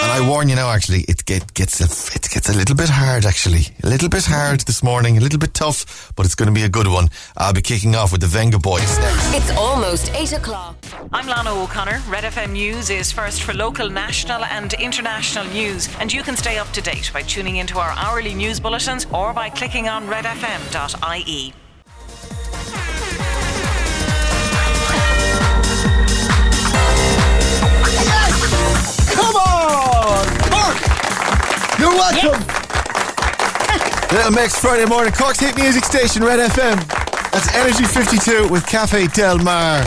And 0.02 0.10
I 0.10 0.26
warn 0.26 0.48
you 0.48 0.56
now, 0.56 0.70
actually, 0.70 1.02
it 1.02 1.24
get, 1.26 1.52
gets 1.54 1.80
a, 1.80 1.84
it 2.16 2.28
gets 2.30 2.48
a 2.48 2.52
little 2.56 2.74
bit 2.74 2.88
hard, 2.88 3.26
actually. 3.26 3.66
A 3.82 3.88
little 3.88 4.08
bit 4.08 4.24
hard 4.24 4.60
this 4.60 4.82
morning, 4.82 5.18
a 5.18 5.20
little 5.20 5.38
bit 5.38 5.52
tough, 5.54 6.12
but 6.16 6.24
it's 6.24 6.34
going 6.34 6.46
to 6.48 6.52
be 6.54 6.62
a 6.62 6.68
good 6.68 6.86
one. 6.86 7.10
I'll 7.36 7.52
be 7.52 7.60
kicking 7.60 7.94
off 7.94 8.10
with 8.10 8.20
the 8.22 8.26
Vengaboys 8.26 8.98
next. 8.98 9.34
It's 9.34 9.58
almost 9.58 10.12
8 10.14 10.32
o'clock. 10.32 10.76
I'm 11.12 11.26
Lana 11.26 11.52
O'Connor. 11.52 12.00
Red 12.08 12.24
FM 12.24 12.52
News 12.52 12.88
is 12.90 13.12
first 13.12 13.42
for 13.42 13.52
local, 13.52 13.90
national, 13.90 14.44
and 14.44 14.72
international 14.74 15.44
news, 15.46 15.88
and 16.00 16.12
you 16.12 16.22
can 16.22 16.36
stay 16.36 16.58
up 16.58 16.68
to 16.70 16.80
date 16.80 17.10
by 17.12 17.22
tuning 17.22 17.56
into 17.56 17.78
our 17.78 17.90
hourly 17.90 18.34
news 18.34 18.58
bulletins 18.58 19.06
or 19.12 19.32
by 19.32 19.50
clicking 19.50 19.88
on 19.88 20.06
redfm.ie. 20.06 21.52
Welcome. 32.00 32.40
Little 34.10 34.32
Mix 34.32 34.58
Friday 34.58 34.86
morning, 34.86 35.12
Cork's 35.12 35.38
hit 35.38 35.54
music 35.54 35.84
station, 35.84 36.24
Red 36.24 36.40
FM. 36.50 36.76
That's 37.30 37.54
Energy 37.54 37.84
52 37.84 38.48
with 38.48 38.66
Cafe 38.66 39.08
Del 39.08 39.36
Mar. 39.36 39.84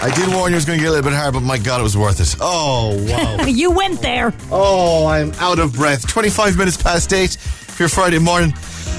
I 0.00 0.12
did 0.14 0.28
warn 0.32 0.52
you 0.52 0.54
it 0.54 0.58
was 0.58 0.64
going 0.64 0.78
to 0.78 0.82
get 0.84 0.90
a 0.90 0.92
little 0.92 1.10
bit 1.10 1.12
hard, 1.12 1.34
but 1.34 1.40
my 1.40 1.58
God, 1.58 1.80
it 1.80 1.82
was 1.82 1.96
worth 1.96 2.20
it. 2.20 2.36
Oh, 2.40 3.04
wow. 3.10 3.44
you 3.46 3.72
went 3.72 4.00
there. 4.00 4.32
Oh, 4.52 5.06
I'm 5.06 5.32
out 5.40 5.58
of 5.58 5.72
breath. 5.72 6.06
25 6.06 6.56
minutes 6.56 6.80
past 6.80 7.12
8 7.12 7.34
for 7.34 7.82
your 7.82 7.88
Friday 7.88 8.20
morning. 8.20 8.52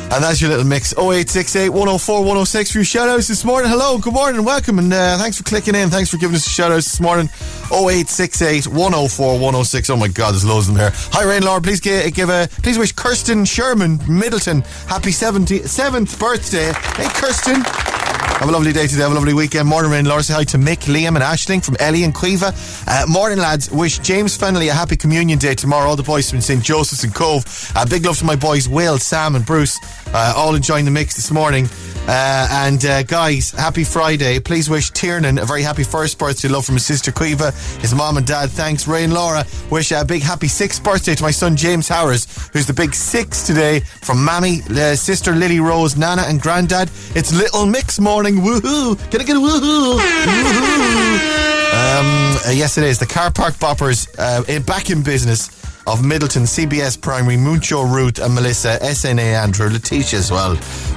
And 0.09 0.23
that's 0.23 0.41
your 0.41 0.49
little 0.49 0.65
mix. 0.65 0.93
0868 0.93 1.69
104 1.69 2.19
106 2.19 2.71
for 2.71 2.77
your 2.77 2.85
shout 2.85 3.09
outs 3.09 3.27
this 3.27 3.43
morning. 3.43 3.69
Hello, 3.69 3.97
good 3.97 4.13
morning, 4.13 4.43
welcome, 4.43 4.79
and 4.79 4.91
uh, 4.91 5.17
thanks 5.17 5.37
for 5.37 5.43
clicking 5.43 5.75
in. 5.75 5.89
Thanks 5.89 6.09
for 6.09 6.17
giving 6.17 6.35
us 6.35 6.47
shout 6.47 6.71
outs 6.71 6.85
this 6.85 6.99
morning. 6.99 7.27
0868 7.71 8.67
104 8.67 9.33
106. 9.33 9.89
Oh 9.89 9.97
my 9.97 10.07
God, 10.07 10.31
there's 10.31 10.45
loads 10.45 10.69
of 10.69 10.75
them 10.75 10.81
here. 10.81 10.91
Hi, 11.11 11.23
Rain 11.23 11.43
Laura. 11.43 11.61
Please 11.61 11.81
give, 11.81 12.13
give 12.13 12.29
a 12.29 12.47
please 12.63 12.77
wish 12.77 12.93
Kirsten 12.93 13.43
Sherman 13.43 13.99
Middleton 14.07 14.61
happy 14.87 15.11
77th 15.11 16.17
birthday. 16.19 16.71
Hey, 16.95 17.09
Kirsten. 17.13 17.96
Have 18.39 18.49
a 18.49 18.51
lovely 18.51 18.71
day 18.71 18.85
today. 18.85 19.01
Have 19.01 19.11
a 19.11 19.15
lovely 19.15 19.33
weekend. 19.33 19.67
Morning, 19.67 19.89
Rain. 19.89 20.05
Laura, 20.05 20.21
say 20.21 20.35
hi 20.35 20.43
to 20.43 20.57
Mick, 20.57 20.85
Liam, 20.85 21.15
and 21.15 21.23
Ashling 21.23 21.65
from 21.65 21.75
Ellie 21.79 22.03
and 22.03 22.13
Caoimhe. 22.13 22.87
Uh, 22.87 23.07
morning, 23.07 23.39
lads. 23.39 23.71
Wish 23.71 23.97
James 23.97 24.37
Fennelly 24.37 24.69
a 24.69 24.73
happy 24.73 24.95
communion 24.95 25.39
day 25.39 25.55
tomorrow. 25.55 25.89
All 25.89 25.95
the 25.95 26.03
boys 26.03 26.29
from 26.29 26.39
St. 26.41 26.63
Joseph's 26.63 27.03
and 27.03 27.15
Cobh. 27.15 27.71
Uh, 27.75 27.83
big 27.87 28.05
love 28.05 28.19
to 28.19 28.25
my 28.25 28.35
boys, 28.35 28.69
Will, 28.69 28.99
Sam, 28.99 29.35
and 29.35 29.43
Bruce. 29.43 29.79
Uh, 30.13 30.35
all 30.37 30.53
enjoying 30.53 30.85
the 30.85 30.91
mix 30.91 31.15
this 31.15 31.31
morning. 31.31 31.67
Uh, 32.07 32.47
and 32.51 32.85
uh, 32.85 33.03
guys, 33.03 33.51
happy 33.51 33.83
Friday. 33.83 34.39
Please 34.39 34.69
wish 34.69 34.91
Tiernan 34.91 35.37
a 35.39 35.45
very 35.45 35.61
happy 35.61 35.83
first 35.83 36.17
birthday. 36.17 36.47
Love 36.47 36.65
from 36.65 36.75
his 36.75 36.85
sister 36.85 37.11
Caoimhe, 37.11 37.81
his 37.81 37.93
mom 37.93 38.15
and 38.15 38.25
dad. 38.25 38.49
Thanks, 38.49 38.87
Ray 38.87 39.03
and 39.03 39.13
Laura. 39.13 39.45
Wish 39.69 39.91
a 39.91 40.05
big 40.05 40.21
happy 40.21 40.47
sixth 40.47 40.81
birthday 40.83 41.15
to 41.15 41.23
my 41.23 41.31
son 41.31 41.57
James 41.57 41.89
Howers, 41.89 42.49
who's 42.53 42.65
the 42.65 42.73
big 42.73 42.93
six 42.93 43.45
today 43.45 43.81
from 43.81 44.23
Mammy, 44.23 44.61
uh, 44.69 44.95
sister 44.95 45.33
Lily 45.33 45.59
Rose, 45.59 45.97
Nana, 45.97 46.23
and 46.27 46.41
Granddad. 46.41 46.89
It's 47.13 47.33
Little 47.33 47.65
Mix 47.65 47.99
morning. 47.99 48.35
Woohoo! 48.35 48.95
Can 49.11 49.19
I 49.19 49.23
get 49.25 49.35
a 49.35 49.39
woohoo? 49.39 49.99
Woohoo! 49.99 51.43
Um, 51.67 52.37
uh, 52.47 52.51
yes, 52.51 52.77
it 52.77 52.85
is. 52.85 52.97
The 52.97 53.05
car 53.05 53.29
park 53.29 53.53
boppers 53.55 54.07
uh, 54.17 54.59
back 54.61 54.89
in 54.89 55.03
business 55.03 55.49
of 55.87 55.99
Midleton, 56.01 56.43
CBS 56.43 56.99
Primary, 56.99 57.37
Mucho, 57.37 57.81
Ruth, 57.83 58.19
and 58.19 58.35
Melissa, 58.35 58.77
SNA 58.81 59.41
Andrew, 59.41 59.69
Letitia 59.69 60.19
as 60.19 60.29
well, 60.29 60.51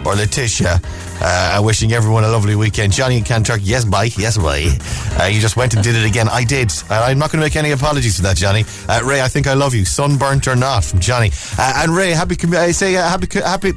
or 0.04 0.16
Letitia. 0.16 0.80
Uh, 1.22 1.60
wishing 1.62 1.92
everyone 1.92 2.24
a 2.24 2.28
lovely 2.28 2.56
weekend. 2.56 2.92
Johnny 2.92 3.16
and 3.16 3.24
Kanturk, 3.24 3.60
yes, 3.62 3.84
bye, 3.84 4.10
yes, 4.16 4.36
bye. 4.36 4.66
Uh, 5.22 5.26
you 5.26 5.40
just 5.40 5.56
went 5.56 5.74
and 5.74 5.84
did 5.84 5.94
it 5.94 6.04
again. 6.04 6.28
I 6.28 6.42
did. 6.44 6.72
Uh, 6.90 7.04
I'm 7.06 7.18
not 7.18 7.30
going 7.30 7.40
to 7.40 7.46
make 7.46 7.56
any 7.56 7.70
apologies 7.70 8.16
for 8.16 8.22
that, 8.22 8.36
Johnny. 8.36 8.64
Uh, 8.88 9.00
Ray, 9.04 9.20
I 9.20 9.28
think 9.28 9.46
I 9.46 9.54
love 9.54 9.74
you, 9.74 9.84
sunburnt 9.84 10.48
or 10.48 10.56
not, 10.56 10.84
from 10.84 10.98
Johnny. 10.98 11.30
Uh, 11.56 11.82
and 11.84 11.94
Ray, 11.94 12.10
happy, 12.10 12.36
I 12.56 12.72
say 12.72 12.96
uh, 12.96 13.08
happy, 13.08 13.28
happy, 13.38 13.72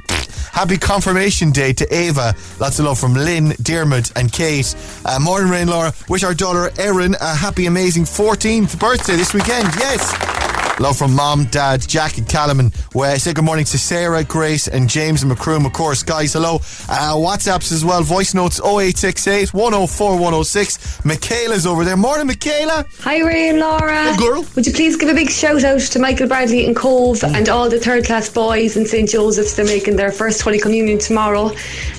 happy 0.52 0.78
confirmation 0.78 1.52
day 1.52 1.74
to 1.74 1.94
Ava. 1.94 2.34
Lots 2.60 2.80
of 2.80 2.86
love 2.86 2.98
from 2.98 3.14
Lynn, 3.14 3.54
Dermot, 3.62 4.12
and 4.18 4.32
Kate. 4.32 4.76
Uh, 5.06 5.20
morning, 5.20 5.52
Rain, 5.52 5.68
Laura. 5.68 5.94
Wish 6.10 6.24
our 6.24 6.34
daughter 6.34 6.72
Erin 6.80 7.16
a 7.22 7.36
happy, 7.36 7.68
amazing 7.68 8.06
14th 8.06 8.80
birthday 8.80 9.16
this 9.16 9.34
weekend. 9.34 9.68
Yes. 9.78 10.43
Love 10.80 10.98
from 10.98 11.14
mom, 11.14 11.46
dad, 11.46 11.88
Jack, 11.88 12.18
and 12.18 12.28
Callum. 12.28 12.60
And 12.60 12.74
uh, 12.96 13.18
say 13.20 13.32
good 13.32 13.46
morning 13.46 13.64
to 13.66 13.78
Sarah, 13.78 14.24
Grace, 14.24 14.68
and 14.68 14.90
James 14.90 15.22
and 15.22 15.32
Macroom, 15.32 15.68
of 15.68 15.74
course. 15.74 16.02
Guys, 16.02 16.34
hello. 16.34 16.56
Uh, 16.90 17.14
WhatsApps 17.16 17.72
as 17.72 17.86
well. 17.86 18.02
Voice 18.02 18.34
notes 18.34 18.60
0868 18.60 19.54
104 19.54 20.12
106. 20.14 21.06
Michaela's 21.06 21.68
over 21.68 21.86
there. 21.86 21.96
Morning, 21.96 22.26
Michaela. 22.26 22.88
Hi, 23.02 23.22
Ray 23.22 23.50
and 23.50 23.60
Laura. 23.60 24.16
Girl. 24.18 24.44
Would 24.56 24.66
you 24.66 24.74
please 24.74 24.98
give 24.98 25.10
a 25.10 25.14
big 25.14 25.30
shout 25.30 25.64
out 25.64 25.80
to 25.80 26.00
Michael 26.00 26.28
Bradley 26.28 26.66
and 26.66 26.76
Cobh 26.76 27.24
and 27.24 27.48
all 27.50 27.70
the 27.70 27.80
third 27.80 28.06
class 28.06 28.28
boys 28.30 28.76
in 28.76 28.88
St. 28.88 29.08
Joseph's? 29.08 29.56
They're 29.56 29.66
making 29.66 29.96
their 29.96 30.12
first 30.12 30.42
Holy 30.42 30.60
Communion 30.60 30.98
tomorrow. 30.98 31.52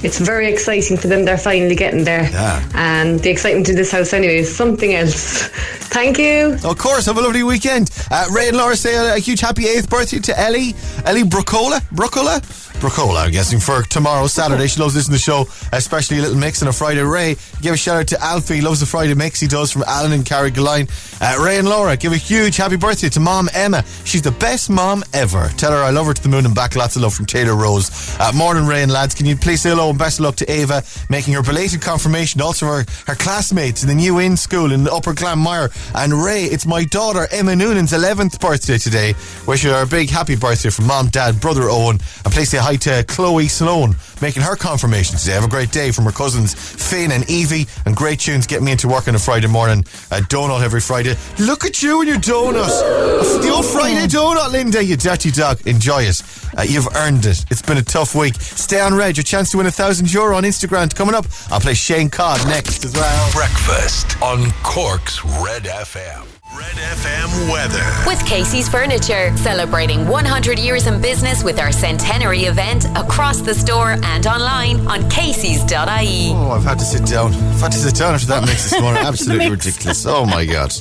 It's 0.02 0.18
very 0.18 0.52
exciting 0.52 0.96
for 0.96 1.06
them. 1.06 1.24
They're 1.24 1.38
finally 1.38 1.76
getting 1.76 2.02
there. 2.02 2.24
Yeah. 2.24 2.70
And 2.74 3.20
the 3.20 3.30
excitement 3.30 3.68
in 3.68 3.76
this 3.76 3.92
house, 3.92 4.12
anyway, 4.12 4.38
is 4.38 4.54
something 4.54 4.94
else. 4.94 5.42
Thank 5.94 6.18
you. 6.18 6.58
Of 6.64 6.76
course, 6.76 7.06
have 7.06 7.18
a 7.18 7.20
lovely 7.20 7.44
weekend. 7.44 7.90
Uh, 8.10 8.26
Ray 8.32 8.48
and 8.48 8.56
Laura 8.56 8.63
say 8.72 8.94
a, 8.96 9.14
a 9.14 9.18
huge 9.18 9.40
happy 9.40 9.68
eighth 9.68 9.90
birthday 9.90 10.18
to 10.20 10.38
Ellie. 10.38 10.74
Ellie 11.04 11.24
Brocola. 11.24 11.80
Brocola? 11.90 12.40
Brocola, 12.84 13.24
I'm 13.24 13.32
guessing, 13.32 13.60
for 13.60 13.80
tomorrow, 13.80 14.26
Saturday. 14.26 14.66
She 14.66 14.78
loves 14.78 14.94
listening 14.94 15.16
to 15.16 15.24
the 15.24 15.48
show, 15.48 15.48
especially 15.72 16.18
a 16.18 16.20
little 16.20 16.36
mix 16.36 16.60
on 16.60 16.68
a 16.68 16.72
Friday. 16.72 17.00
Ray, 17.00 17.36
give 17.62 17.72
a 17.72 17.78
shout 17.78 17.96
out 17.96 18.06
to 18.08 18.22
Alfie. 18.22 18.60
Loves 18.60 18.80
the 18.80 18.84
Friday 18.84 19.14
mix 19.14 19.40
he 19.40 19.46
does 19.46 19.72
from 19.72 19.84
Alan 19.84 20.12
and 20.12 20.22
Carrie 20.22 20.50
Galine. 20.50 20.86
Uh, 21.18 21.40
Ray 21.42 21.56
and 21.56 21.66
Laura, 21.66 21.96
give 21.96 22.12
a 22.12 22.18
huge 22.18 22.58
happy 22.58 22.76
birthday 22.76 23.08
to 23.08 23.20
mom 23.20 23.48
Emma. 23.54 23.82
She's 24.04 24.20
the 24.20 24.32
best 24.32 24.68
mom 24.68 25.02
ever. 25.14 25.48
Tell 25.56 25.72
her 25.72 25.78
I 25.78 25.88
love 25.88 26.04
her 26.08 26.12
to 26.12 26.22
the 26.22 26.28
moon 26.28 26.44
and 26.44 26.54
back. 26.54 26.76
Lots 26.76 26.96
of 26.96 27.02
love 27.02 27.14
from 27.14 27.24
Taylor 27.24 27.54
Rose. 27.54 28.14
Uh, 28.20 28.32
morning, 28.34 28.66
Ray 28.66 28.82
and 28.82 28.92
lads. 28.92 29.14
Can 29.14 29.24
you 29.24 29.34
please 29.34 29.62
say 29.62 29.70
hello 29.70 29.88
and 29.88 29.98
best 29.98 30.18
of 30.18 30.26
luck 30.26 30.36
to 30.36 30.52
Ava, 30.52 30.82
making 31.08 31.32
her 31.32 31.42
belated 31.42 31.80
confirmation. 31.80 32.42
Also, 32.42 32.66
her, 32.66 32.84
her 33.06 33.14
classmates 33.14 33.82
in 33.82 33.88
the 33.88 33.94
new 33.94 34.18
in 34.18 34.36
school 34.36 34.72
in 34.72 34.86
Upper 34.88 35.14
Glanmire. 35.14 35.72
And 35.94 36.12
Ray, 36.12 36.44
it's 36.44 36.66
my 36.66 36.84
daughter 36.84 37.26
Emma 37.32 37.56
Noonan's 37.56 37.92
11th 37.92 38.38
birthday 38.40 38.76
today. 38.76 39.14
Wish 39.46 39.62
her 39.62 39.82
a 39.82 39.86
big 39.86 40.10
happy 40.10 40.36
birthday 40.36 40.68
from 40.68 40.86
mom, 40.86 41.08
dad, 41.08 41.40
brother 41.40 41.70
Owen. 41.70 41.98
And 42.26 42.34
please 42.34 42.50
say 42.50 42.58
hi 42.58 42.73
to 42.78 43.04
Chloe 43.04 43.48
Sloan, 43.48 43.96
making 44.20 44.42
her 44.42 44.56
confirmation 44.56 45.16
today. 45.18 45.32
Have 45.32 45.44
a 45.44 45.48
great 45.48 45.70
day 45.70 45.90
from 45.90 46.04
her 46.04 46.12
cousins 46.12 46.54
Finn 46.54 47.12
and 47.12 47.28
Evie. 47.28 47.66
And 47.86 47.96
great 47.96 48.20
tunes 48.20 48.46
get 48.46 48.62
me 48.62 48.72
into 48.72 48.88
work 48.88 49.08
on 49.08 49.14
a 49.14 49.18
Friday 49.18 49.46
morning. 49.46 49.80
A 50.10 50.20
donut 50.20 50.62
every 50.62 50.80
Friday. 50.80 51.14
Look 51.38 51.64
at 51.64 51.82
you 51.82 52.00
and 52.00 52.08
your 52.08 52.18
donut. 52.18 53.42
The 53.42 53.50
old 53.50 53.66
Friday 53.66 54.06
donut, 54.06 54.52
Linda, 54.52 54.82
you 54.84 54.96
dirty 54.96 55.30
dog. 55.30 55.66
Enjoy 55.66 56.02
it. 56.02 56.22
Uh, 56.56 56.62
you've 56.62 56.88
earned 56.96 57.26
it. 57.26 57.44
It's 57.50 57.62
been 57.62 57.78
a 57.78 57.82
tough 57.82 58.14
week. 58.14 58.34
Stay 58.36 58.80
on 58.80 58.94
red. 58.94 59.16
Your 59.16 59.24
chance 59.24 59.50
to 59.52 59.58
win 59.58 59.66
a 59.66 59.70
thousand 59.70 60.12
euro 60.12 60.36
on 60.36 60.44
Instagram 60.44 60.94
coming 60.94 61.14
up. 61.14 61.26
I'll 61.50 61.60
play 61.60 61.74
Shane 61.74 62.10
Codd 62.10 62.44
next 62.46 62.84
as 62.84 62.94
well. 62.94 63.32
Breakfast 63.32 64.20
on 64.22 64.50
Cork's 64.62 65.24
Red 65.24 65.64
FM. 65.64 66.33
Red 66.56 66.76
FM 66.76 67.50
weather. 67.52 67.82
With 68.06 68.24
Casey's 68.26 68.68
Furniture, 68.68 69.36
celebrating 69.36 70.06
100 70.06 70.56
years 70.58 70.86
in 70.86 71.00
business 71.00 71.42
with 71.42 71.58
our 71.58 71.72
centenary 71.72 72.44
event 72.44 72.84
across 72.96 73.40
the 73.40 73.54
store 73.54 73.96
and 74.04 74.24
online 74.26 74.86
on 74.86 75.08
Casey's.ie. 75.10 76.30
Oh, 76.32 76.52
I've 76.52 76.62
had 76.62 76.78
to 76.78 76.84
sit 76.84 77.06
down. 77.06 77.32
I've 77.34 77.60
had 77.60 77.72
to 77.72 77.78
sit 77.78 77.96
down 77.96 78.14
after 78.14 78.28
that 78.28 78.42
mix 78.46 78.70
this 78.70 78.80
morning. 78.80 79.02
Absolutely 79.04 79.50
ridiculous. 79.50 80.06
Oh 80.06 80.24
my 80.26 80.44
god. 80.46 80.72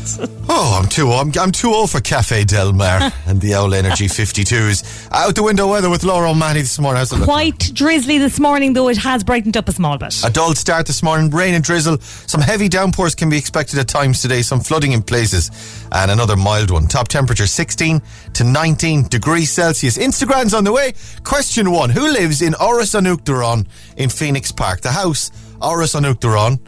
Oh, 0.52 0.80
I'm 0.82 0.88
too 0.88 1.06
old. 1.12 1.36
I'm, 1.36 1.42
I'm 1.44 1.52
too 1.52 1.72
old 1.72 1.90
for 1.90 2.00
Cafe 2.00 2.42
Del 2.42 2.72
Mar 2.72 3.12
and 3.26 3.40
the 3.40 3.54
Owl 3.54 3.72
Energy 3.72 4.06
52s. 4.06 5.08
Out 5.12 5.36
the 5.36 5.44
window 5.44 5.68
weather 5.70 5.88
with 5.88 6.02
Laura 6.02 6.28
O'Mahony 6.30 6.62
this 6.62 6.76
morning. 6.80 6.98
How's 6.98 7.12
it 7.12 7.16
looking? 7.16 7.26
Quite 7.26 7.72
drizzly 7.72 8.18
this 8.18 8.40
morning, 8.40 8.72
though 8.72 8.88
it 8.88 8.96
has 8.96 9.22
brightened 9.22 9.56
up 9.56 9.68
a 9.68 9.72
small 9.72 9.96
bit. 9.96 10.24
A 10.24 10.30
dull 10.30 10.56
start 10.56 10.88
this 10.88 11.04
morning, 11.04 11.30
rain 11.30 11.54
and 11.54 11.62
drizzle. 11.62 11.98
Some 12.00 12.40
heavy 12.40 12.68
downpours 12.68 13.14
can 13.14 13.30
be 13.30 13.38
expected 13.38 13.78
at 13.78 13.86
times 13.86 14.22
today, 14.22 14.42
some 14.42 14.58
flooding 14.58 14.90
in 14.90 15.02
places, 15.02 15.52
and 15.92 16.10
another 16.10 16.34
mild 16.36 16.72
one. 16.72 16.88
Top 16.88 17.06
temperature 17.06 17.46
16 17.46 18.02
to 18.32 18.42
19 18.42 19.04
degrees 19.04 19.52
Celsius. 19.52 19.98
Instagram's 19.98 20.52
on 20.52 20.64
the 20.64 20.72
way. 20.72 20.94
Question 21.22 21.70
one 21.70 21.90
Who 21.90 22.10
lives 22.10 22.42
in 22.42 22.54
Áras 22.54 22.96
an 22.96 23.04
Uachtaráin 23.04 23.68
in 23.96 24.10
Phoenix 24.10 24.50
Park? 24.50 24.80
The 24.80 24.90
house, 24.90 25.30
Áras 25.60 25.94
an 25.94 26.02
Uachtaráin. 26.04 26.58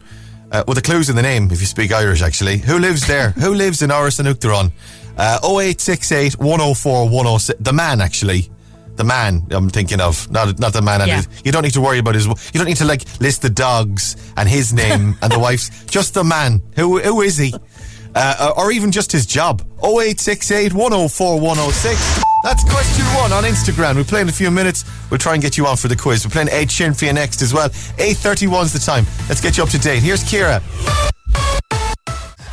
Uh, 0.53 0.63
with 0.67 0.77
the 0.77 0.83
clues 0.83 1.09
in 1.09 1.17
the 1.17 1.23
name, 1.23 1.51
if 1.51 1.61
you 1.61 1.67
speak 1.67 1.93
Irish, 1.93 2.21
actually. 2.21 2.59
Who 2.59 2.79
lives 2.79 3.07
there? 3.07 3.31
Who 3.31 3.55
lives 3.55 3.81
in 3.81 3.89
Áras 3.89 4.21
an 4.21 4.27
Uachtaráin? 4.27 4.71
Uh, 5.17 5.39
0868 5.43 6.39
104 6.39 7.05
106. 7.09 7.59
The 7.59 7.73
man, 7.73 8.01
actually. 8.03 8.51
The 8.97 9.05
man 9.05 9.47
I'm 9.51 9.71
thinking 9.71 10.03
of, 10.03 10.31
not 10.31 10.59
not 10.59 10.75
the 10.75 10.83
man. 10.83 11.09
Yeah. 11.09 11.23
You 11.43 11.51
don't 11.53 11.63
need 11.63 11.73
to 11.73 11.81
worry 11.81 11.99
about 11.99 12.15
his. 12.15 12.27
You 12.27 12.59
don't 12.61 12.67
need 12.67 12.77
to 12.77 12.85
like 12.85 13.05
list 13.21 13.41
the 13.41 13.49
dogs 13.49 14.17
and 14.37 14.47
his 14.47 14.75
name 14.75 15.17
and 15.23 15.33
the 15.33 15.39
wife's. 15.39 15.71
Just 15.87 16.13
the 16.13 16.23
man. 16.23 16.61
Who 16.77 16.99
who 17.01 17.23
is 17.23 17.39
he? 17.39 17.55
Uh, 18.15 18.53
or 18.55 18.71
even 18.71 18.93
just 18.93 19.11
his 19.11 19.25
job. 19.25 19.63
0868 19.83 20.75
104 20.75 21.41
106. 21.41 22.22
That's 22.43 22.65
question 22.65 23.05
one 23.15 23.33
on 23.33 23.45
Instagram. 23.45 23.95
We'll 23.95 24.05
play 24.05 24.21
in 24.21 24.29
a 24.29 24.33
few 24.33 24.51
minutes. 24.51 24.85
We'll 25.11 25.19
try 25.19 25.35
and 25.35 25.43
get 25.43 25.57
you 25.57 25.67
on 25.67 25.77
for 25.77 25.89
the 25.89 25.97
quiz. 25.97 26.27
We're 26.27 26.33
playing 26.33 26.49
Ed 26.49 26.69
Sheeran 26.69 26.99
for 26.99 27.05
you 27.05 27.13
next 27.13 27.41
as 27.41 27.55
well. 27.55 27.69
8.31's 27.69 28.73
the 28.73 28.81
time. 28.81 29.07
Let's 29.29 29.41
get 29.41 29.57
you 29.57 29.63
up 29.63 29.71
to 29.71 29.79
date. 29.79 30.03
Here's 30.03 30.25
Kira. 30.25 30.61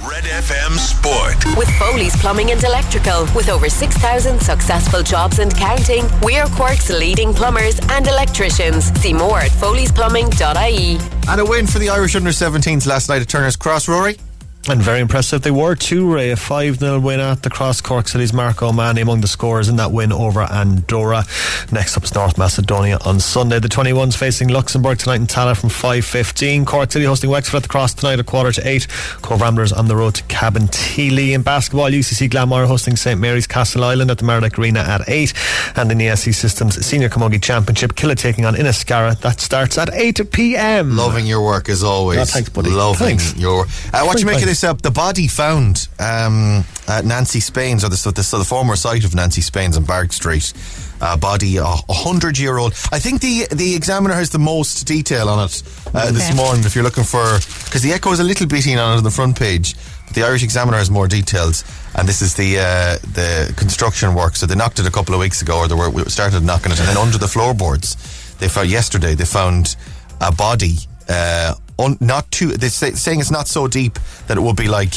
Red 0.08 0.24
FM 0.24 0.78
Sport. 0.78 1.58
With 1.58 1.70
Foley's 1.80 2.16
Plumbing 2.18 2.52
and 2.52 2.64
Electrical, 2.64 3.24
with 3.36 3.50
over 3.50 3.70
6,000 3.70 4.40
successful 4.40 5.02
jobs 5.02 5.40
and 5.40 5.56
counting, 5.56 6.06
we're 6.22 6.46
Cork's 6.48 6.90
leading 6.90 7.34
plumbers 7.34 7.80
and 7.90 8.08
electricians. 8.08 8.86
See 9.00 9.14
more 9.14 9.40
at 9.40 9.52
foleysplumbing.ie. 9.52 11.00
And 11.30 11.42
a 11.42 11.46
win 11.46 11.66
for 11.66 11.80
the 11.80 11.90
Irish 11.90 12.16
under 12.16 12.30
17s 12.30 12.86
last 12.86 13.10
night 13.10 13.22
at 13.22 13.30
Turner's 13.30 13.56
Cross, 13.56 13.88
Rory. 13.88 14.18
And 14.68 14.82
very 14.82 15.00
impressive 15.00 15.42
they 15.42 15.52
were 15.52 15.74
too, 15.74 16.14
Ray. 16.14 16.32
A 16.32 16.36
5 16.36 16.78
0 16.78 17.00
win 17.00 17.20
at 17.20 17.44
the 17.44 17.50
Cross 17.50 17.82
Cork 17.82 18.08
City's 18.08 18.34
Mark 18.34 18.62
O'Mahony 18.62 19.02
among 19.02 19.22
the 19.22 19.28
scorers 19.28 19.70
in 19.70 19.78
that 19.78 19.92
win 19.92 20.12
over 20.12 20.42
Andorra. 20.42 21.24
Next 21.72 21.96
up 21.98 22.04
is 22.04 22.14
North 22.14 22.38
Macedonia 22.38 23.00
on 23.06 23.20
Sunday. 23.20 23.60
The 23.60 23.70
21s 23.70 24.18
facing 24.18 24.50
Luxembourg 24.50 25.00
tonight 25.00 25.22
in 25.22 25.28
Tallaght 25.28 25.60
from 25.60 25.70
5.15. 25.70 26.68
Cork 26.68 26.92
City 26.92 27.06
hosting 27.06 27.30
Wexford 27.30 27.58
at 27.58 27.64
the 27.64 27.70
Cross 27.70 27.96
tonight 27.96 28.20
at 28.20 28.26
quarter 28.26 28.52
to 28.52 28.68
8. 28.68 28.88
Cobh 29.22 29.42
Ramblers 29.42 29.72
on 29.72 29.88
the 29.88 29.96
road 29.96 30.16
to 30.16 30.24
Cabin 30.24 30.68
Cabinteely. 30.68 31.34
In 31.34 31.42
basketball, 31.42 31.90
UCC 31.90 32.30
Glanmire 32.30 32.68
hosting 32.68 32.96
St 32.96 33.20
Mary's 33.20 33.48
Castle 33.48 33.84
Island 33.84 34.12
at 34.12 34.18
the 34.18 34.26
Mardyke 34.26 34.58
Arena 34.58 34.82
at 34.82 35.08
8. 35.08 35.34
And 35.78 35.92
in 35.92 35.98
the 35.98 36.10
SE 36.10 36.32
Systems 36.32 36.86
Senior 36.86 37.10
Camogie 37.10 37.42
Championship, 37.42 37.94
Killeagh 37.94 38.18
taking 38.18 38.46
on 38.46 38.56
Inniscarra. 38.56 39.20
That 39.22 39.40
starts 39.40 39.78
at 39.78 39.94
8 39.94 40.32
p.m. 40.32 40.96
Loving 40.96 41.26
your 41.26 41.44
work 41.44 41.70
as 41.70 41.84
always. 41.84 42.20
Oh, 42.20 42.26
thanks, 42.26 42.50
buddy. 42.50 42.70
Loving 42.70 43.18
Thanks. 43.18 43.38
your. 43.38 43.66
Uh, 43.94 44.04
what 44.04 44.20
you 44.20 44.26
Very 44.26 44.49
this? 44.50 44.64
Uh, 44.64 44.74
the 44.74 44.90
body 44.90 45.28
found 45.28 45.88
um, 46.00 46.64
at 46.88 47.06
Nancy 47.06 47.40
Spain's, 47.40 47.84
or 47.84 47.90
the, 47.90 47.98
so 47.98 48.10
the, 48.10 48.22
the 48.38 48.44
former 48.44 48.76
site 48.76 49.06
of 49.06 49.14
Nancy 49.14 49.42
Spain's 49.42 49.78
on 49.78 49.84
Barrack 49.84 50.12
Street. 50.12 50.54
Uh, 51.02 51.16
body 51.16 51.56
a 51.58 51.64
hundred 51.64 52.38
year 52.38 52.58
old. 52.58 52.74
I 52.92 53.00
think 53.00 53.22
the 53.22 53.48
the 53.52 53.74
Examiner 53.76 54.14
has 54.16 54.32
the 54.32 54.40
most 54.40 54.86
detail 54.86 55.30
on 55.30 55.46
it 55.46 55.64
uh, 55.94 56.12
this 56.12 56.36
morning. 56.36 56.66
If 56.66 56.76
you're 56.76 56.84
looking 56.84 57.06
for, 57.06 57.24
because 57.66 57.82
the 57.84 57.94
Echo 57.94 58.12
is 58.12 58.20
a 58.20 58.24
little 58.24 58.48
bit 58.48 58.68
in 58.68 58.78
on 58.80 58.96
it 58.96 58.98
on 58.98 59.04
the 59.04 59.12
front 59.12 59.40
page, 59.40 59.76
but 60.08 60.16
the 60.16 60.24
Irish 60.24 60.44
Examiner 60.44 60.78
has 60.78 60.92
more 60.92 61.08
details. 61.08 61.64
And 61.96 62.06
this 62.08 62.22
is 62.22 62.34
the 62.34 62.58
uh, 62.58 62.98
the 63.14 63.54
construction 63.56 64.14
work. 64.14 64.36
So 64.36 64.46
they 64.46 64.56
knocked 64.56 64.80
it 64.80 64.88
a 64.88 64.92
couple 64.92 65.14
of 65.14 65.22
weeks 65.22 65.42
ago, 65.42 65.60
or 65.60 65.68
they 65.68 65.76
were 65.76 66.10
started 66.10 66.44
knocking 66.44 66.72
it, 66.74 66.80
and 66.80 66.88
then 66.90 66.98
under 66.98 67.18
the 67.18 67.28
floorboards, 67.28 67.96
they 68.40 68.50
found 68.50 68.70
yesterday 68.70 69.14
they 69.16 69.26
found 69.26 69.78
a 70.20 70.34
body. 70.34 70.76
Uh, 71.08 71.54
un, 71.80 71.98
not 72.00 72.30
too. 72.32 72.50
They're 72.50 72.70
say, 72.70 72.92
saying 72.92 73.20
it's 73.22 73.32
not 73.32 73.48
so 73.48 73.68
deep 73.68 73.98
that 74.28 74.38
it 74.38 74.42
would 74.42 74.56
be 74.56 74.68
like 74.68 74.94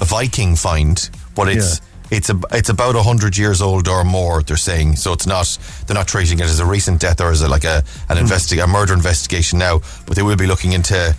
a 0.00 0.04
Viking 0.04 0.56
find, 0.56 1.08
but 1.36 1.48
it's 1.48 1.80
it's 2.10 2.30
a, 2.30 2.40
it's 2.52 2.68
about 2.68 2.96
hundred 2.96 3.36
years 3.36 3.62
old 3.62 3.88
or 3.88 4.04
more. 4.04 4.42
They're 4.42 4.56
saying 4.56 4.96
so. 4.96 5.12
It's 5.12 5.26
not. 5.26 5.58
They're 5.86 5.94
not 5.94 6.08
treating 6.08 6.38
it 6.38 6.44
as 6.44 6.60
a 6.60 6.66
recent 6.66 7.00
death 7.00 7.20
or 7.20 7.30
as 7.30 7.42
a, 7.42 7.48
like 7.48 7.64
a 7.64 7.82
an 8.08 8.16
investi- 8.16 8.62
a 8.62 8.66
murder 8.66 8.94
investigation 8.94 9.58
now. 9.58 9.80
But 10.06 10.16
they 10.16 10.22
will 10.22 10.36
be 10.36 10.46
looking 10.46 10.72
into 10.72 11.14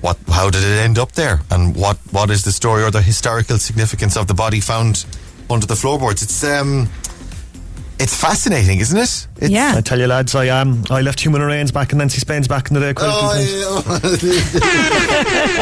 what 0.00 0.18
how 0.28 0.50
did 0.50 0.62
it 0.62 0.78
end 0.84 0.98
up 0.98 1.12
there 1.12 1.40
and 1.50 1.74
what 1.76 1.96
what 2.10 2.30
is 2.30 2.42
the 2.42 2.52
story 2.52 2.82
or 2.82 2.90
the 2.90 3.02
historical 3.02 3.58
significance 3.58 4.16
of 4.16 4.26
the 4.26 4.34
body 4.34 4.60
found 4.60 5.06
under 5.50 5.66
the 5.66 5.76
floorboards. 5.76 6.22
It's 6.22 6.44
um. 6.44 6.88
It's 7.98 8.14
fascinating, 8.20 8.80
isn't 8.80 8.98
it? 8.98 9.28
It's, 9.40 9.50
Yeah. 9.50 9.74
I 9.76 9.80
tell 9.80 9.98
you, 10.00 10.06
lads, 10.08 10.34
I 10.34 10.48
um, 10.48 10.84
I 10.90 11.00
left 11.00 11.20
human 11.20 11.40
remains 11.40 11.70
back 11.70 11.92
in 11.92 11.98
Nancy 11.98 12.18
Spain's 12.18 12.48
back 12.48 12.68
in 12.68 12.74
the 12.74 12.80
day. 12.80 12.92
Quite 12.92 13.08
a 13.08 14.16
few 14.18 14.42
times. 14.42 14.54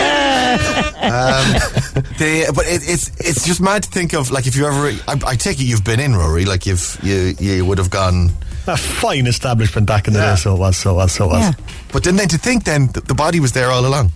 um, 1.03 2.09
they, 2.19 2.45
but 2.55 2.65
it, 2.67 2.83
it's 2.89 3.09
it's 3.21 3.45
just 3.47 3.61
mad 3.61 3.83
to 3.83 3.89
think 3.91 4.13
of 4.15 4.31
like 4.31 4.47
if 4.47 4.57
you 4.57 4.67
ever 4.67 4.89
I, 5.09 5.21
I 5.33 5.37
take 5.37 5.61
it 5.61 5.65
you've 5.65 5.85
been 5.85 6.01
in 6.01 6.15
Rory 6.15 6.45
like 6.45 6.67
you've 6.67 6.99
you 7.03 7.35
you 7.39 7.65
would 7.65 7.79
have 7.79 7.91
gone 7.91 8.31
A 8.67 8.77
fine 8.77 9.27
establishment 9.27 9.87
back 9.87 10.07
in 10.09 10.15
the 10.15 10.21
Yeah. 10.21 10.31
day, 10.35 10.41
so 10.41 10.55
it 10.55 10.59
was, 10.59 10.77
so 10.77 10.93
it 10.93 10.95
was, 10.95 11.13
so 11.13 11.25
it 11.27 11.29
was. 11.29 11.41
Yeah. 11.41 11.53
but 11.93 12.05
then 12.05 12.17
then 12.17 12.29
to 12.29 12.39
think 12.39 12.65
then 12.65 12.89
the, 12.93 13.01
the 13.01 13.15
body 13.15 13.41
was 13.41 13.53
there 13.53 13.71
all 13.71 13.85
along 13.85 14.11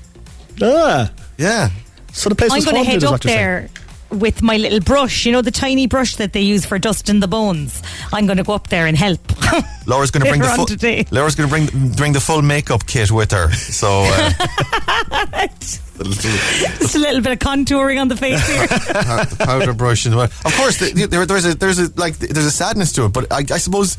Ah, 0.63 1.11
yeah 1.37 1.69
so 2.13 2.29
the 2.31 2.35
place 2.35 2.51
I'm 2.51 2.57
was 2.57 2.65
going 2.65 2.83
to 2.85 2.91
head 2.91 3.05
up 3.05 3.11
what 3.13 3.25
you're 3.25 3.33
saying. 3.35 3.69
With 4.11 4.43
my 4.43 4.57
little 4.57 4.81
brush, 4.81 5.27
you 5.27 5.33
know, 5.33 5.43
the 5.43 5.51
tiny 5.51 5.87
brush 5.87 6.17
that 6.17 6.33
they 6.33 6.41
use 6.41 6.65
for 6.65 6.79
dusting 6.79 7.21
the 7.21 7.29
bones. 7.29 7.83
I'm 8.13 8.27
going 8.27 8.39
to 8.39 8.45
go 8.45 8.55
up 8.55 8.69
there 8.69 8.87
and 8.87 8.97
help. 8.97 9.21
Laura's 9.87 10.11
going 10.11 10.25
to 10.25 10.31
bring 10.31 10.41
the 10.41 10.49
full 10.49 10.67
today. 10.67 11.07
Laura's 11.11 11.35
going 11.35 11.49
to 11.49 11.53
bring 11.53 11.93
bring 11.93 12.13
the 12.13 12.21
full 12.21 12.43
makeup 12.43 12.87
kit 12.87 13.11
with 13.11 13.33
her 13.33 13.53
so 13.53 14.05
uh, 14.07 14.31
Just 15.97 16.95
a 16.95 16.99
little 16.99 17.23
bit 17.23 17.33
of 17.33 17.39
contouring 17.39 18.01
on 18.01 18.09
the 18.09 18.17
face 18.17 18.47
here. 18.47 18.67
the 18.67 19.37
powder 19.39 19.73
brush 19.73 20.05
and 20.07 20.17
what 20.17 20.31
of 20.45 20.55
course 20.57 20.79
the, 20.79 21.07
there, 21.07 21.25
there's 21.25 21.47
a 21.47 21.55
there's 21.55 21.79
a 21.79 21.91
like 21.97 22.19
there's 22.19 22.47
a 22.47 22.51
sadness 22.51 22.93
to 22.93 23.07
it 23.07 23.13
but 23.13 23.33
I, 23.33 23.39
I 23.39 23.59
suppose 23.59 23.97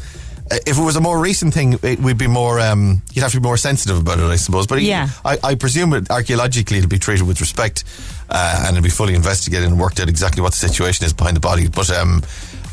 if 0.51 0.77
it 0.77 0.81
was 0.81 0.95
a 0.95 1.01
more 1.01 1.19
recent 1.19 1.53
thing, 1.53 1.77
it 1.81 1.99
would 1.99 2.17
be 2.17 2.27
more. 2.27 2.59
Um, 2.59 3.01
you'd 3.13 3.21
have 3.21 3.31
to 3.31 3.39
be 3.39 3.43
more 3.43 3.57
sensitive 3.57 3.99
about 3.99 4.19
it, 4.19 4.23
I 4.23 4.35
suppose. 4.37 4.67
But 4.67 4.81
Yeah. 4.81 5.09
I, 5.25 5.37
I 5.43 5.55
presume 5.55 5.93
it 5.93 6.09
archaeologically 6.09 6.77
it'll 6.77 6.89
be 6.89 6.99
treated 6.99 7.27
with 7.27 7.39
respect, 7.41 7.83
uh, 8.29 8.63
and 8.65 8.75
it'll 8.77 8.83
be 8.83 8.89
fully 8.89 9.15
investigated 9.15 9.67
and 9.67 9.79
worked 9.79 9.99
out 9.99 10.09
exactly 10.09 10.41
what 10.41 10.53
the 10.53 10.59
situation 10.59 11.05
is 11.05 11.13
behind 11.13 11.35
the 11.35 11.41
body. 11.41 11.67
But 11.67 11.89
um, 11.91 12.23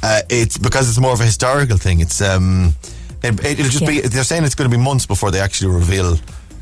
uh, 0.03 0.21
it's 0.29 0.59
because 0.59 0.89
it's 0.89 1.01
more 1.01 1.13
of 1.13 1.21
a 1.21 1.25
historical 1.25 1.77
thing. 1.77 2.01
It's 2.01 2.21
um, 2.21 2.75
it, 3.23 3.45
it'll 3.45 3.71
just 3.71 3.87
be. 3.87 4.01
They're 4.01 4.25
saying 4.25 4.45
it's 4.45 4.55
going 4.55 4.71
to 4.71 4.77
be 4.77 4.83
months 4.83 5.07
before 5.07 5.31
they 5.31 5.41
actually 5.41 5.75
reveal. 5.75 6.17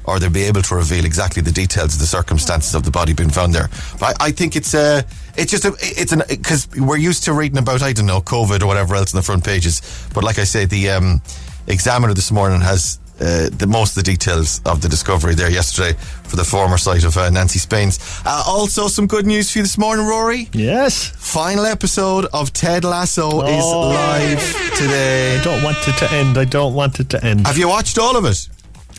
Or 0.04 0.18
they'll 0.18 0.30
be 0.30 0.42
able 0.42 0.62
to 0.62 0.74
reveal 0.74 1.04
exactly 1.04 1.42
the 1.42 1.52
details 1.52 1.94
of 1.94 2.00
the 2.00 2.08
circumstances 2.08 2.74
of 2.74 2.82
the 2.82 2.90
body 2.90 3.12
being 3.12 3.30
found 3.30 3.54
there. 3.54 3.68
But 4.00 4.20
I, 4.20 4.26
I 4.26 4.30
think 4.32 4.56
it's 4.56 4.74
a, 4.74 5.04
it's 5.36 5.50
just 5.50 5.64
a, 5.64 5.74
it's 5.80 6.12
an 6.12 6.22
because 6.28 6.68
we're 6.76 6.96
used 6.96 7.24
to 7.24 7.32
reading 7.32 7.58
about 7.58 7.82
I 7.82 7.92
don't 7.92 8.06
know 8.06 8.20
COVID 8.20 8.62
or 8.62 8.66
whatever 8.66 8.94
else 8.94 9.12
in 9.12 9.16
the 9.16 9.22
front 9.22 9.44
pages. 9.44 9.80
But 10.14 10.24
like 10.24 10.38
I 10.38 10.44
say, 10.44 10.64
the 10.66 10.90
um, 10.90 11.20
Examiner 11.66 12.14
this 12.14 12.30
morning 12.32 12.60
has 12.60 12.98
uh, 13.20 13.48
the 13.56 13.66
most 13.68 13.96
of 13.96 14.02
the 14.04 14.10
details 14.10 14.60
of 14.66 14.80
the 14.82 14.88
discovery 14.88 15.34
there 15.34 15.50
yesterday 15.50 15.92
for 16.24 16.34
the 16.36 16.42
former 16.44 16.76
site 16.76 17.04
of 17.04 17.16
uh, 17.16 17.30
Nancy 17.30 17.58
Spain's. 17.60 17.98
Uh, 18.26 18.42
also, 18.46 18.88
some 18.88 19.06
good 19.06 19.26
news 19.26 19.52
for 19.52 19.58
you 19.58 19.62
this 19.62 19.78
morning, 19.78 20.04
Rory. 20.06 20.48
Yes. 20.52 21.08
Final 21.16 21.64
episode 21.66 22.26
of 22.32 22.52
Ted 22.52 22.84
Lasso 22.84 23.30
Oh. 23.30 23.46
is 23.46 23.64
live 23.94 24.76
today. 24.76 25.38
I 25.38 25.44
don't 25.44 25.62
want 25.62 25.76
it 25.86 25.96
to 25.98 26.10
end. 26.12 26.36
I 26.36 26.44
don't 26.46 26.74
want 26.74 26.98
it 27.00 27.10
to 27.10 27.24
end. 27.24 27.46
Have 27.46 27.58
you 27.58 27.68
watched 27.68 27.96
all 27.98 28.16
of 28.16 28.24
it? 28.24 28.48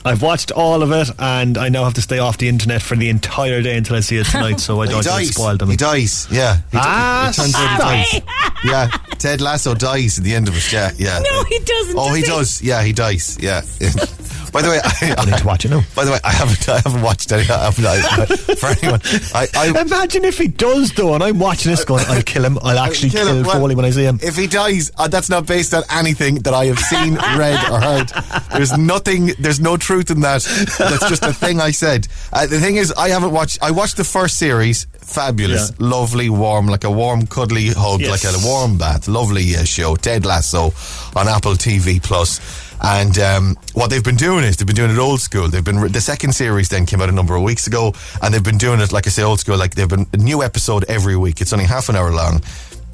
I've 0.06 0.22
watched 0.22 0.52
all 0.52 0.84
of 0.84 0.92
it, 0.92 1.10
and 1.18 1.58
I 1.58 1.70
now 1.70 1.84
have 1.86 1.94
to 1.96 2.02
stay 2.02 2.20
off 2.20 2.38
the 2.38 2.50
internet 2.50 2.82
for 2.82 2.96
the 2.98 3.10
entire 3.10 3.62
day 3.62 3.78
until 3.78 3.96
I 3.96 4.02
see 4.02 4.18
it 4.18 4.26
tonight, 4.28 4.60
so 4.60 4.82
I 4.82 4.86
don't 4.88 5.04
get 5.04 5.10
dies. 5.10 5.30
spoiled. 5.30 5.68
He 5.70 5.78
dies. 5.78 6.28
Yeah. 6.30 6.58
He, 6.58 6.62
Ah, 6.80 7.30
it 7.30 7.34
turns 7.34 7.56
out 7.56 7.70
he 7.72 7.78
sorry. 7.78 8.22
dies. 8.26 8.52
Yeah. 8.66 8.88
Ted 9.18 9.40
Lasso 9.42 9.74
dies 9.76 10.18
at 10.18 10.24
the 10.26 10.34
end 10.36 10.48
of 10.50 10.58
it. 10.58 10.72
Yeah. 10.74 10.92
Yeah. 10.98 11.20
No, 11.32 11.44
he 11.46 11.60
doesn't, 11.60 11.98
Oh, 11.98 12.08
does 12.08 12.16
he 12.18 12.22
he? 12.22 12.28
does. 12.28 12.62
Yeah, 12.62 12.84
he 12.84 12.92
dies. 12.94 13.38
Yeah. 13.42 13.62
By 14.54 14.62
the 14.62 14.70
way, 14.70 14.80
I, 14.84 15.16
I 15.18 15.26
need 15.26 15.38
to 15.40 15.46
watch 15.46 15.66
it 15.66 15.70
now. 15.70 15.82
By 15.96 16.06
the 16.06 16.12
way, 16.12 16.20
I 16.24 16.32
haven't. 16.32 16.70
I 16.70 16.76
haven't 16.80 17.02
watched 17.02 17.32
any. 17.32 17.42
I 17.50 17.66
haven't, 17.72 17.86
I, 17.86 18.26
for 18.56 18.68
anyone, 18.68 19.02
I, 19.34 19.48
I 19.56 19.82
Imagine 19.82 20.24
if 20.26 20.38
he 20.38 20.48
does, 20.48 20.92
though, 20.94 21.16
and 21.16 21.24
I'm 21.24 21.40
watching 21.40 21.72
this 21.72 21.84
going, 21.84 22.06
I'll 22.08 22.22
kill 22.22 22.46
him. 22.46 22.58
I'll 22.62 22.78
actually 22.80 23.10
kill, 23.10 23.28
him. 23.28 23.44
Well, 23.44 23.60
Foley 23.60 23.74
when 23.76 23.84
I 23.86 23.90
see 23.90 24.04
him. 24.04 24.20
If 24.22 24.36
he 24.38 24.46
dies, 24.48 24.92
uh, 24.98 25.08
that's 25.08 25.30
not 25.30 25.48
based 25.48 25.74
on 25.74 25.84
anything 25.92 26.36
that 26.44 26.54
I 26.54 26.66
have 26.66 26.80
seen, 26.80 27.16
read, 27.38 27.60
or 27.72 27.80
heard. 27.82 28.10
There's 28.54 28.78
nothing. 28.78 29.32
There's 29.40 29.60
no 29.60 29.76
truth 29.76 30.12
in 30.12 30.22
that. 30.22 30.44
That's 30.78 31.10
just 31.10 31.24
a 31.24 31.34
thing 31.34 31.60
I 31.60 31.72
said. 31.72 32.08
Uh, 32.32 32.46
the 32.46 32.60
thing 32.60 32.76
is, 32.76 32.92
I 32.94 33.10
haven't 33.10 33.32
watched. 33.32 33.58
I 33.64 33.72
watched 33.72 33.98
the 33.98 34.04
first 34.04 34.38
series. 34.38 34.86
Fabulous, 35.04 35.72
Yeah. 35.72 35.88
lovely, 35.88 36.30
warm, 36.30 36.68
like 36.68 36.86
a 36.86 36.92
warm, 36.92 37.28
cuddly 37.28 37.68
hug, 37.70 38.00
Yes. 38.02 38.24
like 38.24 38.34
a 38.34 38.38
warm 38.46 38.78
bath. 38.78 39.08
Lovely 39.08 39.56
uh, 39.56 39.64
show, 39.66 39.96
Ted 39.96 40.26
Lasso, 40.26 40.74
on 41.16 41.28
Apple 41.28 41.54
TV 41.54 42.02
Plus. 42.02 42.40
And 42.84 43.18
um, 43.18 43.58
what 43.74 43.90
they've 43.90 44.04
been 44.04 44.18
doing 44.18 44.44
is 44.44 44.58
they've 44.58 44.68
been 44.68 44.76
doing 44.76 44.92
it 44.92 44.98
old 44.98 45.22
school. 45.22 45.48
They've 45.48 45.64
been 45.64 45.92
the 45.92 46.02
second 46.02 46.34
series 46.34 46.68
then 46.70 46.86
came 46.86 47.02
out 47.02 47.10
a 47.10 47.14
number 47.14 47.36
of 47.36 47.42
weeks 47.42 47.66
ago, 47.66 47.94
and 48.22 48.34
they've 48.34 48.44
been 48.44 48.58
doing 48.58 48.82
it 48.82 48.92
like 48.92 49.08
I 49.08 49.10
say 49.10 49.24
old 49.24 49.40
school. 49.40 49.58
Like 49.58 49.76
they've 49.76 49.88
been 49.88 50.06
a 50.14 50.18
new 50.18 50.44
episode 50.44 50.84
every 50.90 51.16
week. 51.16 51.40
It's 51.42 51.54
only 51.54 51.66
half 51.66 51.88
an 51.90 51.96
hour 51.96 52.12
long. 52.12 52.42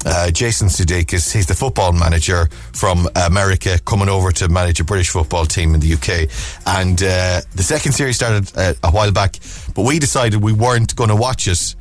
Uh, 0.06 0.30
Jason 0.30 0.68
Sudeikis, 0.68 1.30
he's 1.30 1.44
the 1.46 1.54
football 1.54 1.92
manager 1.92 2.46
from 2.72 3.06
America, 3.16 3.78
coming 3.84 4.08
over 4.08 4.32
to 4.32 4.48
manage 4.48 4.80
a 4.80 4.84
British 4.84 5.10
football 5.10 5.44
team 5.44 5.74
in 5.74 5.80
the 5.80 5.92
UK. 5.92 6.30
And 6.66 7.02
uh, 7.02 7.42
the 7.54 7.62
second 7.62 7.92
series 7.92 8.16
started 8.16 8.50
uh, 8.56 8.72
a 8.82 8.90
while 8.90 9.12
back, 9.12 9.36
but 9.74 9.84
we 9.84 9.98
decided 9.98 10.42
we 10.42 10.54
weren't 10.54 10.96
going 10.96 11.10
to 11.10 11.16
watch 11.16 11.46
it 11.48 11.74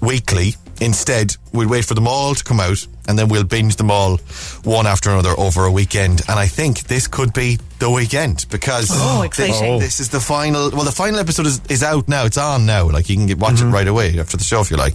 weekly. 0.00 0.54
Instead, 0.80 1.36
we'll 1.52 1.68
wait 1.68 1.84
for 1.84 1.94
them 1.94 2.06
all 2.06 2.34
to 2.34 2.44
come 2.44 2.60
out 2.60 2.86
and 3.08 3.18
then 3.18 3.28
we'll 3.28 3.44
binge 3.44 3.76
them 3.76 3.90
all 3.90 4.18
one 4.64 4.86
after 4.86 5.10
another 5.10 5.34
over 5.38 5.64
a 5.64 5.72
weekend. 5.72 6.20
And 6.28 6.38
I 6.38 6.46
think 6.46 6.80
this 6.84 7.06
could 7.08 7.32
be 7.32 7.58
the 7.78 7.90
weekend 7.90 8.46
because 8.50 8.88
Oh, 8.92 9.22
exciting. 9.22 9.78
This, 9.80 9.96
this 9.98 10.00
is 10.00 10.08
the 10.10 10.20
final. 10.20 10.70
Well, 10.70 10.84
the 10.84 10.92
final 10.92 11.18
episode 11.18 11.46
is, 11.46 11.60
is 11.68 11.82
out 11.82 12.06
now. 12.08 12.24
It's 12.26 12.38
on 12.38 12.66
now. 12.66 12.88
Like 12.90 13.08
you 13.08 13.16
can 13.16 13.26
get, 13.26 13.38
watch 13.38 13.60
it 13.60 13.64
right 13.66 13.88
away 13.88 14.18
after 14.20 14.36
the 14.36 14.44
show 14.44 14.60
if 14.60 14.70
you 14.70 14.76
like. 14.76 14.94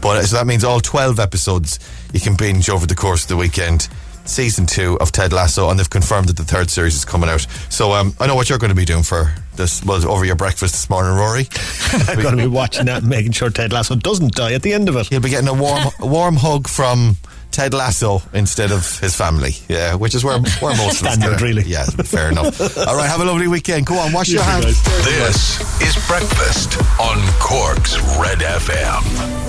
But 0.00 0.18
uh, 0.18 0.22
so 0.26 0.36
that 0.36 0.46
means 0.46 0.64
all 0.64 0.80
twelve 0.80 1.18
episodes 1.18 1.78
you 2.12 2.20
can 2.20 2.34
binge 2.36 2.70
over 2.70 2.86
the 2.86 2.94
course 2.94 3.24
of 3.24 3.28
the 3.28 3.36
weekend. 3.36 3.88
Season 4.28 4.66
two 4.66 4.98
of 5.00 5.10
Ted 5.10 5.32
Lasso, 5.32 5.70
and 5.70 5.78
they've 5.78 5.88
confirmed 5.88 6.28
that 6.28 6.36
the 6.36 6.44
third 6.44 6.70
series 6.70 6.94
is 6.94 7.04
coming 7.04 7.30
out. 7.30 7.46
So 7.70 7.92
um, 7.92 8.14
I 8.20 8.26
know 8.26 8.34
what 8.34 8.48
you're 8.50 8.58
going 8.58 8.70
to 8.70 8.76
be 8.76 8.84
doing 8.84 9.02
for 9.02 9.32
this. 9.56 9.82
Well, 9.84 10.06
over 10.08 10.24
your 10.24 10.36
breakfast 10.36 10.74
this 10.74 10.90
morning, 10.90 11.14
Rory. 11.14 11.48
I'm 12.08 12.20
going 12.20 12.36
to 12.36 12.42
be 12.42 12.46
watching 12.48 12.86
that 12.86 12.98
and 12.98 13.08
making 13.10 13.32
sure 13.32 13.50
Ted 13.50 13.72
Lasso 13.72 13.96
doesn't 13.96 14.34
die 14.34 14.52
at 14.52 14.62
the 14.62 14.72
end 14.74 14.88
of 14.88 14.96
it. 14.96 15.08
He'll 15.08 15.20
be 15.20 15.30
getting 15.30 15.48
a 15.48 15.54
warm, 15.54 15.82
a 15.98 16.06
warm 16.06 16.36
hug 16.36 16.68
from 16.68 17.16
Ted 17.50 17.72
Lasso 17.72 18.20
instead 18.34 18.70
of 18.70 19.00
his 19.00 19.16
family. 19.16 19.52
Yeah, 19.68 19.94
which 19.94 20.14
is 20.14 20.22
where, 20.24 20.38
where 20.38 20.76
most 20.76 21.00
of 21.00 21.06
us 21.06 21.14
Standard, 21.14 21.40
really. 21.40 21.62
Yeah, 21.62 21.84
fair 21.84 22.30
enough. 22.30 22.60
All 22.78 22.96
right, 22.96 23.08
have 23.08 23.20
a 23.20 23.24
lovely 23.24 23.48
weekend. 23.48 23.86
Go 23.86 23.98
on, 23.98 24.12
wash 24.12 24.28
your 24.28 24.42
hands. 24.42 24.66
guys. 24.66 25.04
This 25.04 25.80
is 25.80 26.06
Breakfast 26.06 26.76
on 27.00 27.18
Cork's 27.40 27.98
Red 28.18 28.40
FM. 28.40 29.47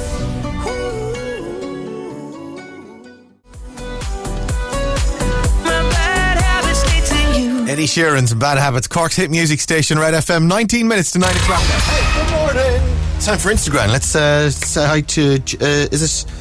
Ed 7.69 7.77
Sheeran's 7.77 8.33
Bad 8.33 8.57
Habits, 8.57 8.87
Cork's 8.87 9.15
hit 9.15 9.29
music 9.29 9.59
station, 9.59 9.99
Red 9.99 10.15
FM, 10.15 10.47
19 10.47 10.87
minutes 10.87 11.11
to 11.11 11.19
9 11.19 11.29
o'clock. 11.29 11.59
Hey, 11.61 12.19
good 12.19 12.31
morning. 12.33 12.97
time 13.19 13.37
for 13.37 13.49
Instagram. 13.51 13.89
Let's 13.89 14.15
uh, 14.15 14.49
say 14.49 14.87
hi 14.87 15.01
to. 15.01 15.33
Uh, 15.35 15.87
is 15.91 16.01
it? 16.01 16.31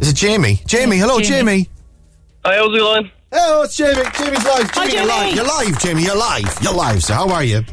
Is 0.00 0.10
it 0.10 0.14
Jamie? 0.14 0.60
Jamie, 0.66 0.96
hello, 0.96 1.18
Jamie. 1.18 1.64
Jamie. 1.64 1.70
Hi, 2.44 2.54
how's 2.54 2.72
it 2.72 2.78
going? 2.78 3.10
Oh, 3.32 3.62
it's 3.62 3.76
Jamie. 3.76 3.94
Jamie's 4.16 4.44
live. 4.44 4.70
Hi, 4.70 4.88
Jamie, 4.88 4.92
you're 4.92 5.06
Jamie. 5.06 5.08
live. 5.08 5.34
You're 5.34 5.44
live, 5.44 5.80
Jamie. 5.80 6.02
You're 6.04 6.16
live. 6.16 6.58
You're 6.62 6.72
live. 6.72 7.02
So, 7.02 7.14
how 7.14 7.28
are 7.30 7.42
you? 7.42 7.64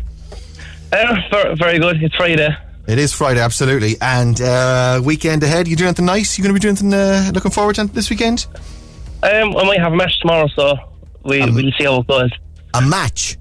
Uh, 0.91 1.15
very, 1.29 1.55
very 1.55 1.77
good. 1.77 2.01
It's 2.01 2.15
Friday. 2.15 2.49
It 2.87 2.97
is 2.97 3.13
Friday, 3.13 3.41
absolutely, 3.41 3.97
and 4.01 4.41
uh, 4.41 5.01
weekend 5.05 5.43
ahead. 5.43 5.67
You 5.67 5.75
doing 5.75 5.89
anything 5.89 6.05
nice? 6.05 6.35
You 6.35 6.43
going 6.43 6.55
to 6.55 6.59
be 6.59 6.61
doing 6.61 6.71
anything? 6.77 6.93
Uh, 6.95 7.29
looking 7.31 7.51
forward 7.51 7.75
to 7.75 7.85
this 7.85 8.09
weekend? 8.09 8.47
Um, 9.21 9.55
I 9.55 9.63
might 9.65 9.79
have 9.81 9.93
a 9.93 9.95
match 9.95 10.19
tomorrow, 10.19 10.47
so 10.47 10.75
we, 11.23 11.41
Um, 11.41 11.53
we'll 11.53 11.71
see 11.77 11.83
how 11.83 11.99
it 11.99 12.07
goes. 12.07 12.31
A 12.73 12.81
match. 12.81 13.37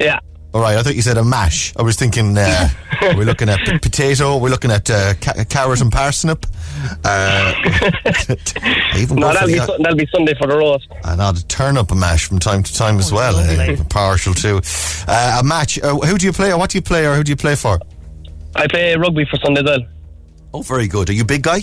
Yeah. 0.00 0.20
All 0.52 0.60
right, 0.60 0.76
I 0.76 0.82
thought 0.84 0.94
you 0.94 1.02
said 1.02 1.16
a 1.18 1.24
mash. 1.24 1.72
I 1.76 1.82
was 1.82 1.96
thinking, 1.96 2.38
uh, 2.38 2.68
are 3.02 3.16
we 3.16 3.24
looking 3.24 3.48
at 3.48 3.58
p- 3.58 3.78
potato? 3.78 4.36
We're 4.38 4.50
looking 4.50 4.70
at 4.70 4.88
uh, 4.88 5.14
ca- 5.20 5.44
carrot 5.48 5.80
and 5.80 5.90
parsnip. 5.90 6.46
Uh, 7.04 7.52
even 8.96 9.16
No, 9.16 9.32
that'll 9.32 9.48
be, 9.48 9.54
the- 9.58 9.66
Su- 9.66 9.76
that'll 9.82 9.96
be 9.98 10.06
Sunday 10.14 10.34
for 10.38 10.46
the 10.46 10.56
roast. 10.56 10.86
and 11.02 11.20
I'd 11.20 11.48
turn 11.48 11.76
up 11.76 11.90
a 11.90 11.96
mash 11.96 12.26
from 12.26 12.38
time 12.38 12.62
to 12.62 12.72
time 12.72 12.98
as 12.98 13.12
well. 13.12 13.32
lovely. 13.34 13.74
Uh, 13.74 13.84
partial 13.90 14.32
too. 14.32 14.60
Uh, 15.08 15.38
a 15.40 15.44
match. 15.44 15.80
Uh, 15.82 15.96
who 15.96 16.18
do 16.18 16.26
you 16.26 16.32
play? 16.32 16.52
Or 16.52 16.58
what 16.58 16.70
do 16.70 16.78
you 16.78 16.82
play? 16.82 17.04
Or 17.04 17.16
who 17.16 17.24
do 17.24 17.32
you 17.32 17.36
play 17.36 17.56
for? 17.56 17.80
I 18.54 18.68
play 18.68 18.94
rugby 18.94 19.24
for 19.24 19.36
Sunday 19.38 19.60
as 19.60 19.66
well. 19.66 19.80
Oh, 20.54 20.62
very 20.62 20.86
good. 20.86 21.10
Are 21.10 21.14
you 21.14 21.22
a 21.22 21.26
big 21.26 21.42
guy? 21.42 21.62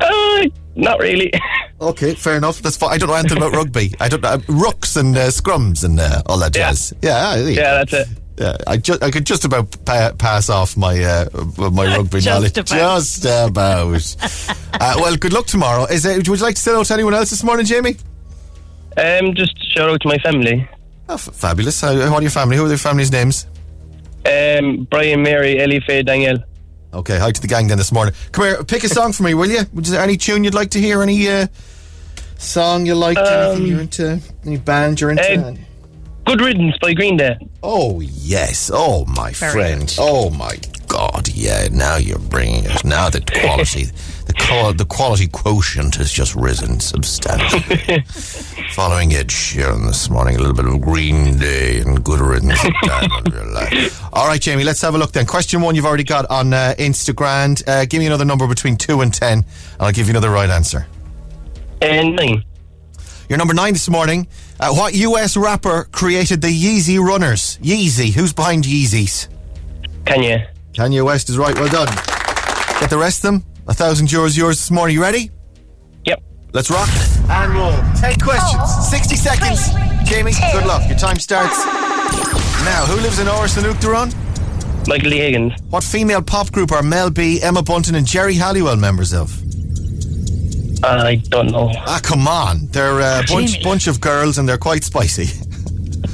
Uh, 0.00 0.44
not 0.74 1.00
really. 1.00 1.32
Okay, 1.80 2.14
fair 2.14 2.36
enough. 2.36 2.60
That's 2.62 2.76
fine. 2.76 2.90
I 2.94 2.98
don't 2.98 3.08
know 3.10 3.14
anything 3.16 3.36
about 3.36 3.52
rugby. 3.52 3.92
I 4.00 4.08
don't 4.08 4.22
know 4.22 4.30
uh, 4.30 4.38
rucks 4.38 4.96
and 4.96 5.16
uh, 5.16 5.26
scrums 5.28 5.84
and 5.84 6.00
uh, 6.00 6.22
all 6.26 6.38
that 6.38 6.56
Yeah. 6.56 6.70
jazz. 6.70 6.94
Yeah, 7.02 7.36
yeah, 7.36 7.48
yeah, 7.48 7.84
that's 7.84 7.92
it. 7.92 8.08
Yeah, 8.38 8.56
I, 8.66 8.76
ju- 8.76 8.98
I 9.00 9.10
could 9.10 9.24
just 9.26 9.44
about 9.44 9.74
pa- 9.86 10.12
pass 10.18 10.48
off 10.50 10.76
my 10.76 11.02
uh, 11.02 11.28
my 11.70 11.86
rugby 11.96 12.20
Just 12.20 12.26
knowledge. 12.26 12.56
about. 12.58 12.68
Just 12.98 13.24
about. 13.24 14.16
uh, 14.80 14.94
well, 14.96 15.16
good 15.16 15.32
luck 15.32 15.46
tomorrow. 15.46 15.84
Is 15.84 16.04
it, 16.06 16.16
would 16.16 16.26
you 16.26 16.34
like 16.36 16.54
to 16.54 16.60
say 16.60 16.70
hello 16.70 16.84
to 16.84 16.94
anyone 16.94 17.14
else 17.14 17.30
this 17.30 17.42
morning, 17.42 17.66
Jamie? 17.66 17.96
Um, 18.96 19.34
just 19.34 19.54
shout 19.74 19.90
out 19.90 20.00
to 20.00 20.08
my 20.08 20.18
family. 20.18 20.66
Oh, 21.08 21.14
f- 21.14 21.28
fabulous. 21.34 21.82
What 21.82 21.94
are 21.96 22.22
your 22.22 22.30
family? 22.30 22.56
Who 22.56 22.64
are 22.64 22.68
their 22.68 22.78
family's 22.78 23.12
names? 23.12 23.46
Um, 24.26 24.84
Brian, 24.90 25.22
Mary, 25.22 25.60
Ellie, 25.60 25.80
Faye, 25.80 26.02
Danielle. 26.02 26.38
Okay, 26.94 27.18
hi 27.18 27.30
to 27.30 27.40
the 27.40 27.48
gang 27.48 27.66
then 27.68 27.78
this 27.78 27.92
morning. 27.92 28.14
Come 28.32 28.44
here, 28.44 28.64
pick 28.64 28.84
a 28.84 28.88
song 28.88 29.12
for 29.12 29.22
me, 29.22 29.34
will 29.34 29.50
you? 29.50 29.60
Is 29.76 29.90
there 29.90 30.00
any 30.02 30.16
tune 30.16 30.44
you'd 30.44 30.54
like 30.54 30.70
to 30.70 30.80
hear? 30.80 31.02
Any 31.02 31.28
uh, 31.28 31.46
song 32.38 32.86
you 32.86 32.94
like? 32.94 33.18
anything 33.18 33.66
you're 33.66 33.80
into? 33.80 34.20
Any 34.44 34.56
band 34.56 35.00
you're 35.00 35.10
into? 35.10 35.40
Uh, 35.40 35.54
Good 36.26 36.40
Riddance 36.40 36.76
by 36.80 36.92
Green 36.94 37.16
Day. 37.16 37.36
oh 37.62 38.00
yes. 38.00 38.70
Oh 38.72 39.04
my 39.06 39.32
friend. 39.32 39.94
Oh 39.98 40.30
my 40.30 40.58
God. 40.96 41.28
Yeah. 41.28 41.68
Now 41.70 41.96
you're 41.96 42.18
bringing 42.18 42.64
it. 42.64 42.82
Now 42.84 43.10
the 43.10 43.20
quality, 43.20 43.84
the 44.26 44.32
qual- 44.32 44.72
the 44.72 44.86
quality 44.86 45.26
quotient 45.28 45.96
has 45.96 46.10
just 46.10 46.34
risen 46.34 46.80
substantially. 46.80 48.00
Following 48.72 49.12
Ed 49.12 49.28
Sheeran 49.28 49.86
this 49.86 50.08
morning, 50.08 50.36
a 50.36 50.38
little 50.38 50.54
bit 50.54 50.64
of 50.64 50.80
Green 50.80 51.38
Day 51.38 51.80
and 51.80 52.02
Good 52.02 52.20
Riddance. 52.20 52.62
time 52.86 53.10
of 53.12 53.32
your 53.32 53.44
life. 53.44 54.02
All 54.14 54.26
right, 54.26 54.40
Jamie. 54.40 54.64
Let's 54.64 54.80
have 54.80 54.94
a 54.94 54.98
look 54.98 55.12
then. 55.12 55.26
Question 55.26 55.60
one, 55.60 55.74
you've 55.74 55.84
already 55.84 56.04
got 56.04 56.30
on 56.30 56.54
uh, 56.54 56.74
Instagram. 56.78 57.62
Uh, 57.68 57.84
give 57.84 57.98
me 58.00 58.06
another 58.06 58.24
number 58.24 58.46
between 58.46 58.76
two 58.76 59.02
and 59.02 59.12
ten, 59.12 59.38
and 59.40 59.44
I'll 59.80 59.92
give 59.92 60.06
you 60.06 60.12
another 60.12 60.30
right 60.30 60.48
answer. 60.48 60.86
And 61.82 62.16
nine. 62.16 62.42
You're 63.28 63.38
number 63.38 63.52
nine 63.54 63.74
this 63.74 63.90
morning. 63.90 64.28
Uh, 64.58 64.72
what 64.72 64.94
US 64.94 65.36
rapper 65.36 65.88
created 65.92 66.40
the 66.40 66.48
Yeezy 66.48 66.98
Runners? 66.98 67.58
Yeezy. 67.60 68.12
Who's 68.14 68.32
behind 68.32 68.64
Yeezys? 68.64 69.28
Kanye. 70.04 70.48
Kanye 70.76 71.02
West 71.02 71.30
is 71.30 71.38
right. 71.38 71.54
Well 71.54 71.70
done. 71.70 71.86
Get 72.80 72.90
the 72.90 72.98
rest 72.98 73.24
of 73.24 73.32
them. 73.32 73.44
A 73.66 73.72
thousand 73.72 74.08
euros 74.08 74.36
yours 74.36 74.58
this 74.58 74.70
morning. 74.70 74.94
You 74.94 75.00
ready? 75.00 75.30
Yep. 76.04 76.22
Let's 76.52 76.70
rock 76.70 76.90
and 77.30 77.54
roll. 77.54 77.72
Ten 77.94 78.20
questions. 78.20 78.86
60 78.90 79.16
seconds. 79.16 79.70
Jamie, 80.04 80.32
good 80.52 80.66
luck. 80.66 80.86
Your 80.86 80.98
time 80.98 81.18
starts 81.18 81.64
now. 81.64 82.84
Who 82.84 83.00
lives 83.00 83.18
in 83.18 83.26
Áras 83.26 83.56
an 83.56 83.64
Uachtaráin? 83.64 84.86
Michael 84.86 85.08
D. 85.10 85.16
Higgins. 85.16 85.54
What 85.70 85.82
female 85.82 86.20
pop 86.20 86.52
group 86.52 86.70
are 86.72 86.82
Mel 86.82 87.08
B, 87.08 87.40
Emma 87.40 87.62
Bunton, 87.62 87.94
and 87.94 88.06
Geri 88.06 88.34
Halliwell 88.34 88.76
members 88.76 89.14
of? 89.14 89.32
I 90.84 91.14
don't 91.30 91.52
know. 91.52 91.72
Ah, 91.74 92.00
come 92.02 92.28
on. 92.28 92.66
They're 92.66 93.00
a 93.00 93.22
bunch, 93.26 93.62
bunch 93.62 93.86
of 93.86 93.98
girls 94.02 94.36
and 94.36 94.46
they're 94.46 94.58
quite 94.58 94.84
spicy. 94.84 95.28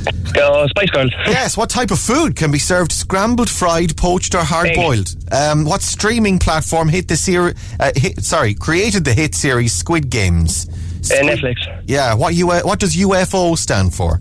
Uh, 0.07 0.67
Spice 0.69 0.91
Girls. 0.91 1.13
Yes, 1.27 1.57
what 1.57 1.71
type 1.71 1.91
of 1.91 1.99
food 1.99 2.37
can 2.37 2.51
be 2.51 2.59
served 2.59 2.91
scrambled, 2.93 3.51
fried, 3.51 3.97
poached, 3.97 4.35
or 4.35 4.43
hard 4.43 4.71
boiled? 4.75 5.15
Um, 5.31 5.65
what 5.65 5.83
streaming 5.83 6.39
platform 6.39 6.89
hit 6.89 7.09
the 7.09 7.17
series? 7.17 7.55
Uh, 7.79 7.93
hit, 7.95 8.23
sorry, 8.25 8.55
created 8.55 9.05
the 9.05 9.13
hit 9.15 9.35
series 9.35 9.73
Squid 9.73 10.11
Games? 10.11 10.69
Uh, 11.11 11.17
Netflix. 11.23 11.57
Yeah, 11.87 12.15
what 12.15 12.35
U- 12.35 12.47
what 12.49 12.81
does 12.81 12.97
UFO 12.97 13.57
stand 13.57 13.95
for? 13.95 14.21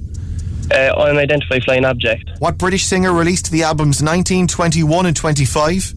Uh, 0.72 0.76
unidentified 0.98 1.64
flying 1.64 1.86
object. 1.86 2.30
What 2.40 2.58
British 2.58 2.86
singer 2.86 3.12
released 3.14 3.52
the 3.52 3.64
albums 3.64 4.02
1921 4.02 5.06
and 5.06 5.16
25? 5.16 5.94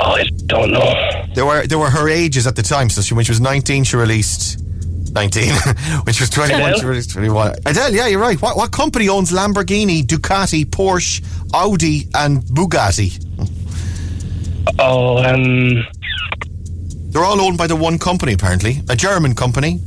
Oh, 0.00 0.04
I 0.04 0.24
don't 0.46 0.72
know. 0.72 1.24
There 1.34 1.46
were 1.46 1.66
there 1.66 1.78
were 1.78 1.90
her 1.90 2.08
ages 2.08 2.46
at 2.46 2.56
the 2.56 2.62
time. 2.62 2.88
So 2.90 3.02
she, 3.02 3.14
when 3.14 3.24
she 3.24 3.30
was 3.30 3.40
19, 3.40 3.84
she 3.84 3.96
released 3.96 4.58
19. 5.12 5.52
when 6.04 6.14
she 6.14 6.22
was 6.22 6.30
21, 6.30 6.60
she 6.60 6.78
Adele? 6.78 6.88
released 6.88 7.10
21. 7.12 7.54
Adele, 7.66 7.94
yeah, 7.94 8.06
you're 8.06 8.20
right. 8.20 8.40
What 8.40 8.56
what 8.56 8.72
company 8.72 9.08
owns 9.08 9.30
Lamborghini, 9.30 10.02
Ducati, 10.02 10.64
Porsche, 10.64 11.22
Audi, 11.54 12.08
and 12.14 12.42
Bugatti? 12.42 13.18
Oh, 14.78 15.18
um, 15.22 15.84
They're 17.10 17.24
all 17.24 17.40
owned 17.40 17.58
by 17.58 17.66
the 17.66 17.76
one 17.76 17.98
company, 17.98 18.32
apparently. 18.32 18.80
A 18.88 18.96
German 18.96 19.34
company. 19.34 19.80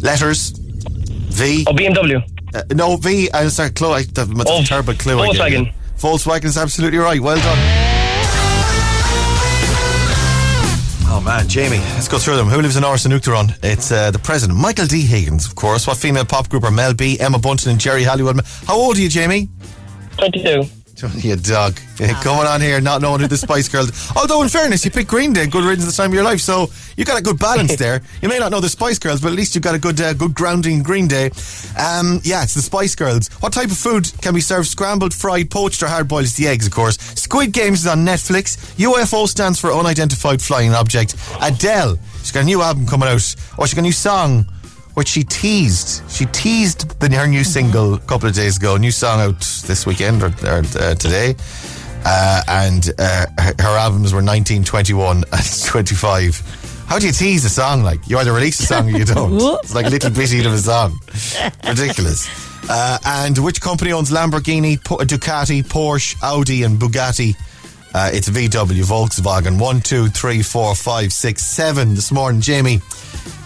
Letters. 0.00 0.50
V. 0.50 1.64
oh, 1.68 1.72
BMW. 1.72 2.22
Uh, 2.54 2.62
no, 2.74 2.96
V. 2.96 3.30
Uh, 3.30 3.48
sorry, 3.48 3.70
Chloe. 3.70 4.00
I- 4.00 4.02
That's 4.02 4.28
a 4.50 4.64
terrible 4.64 4.94
clue. 4.94 5.18
I 5.20 5.32
gave 5.32 5.52
you. 5.52 5.58
Volkswagen. 5.66 5.74
Volkswagen 5.98 6.44
is 6.44 6.58
absolutely 6.58 6.98
right. 6.98 7.20
Well 7.20 7.36
done. 7.38 7.81
Man, 11.24 11.48
Jamie, 11.48 11.78
let's 11.78 12.08
go 12.08 12.18
through 12.18 12.36
them. 12.36 12.48
Who 12.48 12.60
lives 12.60 12.76
in 12.76 12.82
Áras 12.82 13.06
an? 13.06 13.54
It's 13.62 13.92
uh, 13.92 14.10
the 14.10 14.18
president, 14.18 14.58
Michael 14.58 14.86
D. 14.86 15.02
Higgins, 15.02 15.46
of 15.46 15.54
course. 15.54 15.86
What 15.86 15.96
female 15.96 16.24
pop 16.24 16.48
group 16.48 16.64
are 16.64 16.72
Mel 16.72 16.94
B, 16.94 17.18
Emma 17.20 17.38
Bunton, 17.38 17.70
and 17.70 17.80
Geri 17.80 18.02
Halliwell? 18.02 18.40
How 18.66 18.76
old 18.76 18.96
are 18.96 19.00
you, 19.00 19.08
Jamie? 19.08 19.48
22. 20.18 20.64
You 21.10 21.36
dog. 21.36 21.78
Coming 22.22 22.46
on 22.46 22.60
here 22.60 22.80
not 22.80 23.02
knowing 23.02 23.20
who 23.20 23.26
the 23.26 23.36
Spice 23.36 23.68
Girls. 23.68 24.10
Although, 24.16 24.42
in 24.42 24.48
fairness, 24.48 24.84
you 24.84 24.90
picked 24.90 25.10
Green 25.10 25.32
Day, 25.32 25.46
good 25.46 25.64
riddance 25.64 25.86
the 25.86 25.92
time 25.92 26.10
of 26.10 26.14
your 26.14 26.22
life, 26.24 26.40
so 26.40 26.70
you 26.96 27.04
got 27.04 27.18
a 27.18 27.22
good 27.22 27.38
balance 27.38 27.76
there. 27.84 28.02
You 28.20 28.28
may 28.28 28.38
not 28.38 28.50
know 28.50 28.60
the 28.60 28.68
Spice 28.68 28.98
Girls, 28.98 29.20
but 29.20 29.28
at 29.28 29.34
least 29.34 29.54
you've 29.54 29.64
got 29.64 29.74
a 29.74 29.78
good, 29.78 30.00
uh, 30.00 30.14
good 30.14 30.34
grounding 30.34 30.74
in 30.74 30.82
Green 30.82 31.08
Day. 31.08 31.26
Um, 31.78 32.20
yeah, 32.22 32.42
it's 32.42 32.54
the 32.54 32.62
Spice 32.62 32.94
Girls. 32.94 33.28
What 33.40 33.52
type 33.52 33.70
of 33.70 33.76
food 33.76 34.10
can 34.20 34.34
be 34.34 34.40
served 34.40 34.68
scrambled, 34.68 35.12
fried, 35.12 35.50
poached, 35.50 35.82
or 35.82 35.88
hard 35.88 36.08
boiled? 36.08 36.24
It's 36.24 36.34
the 36.34 36.46
eggs, 36.46 36.66
of 36.66 36.72
course. 36.72 36.98
Squid 36.98 37.52
Games 37.52 37.80
is 37.80 37.86
on 37.86 38.04
Netflix. 38.04 38.56
UFO 38.76 39.26
stands 39.26 39.58
for 39.60 39.72
Unidentified 39.72 40.40
Flying 40.40 40.74
Object. 40.74 41.16
Adele, 41.40 41.98
she's 42.18 42.32
got 42.32 42.40
a 42.40 42.44
new 42.44 42.62
album 42.62 42.86
coming 42.86 43.08
out, 43.08 43.34
or 43.58 43.66
she's 43.66 43.74
got 43.74 43.80
a 43.80 43.82
new 43.82 43.92
song 43.92 44.46
which 44.94 45.08
she 45.08 45.22
teased. 45.24 46.08
She 46.10 46.26
teased 46.26 46.98
the, 47.00 47.08
her 47.16 47.26
new 47.26 47.44
single 47.44 47.94
a 47.94 47.98
couple 47.98 48.28
of 48.28 48.34
days 48.34 48.56
ago. 48.56 48.76
New 48.76 48.90
song 48.90 49.20
out 49.20 49.40
this 49.66 49.86
weekend 49.86 50.22
or, 50.22 50.28
or 50.44 50.62
uh, 50.78 50.94
today. 50.94 51.34
Uh, 52.04 52.42
and 52.48 52.92
uh, 52.98 53.26
her, 53.38 53.54
her 53.58 53.76
albums 53.78 54.12
were 54.12 54.22
19, 54.22 54.64
21, 54.64 55.16
and 55.32 55.64
25. 55.64 56.84
How 56.86 56.98
do 56.98 57.06
you 57.06 57.12
tease 57.12 57.44
a 57.44 57.48
song 57.48 57.82
like? 57.82 58.06
You 58.08 58.18
either 58.18 58.32
release 58.32 58.60
a 58.60 58.66
song 58.66 58.88
or 58.88 58.98
you 58.98 59.04
don't. 59.04 59.34
it's 59.62 59.74
like 59.74 59.86
a 59.86 59.90
little 59.90 60.10
bitty 60.10 60.44
of 60.44 60.52
a 60.52 60.58
song. 60.58 60.98
Ridiculous. 61.66 62.28
Uh, 62.68 62.96
and 63.04 63.36
which 63.38 63.60
company 63.60 63.90
owns 63.90 64.12
Lamborghini, 64.12 64.78
Ducati, 64.78 65.64
Porsche, 65.64 66.16
Audi, 66.22 66.62
and 66.62 66.78
Bugatti? 66.78 67.34
Uh, 67.92 68.10
it's 68.12 68.28
VW, 68.28 68.84
Volkswagen. 68.84 69.60
One, 69.60 69.80
two, 69.80 70.06
three, 70.06 70.42
four, 70.42 70.76
five, 70.76 71.12
six, 71.12 71.42
seven 71.42 71.94
this 71.94 72.12
morning. 72.12 72.40
Jamie. 72.40 72.80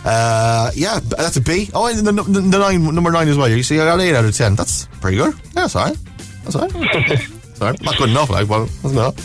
Uh, 0.04 0.70
yeah, 0.74 1.00
that's 1.00 1.36
a 1.36 1.40
B. 1.40 1.68
Oh, 1.74 1.86
and 1.86 1.98
the, 1.98 2.12
the, 2.12 2.40
the 2.40 2.58
nine, 2.58 2.94
number 2.94 3.10
nine 3.10 3.28
as 3.28 3.36
well. 3.36 3.48
You 3.48 3.62
see, 3.62 3.80
I 3.80 3.84
got 3.84 4.00
eight 4.00 4.14
out 4.14 4.24
of 4.24 4.34
ten. 4.36 4.54
That's 4.54 4.86
pretty 5.00 5.16
good. 5.16 5.34
Yeah, 5.34 5.62
that's 5.62 5.76
all 5.76 5.86
right. 5.86 5.98
That's 6.44 6.56
all 6.56 6.68
right. 6.68 7.20
Sorry, 7.56 7.76
not 7.80 7.96
good 7.96 8.10
enough, 8.10 8.28
like, 8.28 8.48
well, 8.50 8.66
that's 8.66 8.92
not. 8.92 9.18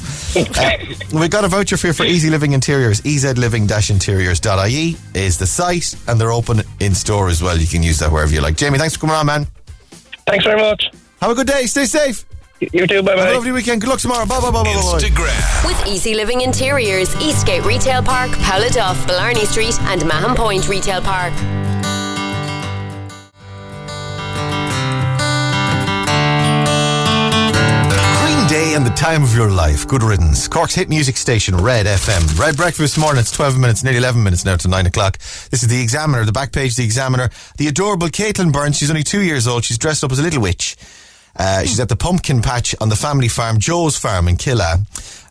Uh, 0.58 1.20
we 1.20 1.28
got 1.28 1.44
a 1.44 1.50
voucher 1.50 1.76
for 1.76 1.88
you 1.88 1.94
for 1.94 2.06
EZ 2.06 2.30
Living 2.30 2.54
Interiors. 2.54 3.02
ezliving-interiors.ie 3.02 4.96
is 5.14 5.38
the 5.38 5.46
site, 5.46 5.94
and 6.08 6.20
they're 6.20 6.32
open 6.32 6.62
in 6.80 6.96
store 6.96 7.28
as 7.28 7.44
well. 7.44 7.58
You 7.58 7.68
can 7.68 7.84
use 7.84 8.00
that 8.00 8.10
wherever 8.10 8.34
you 8.34 8.40
like. 8.40 8.56
Jamie, 8.56 8.78
thanks 8.78 8.96
for 8.96 9.02
coming 9.02 9.18
on, 9.18 9.26
man. 9.26 9.48
Thanks 10.28 10.46
very 10.46 10.62
much. 10.62 10.90
Have 11.20 11.32
a 11.32 11.36
good 11.36 11.48
day. 11.48 11.66
Stay 11.66 11.84
safe. 11.84 12.24
You 12.72 12.86
too. 12.86 13.02
Bye 13.02 13.12
Have 13.12 13.20
a 13.20 13.24
bye. 13.24 13.32
lovely 13.34 13.52
weekend. 13.52 13.82
Good 13.82 13.90
luck 13.90 14.00
tomorrow. 14.00 14.26
Bye, 14.26 14.40
bye, 14.40 14.52
bye, 14.52 14.64
bye, 14.64 14.74
bye. 14.74 15.00
Instagram. 15.00 15.66
With 15.66 15.88
EZ 15.88 16.06
Living 16.16 16.42
Interiors, 16.42 17.16
Eastgate 17.20 17.66
Retail 17.66 18.04
Park, 18.04 18.30
Pouladuff, 18.32 19.06
Blarney 19.08 19.46
Street, 19.46 19.80
and 19.84 20.06
Mahon 20.06 20.36
Point 20.36 20.68
Retail 20.70 21.02
Park. 21.02 21.34
Green 28.22 28.48
Day 28.48 28.74
and 28.76 28.86
the 28.86 28.94
Time 28.96 29.24
of 29.24 29.36
your 29.36 29.50
life. 29.50 29.88
Good 29.88 30.04
riddance. 30.04 30.48
Cork's 30.48 30.76
hit 30.76 30.88
music 30.90 31.18
station, 31.18 31.58
Red 31.58 31.86
FM. 31.86 32.40
Red 32.40 32.56
breakfast 32.56 32.80
this 32.80 32.98
morning. 32.98 33.20
It's 33.20 33.32
12 33.32 33.58
minutes, 33.58 33.84
nearly 33.84 33.98
11 34.00 34.24
minutes 34.24 34.46
now 34.46 34.56
to 34.56 34.68
9 34.68 34.86
o'clock. 34.86 35.18
This 35.50 35.64
is 35.64 35.68
the 35.68 35.82
Examiner, 35.82 36.24
the 36.26 36.32
back 36.32 36.52
page 36.52 36.72
of 36.72 36.78
the 36.78 36.84
Examiner. 36.84 37.30
The 37.58 37.68
adorable 37.68 38.08
Caitlin 38.08 38.52
Burns. 38.54 38.78
She's 38.78 38.90
only 38.90 39.04
two 39.04 39.22
years 39.22 39.48
old. 39.48 39.66
She's 39.66 39.78
dressed 39.78 40.04
up 40.04 40.12
as 40.12 40.20
a 40.20 40.24
little 40.24 40.42
witch. 40.42 40.76
Uh, 41.38 41.62
she's 41.62 41.80
at 41.80 41.90
the 41.90 41.96
pumpkin 41.96 42.42
patch 42.42 42.76
on 42.82 42.90
the 42.90 42.96
family 42.96 43.28
farm, 43.28 43.58
Joe's 43.60 43.98
Farm 43.98 44.28
in 44.28 44.36
Killeagh, 44.38 44.86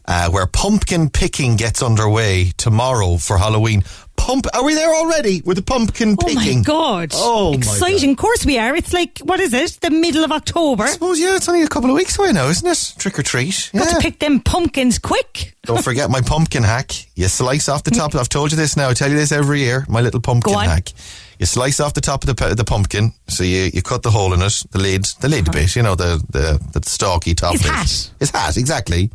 uh, 0.07 0.31
where 0.31 0.47
pumpkin 0.47 1.11
picking 1.11 1.57
gets 1.57 1.83
underway 1.83 2.53
tomorrow 2.57 3.17
for 3.17 3.37
Halloween. 3.39 3.83
Pump, 4.17 4.45
are 4.55 4.63
we 4.65 4.75
there 4.75 4.95
already 4.95 5.41
with 5.47 5.57
the 5.57 5.63
pumpkin 5.63 6.15
Oh 6.21 6.27
picking? 6.27 6.59
Oh 6.59 6.59
my 6.59 6.63
god! 6.63 7.11
Oh 7.15 7.51
my 7.53 7.57
exciting! 7.57 8.11
Of 8.11 8.17
course 8.19 8.45
we 8.45 8.59
are. 8.59 8.77
It's 8.77 8.93
like 8.93 9.19
what 9.21 9.41
is 9.41 9.55
it? 9.55 9.79
The 9.81 9.89
middle 9.91 10.25
of 10.25 10.31
October. 10.31 10.85
I 10.85 10.89
suppose 10.89 11.19
yeah, 11.19 11.37
it's 11.37 11.49
only 11.49 11.63
a 11.63 11.69
couple 11.69 11.89
of 11.89 11.97
weeks 11.97 12.19
away 12.19 12.33
now, 12.33 12.49
isn't 12.49 12.69
it? 12.69 12.95
Trick 12.99 13.19
or 13.19 13.23
treat. 13.23 13.71
Got 13.73 13.87
Yeah. 13.87 13.95
to 13.95 14.01
pick 14.01 14.19
them 14.19 14.41
pumpkins 14.41 14.99
quick. 14.99 15.55
Don't 15.65 15.83
forget 15.83 16.11
my 16.11 16.21
pumpkin 16.21 16.63
hack. 16.65 16.93
You 17.17 17.29
slice 17.29 17.69
off 17.71 17.83
the 17.85 17.93
top. 17.93 18.15
I've 18.21 18.29
told 18.29 18.51
you 18.51 18.59
this 18.59 18.77
now. 18.77 18.91
I 18.91 18.95
tell 18.95 19.11
you 19.11 19.17
this 19.17 19.33
every 19.33 19.61
year. 19.61 19.87
My 19.89 20.03
little 20.03 20.21
pumpkin 20.21 20.53
hack. 20.53 20.93
You 21.41 21.47
slice 21.47 21.81
off 21.81 21.95
the 21.95 22.03
top 22.03 22.23
of 22.23 22.37
the, 22.37 22.55
the 22.55 22.65
pumpkin. 22.65 23.15
So 23.29 23.45
you, 23.45 23.71
you 23.73 23.81
cut 23.81 24.03
the 24.03 24.11
hole 24.11 24.35
in 24.35 24.43
it, 24.43 24.63
the 24.73 24.79
lid, 24.79 25.05
the 25.23 25.29
lid 25.29 25.51
bit, 25.51 25.75
you 25.75 25.83
know, 25.83 25.95
the, 25.95 26.23
the, 26.29 26.61
the 26.79 26.87
stalky 26.87 27.35
top 27.35 27.53
His 27.53 27.63
bit. 27.63 27.71
hat. 27.71 28.11
His 28.21 28.31
hat, 28.31 28.59
exactly. 28.59 29.11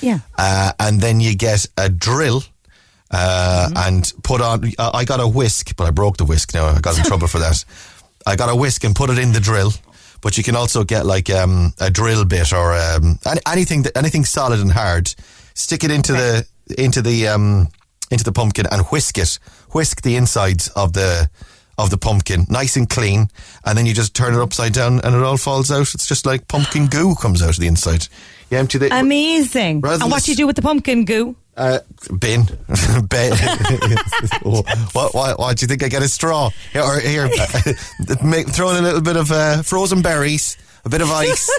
Yeah. 0.00 0.18
Uh, 0.36 0.72
and 0.80 1.00
then 1.00 1.20
you 1.20 1.36
get 1.36 1.66
a 1.76 1.88
drill. 1.88 2.42
Uh, 3.12 3.70
and 3.76 4.12
put 4.24 4.40
on. 4.40 4.72
I 4.78 5.04
got 5.04 5.20
a 5.20 5.28
whisk, 5.28 5.76
but 5.76 5.86
I 5.86 5.90
broke 5.92 6.16
the 6.16 6.24
whisk. 6.24 6.52
Now 6.52 6.66
I 6.66 6.80
got 6.80 6.98
in 6.98 7.04
trouble 7.12 7.28
for 7.28 7.38
that. 7.38 7.64
I 8.26 8.34
got 8.34 8.50
a 8.50 8.56
whisk 8.56 8.82
and 8.82 8.94
put 8.94 9.08
it 9.08 9.18
in 9.18 9.32
the 9.32 9.40
drill. 9.40 9.72
But 10.20 10.36
you 10.36 10.42
can 10.42 10.56
also 10.56 10.82
get 10.82 11.06
like 11.06 11.30
um, 11.30 11.72
a 11.80 11.90
drill 11.90 12.24
bit 12.24 12.52
or 12.52 12.74
um, 12.74 13.18
anything 13.46 13.82
that, 13.84 13.96
anything 13.96 14.24
solid 14.24 14.58
and 14.58 14.72
hard. 14.72 15.14
Stick 15.54 15.84
it 15.84 15.92
into 15.92 16.12
the 16.12 16.46
into 16.76 17.00
the 17.02 17.28
um, 17.28 17.68
into 18.10 18.24
the 18.24 18.32
pumpkin 18.32 18.66
and 18.70 18.84
whisk 18.88 19.16
it. 19.16 19.38
Whisk 19.72 20.02
the 20.02 20.16
insides 20.16 20.68
of 20.68 20.92
the 20.92 21.30
of 21.78 21.90
the 21.90 21.96
pumpkin, 21.96 22.44
nice 22.50 22.76
and 22.76 22.90
clean, 22.90 23.30
and 23.64 23.78
then 23.78 23.86
you 23.86 23.94
just 23.94 24.14
turn 24.14 24.34
it 24.34 24.40
upside 24.40 24.72
down 24.72 25.00
and 25.00 25.14
it 25.14 25.22
all 25.22 25.36
falls 25.36 25.70
out. 25.70 25.94
It's 25.94 26.06
just 26.06 26.26
like 26.26 26.48
pumpkin 26.48 26.88
goo 26.88 27.14
comes 27.14 27.40
out 27.40 27.50
of 27.50 27.60
the 27.60 27.68
inside. 27.68 28.08
You 28.50 28.58
empty 28.58 28.78
the 28.78 28.98
Amazing. 28.98 29.82
And 29.84 30.10
what 30.10 30.24
do 30.24 30.32
you 30.32 30.36
do 30.36 30.46
with 30.46 30.56
the 30.56 30.62
pumpkin 30.62 31.04
goo? 31.04 31.36
uh, 31.58 31.80
bin. 32.18 32.44
bin. 33.08 33.32
Oh, 34.44 34.62
what 35.12 35.56
do 35.56 35.64
you 35.64 35.68
think? 35.68 35.82
I 35.82 35.88
get 35.88 36.02
a 36.02 36.08
straw? 36.08 36.50
Here, 36.72 36.82
or 36.82 37.00
here, 37.00 37.28
make, 38.24 38.48
throw 38.48 38.70
in 38.70 38.76
a 38.76 38.80
little 38.80 39.00
bit 39.00 39.16
of 39.16 39.30
uh, 39.30 39.62
frozen 39.62 40.00
berries, 40.00 40.56
a 40.84 40.88
bit 40.88 41.00
of 41.02 41.10
ice, 41.10 41.50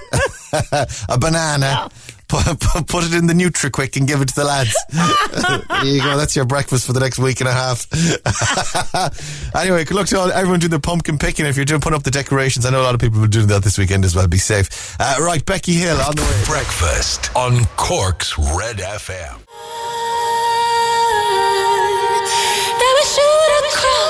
a 1.10 1.18
banana. 1.18 1.90
Put, 1.92 2.09
put, 2.30 2.88
put 2.88 3.04
it 3.04 3.14
in 3.14 3.28
the 3.28 3.34
NutriQuick 3.34 3.98
and 3.98 4.08
give 4.08 4.22
it 4.22 4.30
to 4.30 4.36
the 4.36 4.46
lads. 4.46 4.76
there 5.84 5.86
you 5.86 6.02
go. 6.02 6.18
That's 6.18 6.36
your 6.36 6.46
breakfast 6.46 6.86
for 6.88 6.94
the 6.94 7.00
next 7.00 7.20
week 7.20 7.42
and 7.42 7.50
a 7.50 7.54
half. 7.54 7.88
anyway, 9.56 9.84
good 9.84 9.96
luck 9.96 10.08
to 10.08 10.20
all, 10.20 10.32
everyone 10.32 10.60
doing 10.60 10.72
the 10.72 10.80
pumpkin 10.80 11.18
picking. 11.18 11.46
If 11.46 11.56
you're 11.56 11.66
doing 11.66 11.82
putting 11.82 11.98
up 11.98 12.04
the 12.04 12.12
decorations, 12.12 12.66
I 12.66 12.70
know 12.70 12.82
a 12.82 12.84
lot 12.84 12.96
of 12.96 13.02
people 13.02 13.20
will 13.20 13.28
be 13.28 13.32
doing 13.32 13.48
that 13.48 13.64
this 13.64 13.78
weekend 13.78 14.06
as 14.06 14.16
well. 14.16 14.28
Be 14.28 14.38
safe. 14.38 14.96
Uh, 15.00 15.18
right, 15.20 15.44
Becky 15.46 15.74
Hill 15.74 15.98
on 15.98 16.16
the 16.16 16.22
way. 16.22 16.44
Breakfast 16.46 17.36
on 17.36 17.66
Cork's 17.76 18.38
Red 18.38 18.78
FM. 18.78 20.09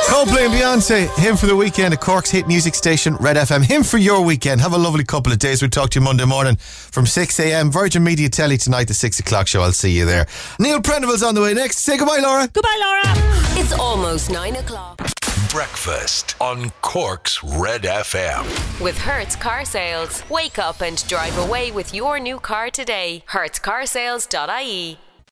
Coldplay 0.10 0.45
and 0.45 0.53
Beyonce, 0.53 1.07
Hymn 1.18 1.38
for 1.38 1.45
the 1.45 1.55
weekend 1.55 1.93
at 1.93 2.01
Cork's 2.01 2.32
hit 2.32 2.47
music 2.47 2.74
station, 2.74 3.16
Red 3.18 3.38
FM. 3.38 3.64
Him 3.64 3.84
for 3.84 3.99
your 3.99 4.22
weekend. 4.24 4.60
Have 4.60 4.74
a 4.74 4.78
lovely 4.78 5.03
couple 5.03 5.32
of 5.32 5.38
days. 5.38 5.62
We'll 5.62 5.70
talk 5.70 5.91
to 5.91 5.99
you 5.99 6.03
Monday 6.03 6.26
morning 6.26 6.55
from 6.55 7.05
6 7.05 7.39
a.m. 7.39 7.72
Virgin 7.72 8.03
Media 8.03 8.28
Telly 8.28 8.57
tonight, 8.57 8.88
the 8.88 8.95
6 8.95 9.20
o'clock 9.20 9.47
show. 9.47 9.62
I'll 9.62 9.72
see 9.72 9.91
you 9.91 10.05
there. 10.05 10.26
Neil 10.57 10.82
Prendeville's 10.82 11.22
on 11.22 11.36
the 11.36 11.41
way 11.41 11.53
next. 11.53 11.78
Say 11.78 11.95
goodbye, 11.97 12.18
Laura. 12.22 12.47
Goodbye, 12.51 12.78
Laura. 12.82 13.01
It's 13.62 13.72
almost 13.72 14.32
nine 14.32 14.55
o'clock. 14.55 14.97
Breakfast 15.51 16.36
on 16.41 16.72
Cork's 16.82 17.43
Red 17.43 17.84
FM. 17.84 18.82
With 18.82 18.97
Hertz 18.97 19.36
Car 19.36 19.64
Sales. 19.64 20.24
Wake 20.30 20.57
up 20.57 20.82
and 20.82 21.07
drive 21.07 21.38
away 21.38 21.72
with 21.72 21.93
your 21.93 22.20
new 22.20 22.39
car 22.39 22.72
today. 22.72 23.24
HertzCarsales.ie. 23.30 24.97